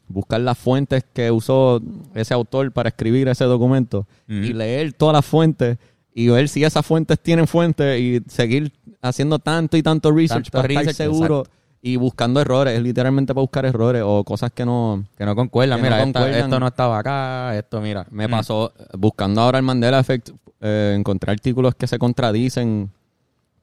buscar 0.07 0.41
las 0.41 0.57
fuentes 0.57 1.05
que 1.13 1.29
usó 1.31 1.79
ese 2.15 2.33
autor 2.33 2.71
para 2.71 2.89
escribir 2.89 3.27
ese 3.27 3.45
documento 3.45 4.07
y 4.27 4.53
leer 4.53 4.93
todas 4.93 5.13
las 5.13 5.25
fuentes 5.25 5.77
y 6.15 6.29
ver 6.29 6.49
si 6.49 6.63
esas 6.63 6.83
fuentes 6.85 7.19
tienen 7.19 7.45
fuentes 7.45 7.99
y 8.01 8.21
seguir 8.27 8.71
haciendo 9.03 9.37
tanto 9.37 9.77
y 9.77 9.83
tanto 9.83 10.11
research 10.11 10.45
Tanto 10.45 10.57
para 10.57 10.67
research, 10.67 10.87
estar 10.89 11.05
seguro 11.05 11.39
exacto. 11.41 11.57
y 11.83 11.95
buscando 11.97 12.41
errores, 12.41 12.73
es 12.75 12.81
literalmente 12.81 13.35
para 13.35 13.41
buscar 13.43 13.65
errores 13.67 14.01
o 14.03 14.23
cosas 14.23 14.51
que 14.51 14.65
no... 14.65 15.05
Que 15.15 15.25
no 15.25 15.35
concuerdan. 15.35 15.77
Que 15.77 15.83
Mira, 15.83 15.97
no 15.97 16.03
esta- 16.05 16.19
concuerdan. 16.19 16.43
esto 16.45 16.59
no 16.59 16.67
estaba 16.67 16.97
acá, 16.99 17.55
esto 17.55 17.79
mira. 17.81 18.07
Me 18.09 18.27
Mm. 18.27 18.31
pasó 18.31 18.73
buscando 18.97 19.41
ahora 19.41 19.59
el 19.59 19.63
Mandela 19.63 19.99
Effect, 19.99 20.29
eh, 20.59 20.95
encontré 20.97 21.31
artículos 21.31 21.75
que 21.75 21.85
se 21.85 21.99
contradicen, 21.99 22.89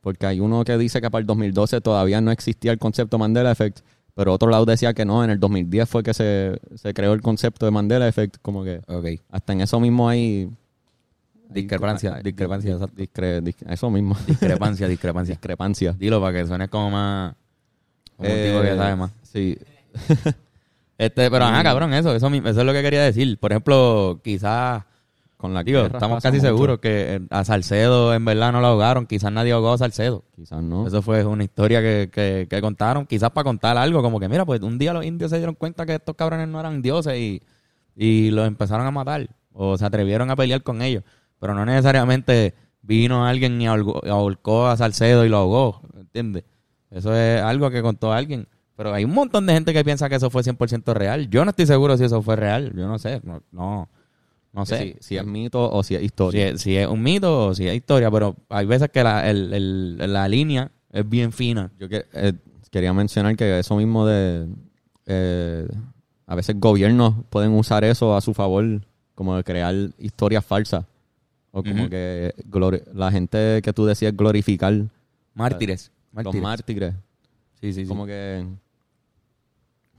porque 0.04 0.26
hay 0.26 0.38
uno 0.38 0.62
que 0.64 0.78
dice 0.78 1.00
que 1.00 1.10
para 1.10 1.20
el 1.20 1.26
2012 1.26 1.80
todavía 1.80 2.20
no 2.20 2.30
existía 2.30 2.70
el 2.70 2.78
concepto 2.78 3.18
Mandela 3.18 3.50
Effect, 3.50 3.80
pero 4.14 4.32
otro 4.32 4.48
lado 4.50 4.64
decía 4.66 4.94
que 4.94 5.04
no, 5.04 5.24
en 5.24 5.30
el 5.30 5.40
2010 5.40 5.88
fue 5.88 6.04
que 6.04 6.14
se, 6.14 6.60
se 6.76 6.94
creó 6.94 7.12
el 7.14 7.22
concepto 7.22 7.64
de 7.66 7.72
Mandela 7.72 8.06
Effect, 8.06 8.36
como 8.42 8.62
que 8.62 8.80
Ok. 8.86 9.20
hasta 9.32 9.52
en 9.54 9.62
eso 9.62 9.80
mismo 9.80 10.08
hay... 10.08 10.48
Discrepancia, 11.48 12.14
discrepancia, 12.22 12.76
discre- 12.78 13.40
dis- 13.42 13.56
eso 13.68 13.90
mismo. 13.90 14.16
Discrepancia, 14.26 14.88
discrepancia. 14.88 15.34
Discrepancia. 15.34 15.92
Dilo 15.98 16.20
para 16.20 16.38
que 16.38 16.46
suene 16.46 16.68
como 16.68 16.90
más... 16.90 17.34
Como 18.16 18.28
un 18.28 18.34
Eh, 18.36 18.46
tipo 18.50 18.62
que 18.62 18.76
sabe 18.76 18.96
más. 18.96 19.10
Sí. 19.22 19.58
Este, 20.98 21.30
pero 21.30 21.44
ajá, 21.44 21.62
cabrón, 21.62 21.92
eso, 21.94 22.14
eso, 22.14 22.28
eso 22.28 22.48
es 22.48 22.56
lo 22.66 22.72
que 22.72 22.82
quería 22.82 23.02
decir. 23.02 23.38
Por 23.38 23.52
ejemplo, 23.52 24.20
quizás, 24.24 24.84
Con 25.44 25.52
la 25.52 25.62
digo, 25.62 25.82
estamos 25.82 26.22
casi 26.22 26.38
mucho. 26.38 26.46
seguros 26.46 26.78
que 26.78 27.16
eh, 27.16 27.20
a 27.28 27.44
Salcedo 27.44 28.14
en 28.14 28.24
verdad 28.24 28.50
no 28.50 28.62
lo 28.62 28.68
ahogaron. 28.68 29.04
Quizás 29.04 29.30
nadie 29.30 29.52
ahogó 29.52 29.74
a 29.74 29.76
Salcedo. 29.76 30.24
Quizás 30.34 30.62
no. 30.62 30.86
Eso 30.86 31.02
fue 31.02 31.22
una 31.26 31.44
historia 31.44 31.82
que, 31.82 32.08
que, 32.10 32.46
que 32.48 32.60
contaron, 32.62 33.04
quizás 33.04 33.28
para 33.28 33.44
contar 33.44 33.76
algo, 33.76 34.00
como 34.00 34.18
que 34.18 34.26
mira, 34.26 34.46
pues 34.46 34.62
un 34.62 34.78
día 34.78 34.94
los 34.94 35.04
indios 35.04 35.30
se 35.30 35.36
dieron 35.36 35.54
cuenta 35.54 35.84
que 35.84 35.96
estos 35.96 36.16
cabrones 36.16 36.48
no 36.48 36.58
eran 36.58 36.80
dioses 36.80 37.18
y, 37.18 37.42
y 37.94 38.30
los 38.30 38.46
empezaron 38.46 38.86
a 38.86 38.90
matar 38.90 39.28
o 39.52 39.76
se 39.76 39.84
atrevieron 39.84 40.30
a 40.30 40.36
pelear 40.36 40.62
con 40.62 40.80
ellos. 40.80 41.04
Pero 41.38 41.52
no 41.52 41.66
necesariamente 41.66 42.54
vino 42.80 43.26
alguien 43.26 43.60
y 43.60 43.66
ahorcó, 43.66 44.00
ahorcó 44.08 44.68
a 44.68 44.78
Salcedo 44.78 45.26
y 45.26 45.28
lo 45.28 45.36
ahogó, 45.36 45.82
¿entiendes? 45.94 46.44
Eso 46.90 47.14
es 47.14 47.42
algo 47.42 47.68
que 47.68 47.82
contó 47.82 48.14
alguien. 48.14 48.48
Pero 48.76 48.94
hay 48.94 49.04
un 49.04 49.12
montón 49.12 49.44
de 49.44 49.52
gente 49.52 49.74
que 49.74 49.84
piensa 49.84 50.08
que 50.08 50.14
eso 50.14 50.30
fue 50.30 50.42
100% 50.42 50.94
real. 50.94 51.28
Yo 51.28 51.44
no 51.44 51.50
estoy 51.50 51.66
seguro 51.66 51.98
si 51.98 52.04
eso 52.04 52.22
fue 52.22 52.34
real. 52.34 52.72
Yo 52.74 52.88
no 52.88 52.98
sé. 52.98 53.20
No, 53.24 53.42
no, 53.52 53.90
no 54.54 54.64
sé. 54.64 54.96
Si, 55.00 55.08
si 55.08 55.16
es 55.16 55.26
mito 55.26 55.70
o 55.70 55.82
si 55.82 55.94
es 55.94 56.00
Si 56.00 56.06
historia. 56.06 56.48
es, 56.48 56.62
si 56.62 56.76
es 56.76 56.86
un 56.86 57.02
mito 57.02 57.48
o 57.48 57.54
si 57.54 57.66
es 57.68 57.74
historia, 57.74 58.10
pero 58.10 58.36
hay 58.48 58.64
veces 58.66 58.88
que 58.90 59.02
la, 59.02 59.28
el- 59.28 59.52
el- 59.52 60.12
la 60.12 60.28
línea 60.28 60.70
es 60.90 61.08
bien 61.08 61.32
fina. 61.32 61.70
Yo 61.78 61.88
que- 61.88 62.06
eh, 62.14 62.32
quería 62.70 62.92
mencionar 62.92 63.36
que 63.36 63.58
eso 63.58 63.76
mismo 63.76 64.06
de... 64.06 64.46
eh, 65.06 65.66
a 66.26 66.34
veces 66.34 66.58
gobiernos 66.58 67.14
pueden 67.30 67.52
usar 67.52 67.84
eso 67.84 68.16
a 68.16 68.20
su 68.20 68.32
favor, 68.32 68.64
como 69.14 69.36
de 69.36 69.44
crear 69.44 69.74
historias 69.98 70.44
falsas. 70.44 70.84
O 71.50 71.62
como 71.62 71.88
que 71.88 72.34
la 72.94 73.12
gente 73.12 73.60
que 73.62 73.72
tú 73.72 73.84
decías 73.86 74.16
glorificar 74.16 74.72
Mártires. 75.34 75.92
los 76.12 76.24
Mártires. 76.24 76.42
mártires. 76.42 76.94
Sí, 77.60 77.72
sí, 77.72 77.82
sí. 77.82 77.86
Como 77.86 78.06
que... 78.06 78.44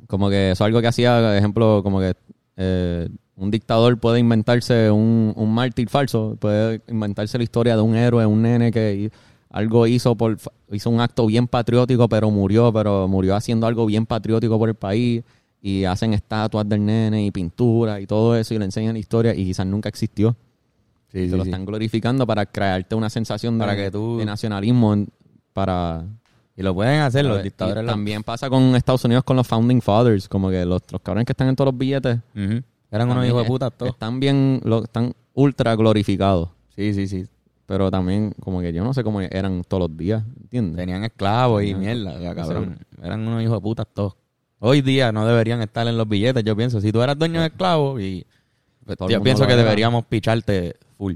Como 0.07 0.29
que 0.29 0.51
eso 0.51 0.63
es 0.63 0.67
algo 0.67 0.81
que 0.81 0.87
hacía, 0.87 1.19
por 1.21 1.35
ejemplo, 1.35 1.81
como 1.83 1.99
que 1.99 2.13
eh, 2.57 3.09
un 3.37 3.51
dictador 3.51 3.97
puede 3.97 4.19
inventarse 4.19 4.89
un, 4.91 5.33
un 5.35 5.53
mártir 5.53 5.89
falso, 5.89 6.37
puede 6.39 6.81
inventarse 6.87 7.37
la 7.37 7.43
historia 7.43 7.75
de 7.75 7.81
un 7.81 7.95
héroe, 7.95 8.25
un 8.25 8.41
nene 8.41 8.71
que 8.71 9.11
algo 9.49 9.87
hizo 9.87 10.15
por 10.15 10.37
hizo 10.71 10.89
un 10.89 10.99
acto 11.01 11.25
bien 11.27 11.47
patriótico, 11.47 12.07
pero 12.09 12.29
murió, 12.31 12.71
pero 12.73 13.07
murió 13.07 13.35
haciendo 13.35 13.67
algo 13.67 13.85
bien 13.85 14.05
patriótico 14.05 14.57
por 14.57 14.69
el 14.69 14.75
país 14.75 15.23
y 15.61 15.83
hacen 15.85 16.13
estatuas 16.13 16.67
del 16.67 16.85
nene 16.85 17.25
y 17.25 17.31
pintura 17.31 17.99
y 17.99 18.07
todo 18.07 18.35
eso 18.35 18.53
y 18.53 18.59
le 18.59 18.65
enseñan 18.65 18.93
la 18.93 18.99
historia 18.99 19.33
y 19.33 19.45
quizás 19.45 19.65
nunca 19.65 19.89
existió. 19.89 20.35
Sí, 21.11 21.19
Se 21.25 21.29
sí, 21.29 21.35
lo 21.37 21.43
sí. 21.43 21.49
están 21.49 21.65
glorificando 21.65 22.27
para 22.27 22.45
crearte 22.45 22.95
una 22.95 23.09
sensación 23.09 23.57
de, 23.57 23.65
Para 23.65 23.75
que 23.75 23.89
tú- 23.91 24.17
de 24.17 24.25
nacionalismo 24.25 24.93
en- 24.93 25.07
para 25.53 26.03
Y 26.57 26.63
lo 26.63 26.73
pueden 26.73 27.01
hacer 27.01 27.25
los 27.25 27.41
dictadores. 27.43 27.85
también 27.85 28.23
pasa 28.23 28.49
con 28.49 28.75
Estados 28.75 29.03
Unidos 29.05 29.23
con 29.23 29.35
los 29.37 29.47
founding 29.47 29.81
fathers, 29.81 30.27
como 30.27 30.49
que 30.49 30.65
los, 30.65 30.81
los 30.91 31.01
cabrones 31.01 31.25
que 31.25 31.31
están 31.33 31.47
en 31.49 31.55
todos 31.55 31.71
los 31.73 31.77
billetes. 31.77 32.19
Eran 32.95 33.09
unos 33.11 33.25
hijos 33.25 33.43
de 33.43 33.47
puta 33.47 33.69
todos. 33.71 33.91
están 33.93 34.19
bien, 34.19 34.61
lo, 34.63 34.83
están 34.83 35.13
ultra 35.33 35.75
glorificados, 35.75 36.49
Sí, 36.75 36.93
sí, 36.93 37.07
sí. 37.07 37.25
pero 37.65 37.91
también 37.91 38.33
como 38.39 38.61
que 38.61 38.71
yo 38.73 38.83
no 38.83 38.93
sé 38.93 39.03
cómo 39.03 39.21
eran 39.21 39.63
todos 39.67 39.89
los 39.89 39.97
días, 39.97 40.23
¿entiendes? 40.41 40.77
Tenían 40.77 41.03
esclavos 41.03 41.63
y 41.63 41.73
mierda, 41.75 42.19
ya, 42.19 42.33
cabrón. 42.35 42.79
Eran 43.01 43.27
unos 43.27 43.43
hijos 43.43 43.57
de 43.57 43.61
puta 43.61 43.85
todos. 43.85 44.15
Hoy 44.59 44.81
día 44.81 45.11
no 45.11 45.25
deberían 45.27 45.61
estar 45.61 45.85
en 45.87 45.97
los 45.97 46.07
billetes, 46.07 46.43
yo 46.43 46.55
pienso. 46.55 46.79
Si 46.81 46.91
tú 46.91 47.01
eras 47.01 47.17
dueño 47.19 47.41
de 47.41 47.47
esclavos 47.47 48.01
y... 48.01 48.25
pues, 48.85 48.97
yo 49.09 49.21
pienso 49.21 49.45
que 49.45 49.53
era. 49.53 49.61
deberíamos 49.63 50.05
picharte 50.05 50.75
full. 50.97 51.15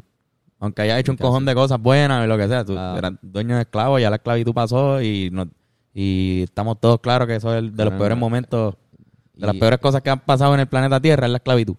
Aunque 0.60 0.82
hayas 0.82 1.00
hecho 1.00 1.12
un 1.14 1.18
cojón 1.18 1.46
de 1.46 1.56
cosas 1.56 1.82
buenas 1.82 2.24
o 2.26 2.28
lo 2.28 2.38
que 2.38 2.48
sea. 2.50 2.66
Tú 2.66 2.76
Ah. 2.78 2.96
eras 2.98 3.14
dueño 3.22 3.56
de 3.56 3.62
esclavos, 3.62 4.02
ya 4.02 4.10
la 4.10 4.18
esclavitud 4.18 4.54
pasó 4.54 5.02
y, 5.02 5.30
no, 5.32 5.46
y 5.94 6.42
estamos 6.44 6.80
todos 6.82 7.00
claros 7.00 7.28
que 7.28 7.36
eso 7.36 7.52
es 7.54 7.60
el 7.60 7.76
de 7.76 7.86
los 7.86 7.94
peores 7.94 8.18
momentos, 8.18 8.76
de 9.40 9.48
las 9.48 9.56
Y- 9.56 9.60
peores 9.60 9.80
cosas 9.80 10.02
que 10.02 10.10
han 10.10 10.20
pasado 10.20 10.54
en 10.54 10.60
el 10.62 10.68
planeta 10.68 11.00
Tierra 11.00 11.26
es 11.26 11.32
la 11.32 11.38
esclavitud. 11.38 11.76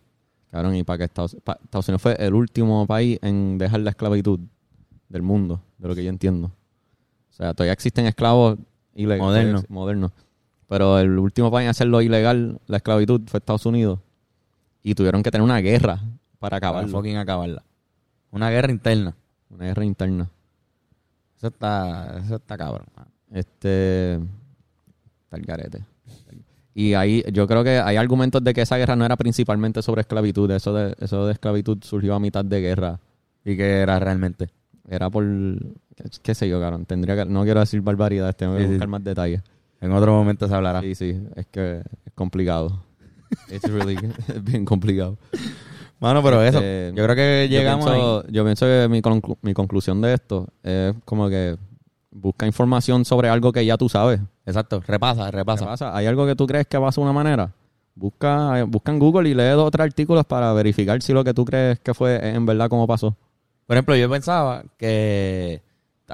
Cabrón, 0.50 0.74
y 0.74 0.82
para 0.82 0.98
que 0.98 1.04
Estados, 1.04 1.36
pa- 1.44 1.58
Estados 1.62 1.88
Unidos 1.88 2.02
fue 2.02 2.16
el 2.18 2.34
último 2.34 2.86
país 2.86 3.18
en 3.22 3.56
dejar 3.58 3.80
la 3.80 3.90
esclavitud 3.90 4.40
del 5.08 5.22
mundo, 5.22 5.60
de 5.78 5.88
lo 5.88 5.94
que 5.94 6.02
yo 6.02 6.10
entiendo. 6.10 6.48
O 6.48 7.32
sea, 7.32 7.54
todavía 7.54 7.72
existen 7.72 8.06
esclavos 8.06 8.58
ilegales, 8.94 9.22
Modernos. 9.22 9.70
modernos. 9.70 10.12
Pero 10.66 10.98
el 10.98 11.18
último 11.18 11.50
país 11.50 11.64
en 11.66 11.70
hacerlo 11.70 12.00
ilegal, 12.02 12.60
la 12.66 12.78
esclavitud, 12.78 13.22
fue 13.26 13.38
Estados 13.38 13.66
Unidos. 13.66 14.00
Y 14.82 14.94
tuvieron 14.94 15.22
que 15.22 15.30
tener 15.30 15.44
una 15.44 15.58
guerra 15.58 15.96
para 16.38 16.38
Para 16.38 16.56
acabarlo. 16.56 16.88
fucking 16.90 17.16
acabarla. 17.16 17.62
Una 18.30 18.50
guerra 18.50 18.70
interna. 18.72 19.14
Una 19.50 19.64
guerra 19.66 19.84
interna. 19.84 20.30
Eso 21.36 21.48
está, 21.48 22.18
eso 22.18 22.36
está 22.36 22.56
cabrón. 22.56 22.86
Este. 23.32 24.14
Está 24.14 25.36
el 25.36 25.42
garete. 25.44 25.84
Y 26.80 26.94
ahí, 26.94 27.22
yo 27.32 27.46
creo 27.46 27.62
que 27.62 27.78
hay 27.78 27.96
argumentos 27.96 28.42
de 28.42 28.54
que 28.54 28.62
esa 28.62 28.76
guerra 28.78 28.96
no 28.96 29.04
era 29.04 29.16
principalmente 29.16 29.82
sobre 29.82 30.00
esclavitud. 30.00 30.50
Eso 30.50 30.72
de, 30.72 30.94
eso 31.00 31.26
de 31.26 31.32
esclavitud 31.32 31.78
surgió 31.82 32.14
a 32.14 32.20
mitad 32.20 32.44
de 32.44 32.60
guerra. 32.60 32.98
¿Y 33.44 33.56
qué 33.56 33.80
era 33.80 33.98
realmente? 33.98 34.48
Era 34.88 35.10
por. 35.10 35.24
Qué, 36.22 36.34
sé 36.34 36.48
yo, 36.48 36.58
cabrón. 36.60 36.86
Tendría 36.86 37.16
que. 37.16 37.24
No 37.26 37.44
quiero 37.44 37.60
decir 37.60 37.80
barbaridades, 37.82 38.34
tengo 38.36 38.54
que 38.54 38.60
Sí, 38.62 38.66
sí. 38.66 38.72
buscar 38.72 38.88
más 38.88 39.04
detalles. 39.04 39.42
En 39.82 39.92
otro 39.92 40.12
momento 40.14 40.48
se 40.48 40.54
hablará. 40.54 40.80
Sí, 40.80 40.94
sí. 40.94 41.20
Es 41.36 41.46
que 41.46 41.78
es 42.06 42.12
complicado. 42.14 42.82
It's 43.52 43.68
really, 43.70 43.96
es 44.28 44.42
bien 44.42 44.64
complicado. 44.64 45.18
Mano, 46.00 46.22
pero 46.22 46.42
eso. 46.42 46.58
Este, 46.58 46.92
Yo 46.96 47.04
creo 47.04 47.14
que 47.16 47.46
llegamos 47.50 47.84
yo 47.86 47.92
pienso, 47.92 48.26
yo 48.32 48.44
pienso 48.44 48.66
que 48.66 48.88
mi, 48.90 49.02
conclu- 49.02 49.36
mi 49.42 49.52
conclusión 49.52 50.00
de 50.00 50.14
esto 50.14 50.48
es 50.62 50.94
como 51.04 51.28
que 51.28 51.56
busca 52.10 52.46
información 52.46 53.04
sobre 53.04 53.28
algo 53.28 53.52
que 53.52 53.64
ya 53.64 53.76
tú 53.76 53.88
sabes. 53.88 54.20
Exacto. 54.46 54.82
Repasa, 54.86 55.26
¿Qué 55.26 55.36
repasa. 55.36 55.66
pasa? 55.66 55.96
¿Hay 55.96 56.06
algo 56.06 56.26
que 56.26 56.34
tú 56.34 56.46
crees 56.46 56.66
que 56.66 56.78
pasa 56.78 57.00
de 57.00 57.04
una 57.04 57.12
manera? 57.12 57.52
Busca, 57.94 58.64
busca 58.64 58.92
en 58.92 58.98
Google 58.98 59.28
y 59.28 59.34
lee 59.34 59.50
dos 59.50 59.66
o 59.66 59.70
tres 59.70 59.86
artículos 59.86 60.24
para 60.24 60.52
verificar 60.52 61.00
si 61.02 61.12
lo 61.12 61.24
que 61.24 61.34
tú 61.34 61.44
crees 61.44 61.78
que 61.80 61.92
fue 61.94 62.30
en 62.30 62.46
verdad 62.46 62.68
como 62.68 62.86
pasó. 62.86 63.16
Por 63.66 63.76
ejemplo, 63.76 63.94
yo 63.96 64.08
pensaba 64.10 64.64
que 64.76 65.62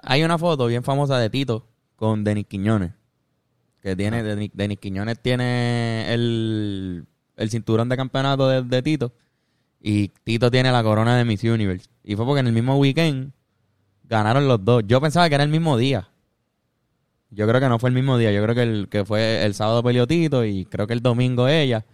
hay 0.03 0.23
una 0.23 0.37
foto 0.39 0.66
bien 0.66 0.83
famosa 0.83 1.18
de 1.18 1.31
Tito 1.31 1.64
con 1.97 2.25
Denis 2.25 2.47
Quiñones. 2.47 2.93
Que 3.81 3.95
tiene, 3.95 4.23
Denis, 4.23 4.51
Denis 4.53 4.79
Quiñones 4.79 5.18
tiene 5.21 6.12
el, 6.12 7.07
el 7.37 7.51
cinturón 7.51 7.89
de 7.89 7.97
campeonato 7.97 8.49
de, 8.49 8.62
de 8.62 8.83
Tito. 8.83 9.12
Y 9.81 10.09
Tito 10.25 10.51
tiene 10.51 10.73
la 10.73 10.83
corona 10.83 11.16
de 11.16 11.25
Miss 11.25 11.45
Universe. 11.45 11.89
Y 12.03 12.16
fue 12.16 12.25
porque 12.27 12.41
en 12.41 12.49
el 12.49 12.53
mismo 12.53 12.77
weekend 12.77 13.33
ganaron 14.09 14.49
los 14.49 14.65
dos. 14.65 14.83
Yo 14.87 15.01
pensaba 15.01 15.29
que 15.29 15.35
era 15.35 15.45
el 15.45 15.51
mismo 15.51 15.77
día. 15.77 16.09
Yo 17.31 17.47
creo 17.47 17.61
que 17.61 17.69
no 17.69 17.79
fue 17.79 17.91
el 17.91 17.95
mismo 17.95 18.19
día. 18.19 18.33
Yo 18.33 18.43
creo 18.43 18.55
que, 18.55 18.63
el, 18.63 18.89
que 18.89 19.05
fue 19.05 19.45
el 19.45 19.55
sábado 19.55 19.83
peleó 19.83 20.07
Tito 20.07 20.45
y 20.45 20.65
creo 20.65 20.87
que 20.87 20.93
el 20.93 21.01
domingo 21.01 21.49
ella. 21.49 21.85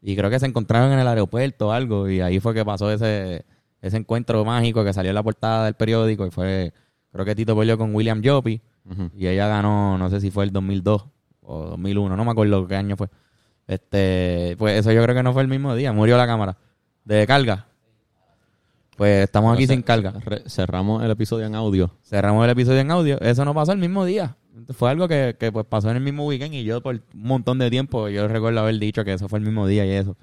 Y 0.00 0.16
creo 0.16 0.30
que 0.30 0.38
se 0.38 0.46
encontraron 0.46 0.92
en 0.92 0.98
el 0.98 1.08
aeropuerto 1.08 1.68
o 1.68 1.72
algo. 1.72 2.08
Y 2.08 2.20
ahí 2.20 2.40
fue 2.40 2.54
que 2.54 2.64
pasó 2.64 2.90
ese, 2.90 3.44
ese 3.80 3.96
encuentro 3.96 4.44
mágico 4.44 4.84
que 4.84 4.92
salió 4.92 5.10
en 5.10 5.14
la 5.14 5.22
portada 5.22 5.64
del 5.64 5.74
periódico. 5.74 6.26
Y 6.26 6.30
fue, 6.30 6.72
creo 7.10 7.24
que 7.24 7.34
Tito 7.34 7.56
peleó 7.56 7.78
con 7.78 7.94
William 7.94 8.22
Jopi. 8.24 8.60
Ujú. 8.90 9.10
Y 9.16 9.26
ella 9.26 9.46
ganó, 9.46 9.96
no 9.96 10.10
sé 10.10 10.20
si 10.20 10.30
fue 10.30 10.44
el 10.44 10.52
2002 10.52 11.06
o 11.42 11.64
2001. 11.70 12.16
No 12.16 12.24
me 12.24 12.30
acuerdo 12.30 12.66
qué 12.66 12.76
año 12.76 12.96
fue. 12.96 13.08
Este, 13.66 14.56
pues 14.58 14.78
eso 14.78 14.92
yo 14.92 15.02
creo 15.02 15.14
que 15.14 15.22
no 15.22 15.32
fue 15.32 15.42
el 15.42 15.48
mismo 15.48 15.74
día. 15.74 15.92
Murió 15.92 16.16
la 16.16 16.26
cámara 16.26 16.58
de 17.04 17.26
carga. 17.26 17.66
Pues 19.02 19.24
estamos 19.24 19.52
aquí 19.52 19.66
sin 19.66 19.82
carga. 19.82 20.14
cerramos 20.46 21.02
el 21.02 21.10
episodio 21.10 21.44
en 21.46 21.56
audio. 21.56 21.90
Cerramos 22.04 22.44
el 22.44 22.50
episodio 22.50 22.78
en 22.78 22.90
audio. 22.92 23.20
Eso 23.20 23.44
no 23.44 23.52
pasó 23.52 23.72
el 23.72 23.78
mismo 23.78 24.04
día. 24.04 24.36
Fue 24.68 24.90
algo 24.90 25.08
que, 25.08 25.34
que, 25.40 25.50
pues 25.50 25.66
pasó 25.66 25.90
en 25.90 25.96
el 25.96 26.04
mismo 26.04 26.24
weekend 26.24 26.54
y 26.54 26.62
yo 26.62 26.80
por 26.80 26.94
un 26.94 27.02
montón 27.12 27.58
de 27.58 27.68
tiempo 27.68 28.08
yo 28.08 28.28
recuerdo 28.28 28.60
haber 28.60 28.78
dicho 28.78 29.04
que 29.04 29.14
eso 29.14 29.28
fue 29.28 29.40
el 29.40 29.44
mismo 29.44 29.66
día 29.66 29.84
y 29.84 29.90
eso. 29.90 30.16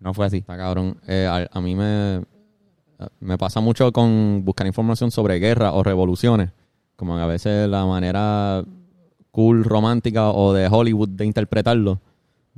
No 0.00 0.14
fue 0.14 0.26
así. 0.26 0.38
Está 0.38 0.56
cabrón. 0.56 0.98
Eh, 1.06 1.28
a, 1.30 1.48
a 1.56 1.60
mí 1.60 1.76
me, 1.76 2.24
me 3.20 3.38
pasa 3.38 3.60
mucho 3.60 3.92
con 3.92 4.44
buscar 4.44 4.66
información 4.66 5.12
sobre 5.12 5.38
guerra 5.38 5.72
o 5.72 5.84
revoluciones. 5.84 6.50
Como 6.96 7.14
que 7.14 7.22
a 7.22 7.26
veces 7.26 7.68
la 7.68 7.86
manera 7.86 8.64
cool, 9.30 9.62
romántica 9.62 10.30
o 10.30 10.52
de 10.52 10.66
Hollywood 10.66 11.10
de 11.10 11.24
interpretarlo 11.24 12.00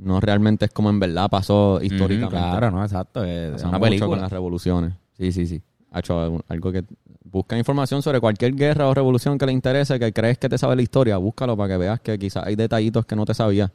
no 0.01 0.19
realmente 0.19 0.65
es 0.65 0.71
como 0.71 0.89
en 0.89 0.99
verdad 0.99 1.29
pasó 1.29 1.79
históricamente. 1.83 2.35
Claro, 2.35 2.71
no, 2.71 2.83
exacto. 2.83 3.23
Es 3.23 3.63
una 3.63 3.79
película. 3.79 4.09
con 4.09 4.21
las 4.21 4.31
revoluciones. 4.31 4.93
Sí, 5.21 5.31
sí, 5.31 5.45
sí. 5.45 5.61
Ha 5.91 5.99
hecho 5.99 6.41
algo- 6.47 6.71
que 6.71 6.83
busca 7.23 7.55
información 7.55 8.01
sobre 8.01 8.19
cualquier 8.19 8.55
guerra 8.55 8.87
o 8.87 8.93
revolución 8.95 9.37
que 9.37 9.45
le 9.45 9.51
interese, 9.51 9.99
que 9.99 10.11
crees 10.11 10.39
que 10.39 10.49
te 10.49 10.57
sabe 10.57 10.75
la 10.75 10.81
historia, 10.81 11.17
búscalo 11.17 11.55
para 11.55 11.73
que 11.73 11.77
veas 11.77 11.99
que 11.99 12.17
quizás 12.17 12.43
hay 12.47 12.55
detallitos 12.55 13.05
que 13.05 13.15
no 13.15 13.23
te 13.23 13.35
sabías. 13.35 13.69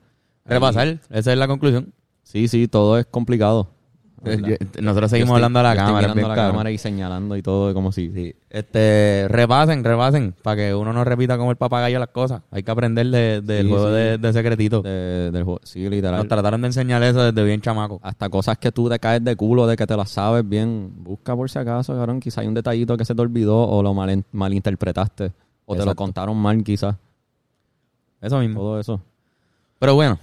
Repasar, 0.44 0.98
esa 1.08 1.32
es 1.32 1.38
la 1.38 1.46
conclusión. 1.46 1.92
Sí, 2.24 2.48
sí, 2.48 2.66
todo 2.66 2.98
es 2.98 3.06
complicado. 3.06 3.68
Eh, 4.24 4.40
yo- 4.42 4.82
nosotros 4.82 5.10
seguimos 5.10 5.34
hablando 5.36 5.58
a 5.58 5.62
la 5.62 5.76
cámara. 5.76 6.14
mirando 6.14 6.62
la 6.62 6.70
y 6.70 6.78
señalando 6.78 7.36
y 7.36 7.42
todo 7.42 7.72
como 7.74 7.92
si... 7.92 8.10
Sí. 8.12 8.34
Este, 8.50 9.26
repasen, 9.28 9.84
repasen, 9.84 10.34
para 10.42 10.56
que 10.56 10.74
uno 10.74 10.92
no 10.92 11.04
repita 11.04 11.36
como 11.36 11.50
el 11.50 11.56
papagayo 11.56 11.98
las 11.98 12.08
cosas. 12.08 12.42
Hay 12.50 12.62
que 12.62 12.70
aprender 12.70 13.06
de- 13.08 13.42
del 13.42 13.66
Sí, 13.66 13.70
juego 13.70 13.88
sí. 13.88 13.92
De, 13.94 14.18
de 14.18 14.32
secretito. 14.32 14.82
de- 14.82 15.30
del 15.30 15.44
juego. 15.44 15.60
Sí, 15.62 15.88
literal. 15.88 16.16
Nos 16.18 16.28
trataron 16.28 16.62
de 16.62 16.68
enseñar 16.68 17.02
eso 17.02 17.22
desde 17.22 17.44
bien 17.46 17.60
chamaco. 17.60 18.00
Hasta 18.02 18.28
cosas 18.30 18.56
que 18.58 18.72
tú 18.72 18.88
te 18.88 18.98
caes 18.98 19.22
de 19.22 19.36
culo 19.36 19.66
de 19.66 19.76
que 19.76 19.86
te 19.86 19.96
las 19.96 20.10
sabes 20.10 20.48
bien. 20.48 20.90
Busca 20.96 21.36
por 21.36 21.50
si 21.50 21.58
acaso, 21.58 21.94
cabrón. 21.94 22.18
Quizá 22.20 22.40
hay 22.40 22.46
un 22.46 22.54
detallito 22.54 22.96
que 22.96 23.04
se 23.04 23.14
te 23.14 23.20
olvidó 23.20 23.58
o 23.68 23.82
lo 23.82 23.92
mal, 23.92 24.24
malinterpretaste. 24.32 25.32
O 25.66 25.76
te 25.76 25.84
lo 25.84 25.94
contaron 25.94 26.36
mal, 26.36 26.62
quizás. 26.64 26.96
Eso 28.20 28.38
mismo. 28.40 28.60
Todo 28.60 28.80
eso. 28.80 29.00
Pero 29.78 29.94
bueno, 29.94 30.18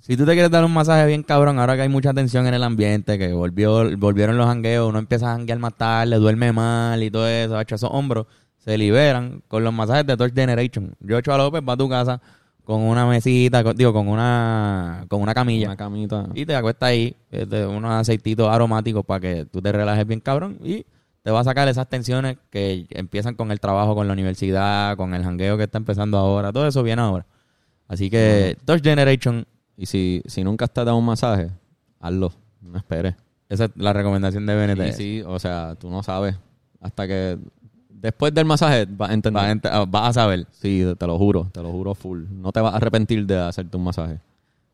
si 0.00 0.16
tú 0.16 0.24
te 0.24 0.32
quieres 0.32 0.50
dar 0.50 0.64
un 0.64 0.72
masaje 0.72 1.06
bien 1.06 1.22
cabrón, 1.22 1.58
ahora 1.58 1.76
que 1.76 1.82
hay 1.82 1.88
mucha 1.88 2.12
tensión 2.14 2.46
en 2.46 2.54
el 2.54 2.62
ambiente, 2.62 3.18
que 3.18 3.32
volvió, 3.32 3.96
volvieron 3.98 4.36
los 4.38 4.46
jangueos, 4.46 4.88
uno 4.88 4.98
empieza 4.98 5.30
a 5.32 5.36
janguear 5.36 5.58
más 5.58 5.74
tarde, 5.74 6.16
duerme 6.16 6.52
mal 6.52 7.02
y 7.02 7.10
todo 7.10 7.28
eso, 7.28 7.60
hecho 7.60 7.74
esos 7.74 7.90
hombros 7.92 8.26
se 8.58 8.76
liberan 8.78 9.42
con 9.48 9.64
los 9.64 9.72
masajes 9.72 10.06
de 10.06 10.16
Touch 10.16 10.34
Generation. 10.34 10.94
Yocho 11.00 11.36
López 11.36 11.62
va 11.66 11.72
a 11.72 11.76
tu 11.76 11.88
casa 11.88 12.20
con 12.64 12.82
una 12.82 13.06
mesita, 13.06 13.64
con- 13.64 13.74
digo, 13.76 13.92
con 13.94 14.08
una, 14.08 15.04
con 15.08 15.22
una 15.22 15.32
camilla. 15.32 15.68
Una 15.68 15.76
camita. 15.76 16.26
Y 16.34 16.44
te 16.44 16.54
acuestas 16.54 16.88
ahí, 16.90 17.16
este, 17.30 17.66
unos 17.66 17.90
aceititos 17.92 18.48
aromáticos 18.50 19.04
para 19.06 19.20
que 19.20 19.46
tú 19.46 19.62
te 19.62 19.72
relajes 19.72 20.06
bien 20.06 20.20
cabrón 20.20 20.58
y 20.62 20.84
te 21.22 21.30
va 21.30 21.40
a 21.40 21.44
sacar 21.44 21.66
esas 21.68 21.88
tensiones 21.88 22.36
que 22.50 22.86
empiezan 22.90 23.34
con 23.36 23.50
el 23.52 23.60
trabajo, 23.60 23.94
con 23.94 24.06
la 24.06 24.12
universidad, 24.12 24.96
con 24.96 25.14
el 25.14 25.22
jangueo 25.24 25.56
que 25.56 25.64
está 25.64 25.78
empezando 25.78 26.18
ahora. 26.18 26.52
Todo 26.52 26.66
eso 26.68 26.82
viene 26.82 27.00
ahora. 27.02 27.24
Así 27.86 28.10
que 28.10 28.56
Touch 28.66 28.82
Generation, 28.82 29.46
Y 29.78 29.86
si, 29.86 30.22
si 30.26 30.42
nunca 30.44 30.64
has 30.66 30.74
dado 30.74 30.96
un 30.96 31.04
masaje, 31.06 31.50
hazlo. 32.00 32.32
No 32.60 32.76
esperes. 32.76 33.14
esa 33.48 33.66
es 33.66 33.70
la 33.76 33.92
recomendación 33.94 34.44
de 34.44 34.54
BNT. 34.56 34.86
Sí, 34.88 35.20
sí, 35.20 35.22
o 35.24 35.38
sea, 35.38 35.76
tú 35.76 35.88
no 35.88 36.02
sabes. 36.02 36.34
Hasta 36.80 37.06
que 37.06 37.38
después 37.88 38.34
del 38.34 38.44
masaje 38.44 38.86
vas 38.90 39.10
a 39.10 39.14
entender. 39.14 39.40
Vas 39.40 39.48
a, 39.50 39.54
ent- 39.54 39.70
ah, 39.72 39.84
vas 39.88 40.10
a 40.10 40.12
saber. 40.22 40.46
Sí, 40.50 40.84
te 40.98 41.06
lo 41.06 41.16
juro, 41.16 41.48
te 41.52 41.62
lo 41.62 41.70
juro 41.70 41.94
full. 41.94 42.24
No 42.30 42.50
te 42.52 42.60
vas 42.60 42.74
a 42.74 42.76
arrepentir 42.76 43.24
de 43.24 43.38
hacerte 43.38 43.76
un 43.76 43.84
masaje. 43.84 44.18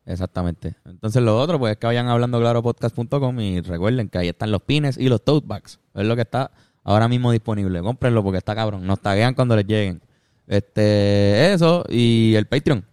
Exactamente. 0.07 0.75
Entonces 0.85 1.21
lo 1.23 1.39
otro, 1.39 1.57
pues 1.59 1.71
es 1.73 1.77
que 1.77 1.87
vayan 1.87 2.07
hablando 2.07 2.39
claro 2.39 2.61
podcast.com 2.63 3.39
y 3.39 3.61
recuerden 3.61 4.09
que 4.09 4.17
ahí 4.19 4.27
están 4.29 4.51
los 4.51 4.61
pines 4.61 4.97
y 4.97 5.07
los 5.09 5.23
tote 5.23 5.45
bags. 5.47 5.79
Es 5.93 6.05
lo 6.05 6.15
que 6.15 6.21
está 6.23 6.51
ahora 6.83 7.07
mismo 7.07 7.31
disponible. 7.31 7.81
Cómprenlo 7.81 8.23
porque 8.23 8.37
está 8.39 8.53
cabrón. 8.55 8.85
Nos 8.85 8.99
taguean 8.99 9.33
cuando 9.35 9.55
les 9.55 9.65
lleguen. 9.67 10.01
Este, 10.47 11.53
eso 11.53 11.83
y 11.89 12.35
el 12.35 12.45
Patreon. 12.47 12.85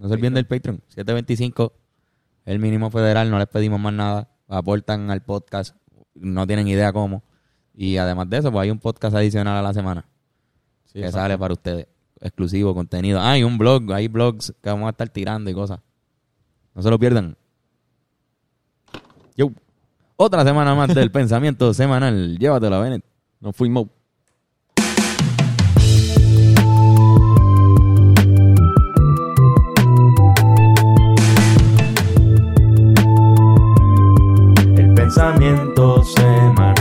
No 0.00 0.08
se 0.08 0.14
olviden 0.14 0.32
del 0.32 0.46
Patreon. 0.46 0.80
725, 0.88 1.74
el 2.46 2.58
mínimo 2.58 2.90
federal, 2.90 3.30
no 3.30 3.38
les 3.38 3.48
pedimos 3.48 3.78
más 3.78 3.92
nada. 3.92 4.30
Aportan 4.48 5.10
al 5.10 5.22
podcast, 5.22 5.76
no 6.14 6.46
tienen 6.46 6.66
idea 6.68 6.90
cómo. 6.90 7.22
Y 7.74 7.98
además 7.98 8.30
de 8.30 8.38
eso, 8.38 8.50
pues 8.50 8.62
hay 8.62 8.70
un 8.70 8.78
podcast 8.78 9.14
adicional 9.14 9.58
a 9.58 9.62
la 9.62 9.74
semana 9.74 10.06
Sí, 10.86 11.02
que 11.02 11.12
sale 11.12 11.36
para 11.36 11.52
ustedes. 11.52 11.86
Exclusivo 12.18 12.74
contenido. 12.74 13.20
Ah, 13.20 13.36
y 13.36 13.44
un 13.44 13.58
blog, 13.58 13.92
hay 13.92 14.08
blogs 14.08 14.54
que 14.62 14.70
vamos 14.70 14.86
a 14.86 14.90
estar 14.90 15.10
tirando 15.10 15.50
y 15.50 15.54
cosas. 15.54 15.80
No 16.74 16.80
se 16.80 16.88
lo 16.88 16.98
pierdan. 16.98 17.36
Yo. 19.36 19.52
Otra 20.16 20.44
semana 20.44 20.74
más 20.74 20.94
del 20.94 21.10
pensamiento 21.12 21.74
semanal. 21.74 22.38
Llévatela, 22.38 22.80
Bennett. 22.80 23.04
Nos 23.38 23.54
fuimos. 23.54 23.88
Pensamiento 35.10 36.04
semanal. 36.04 36.79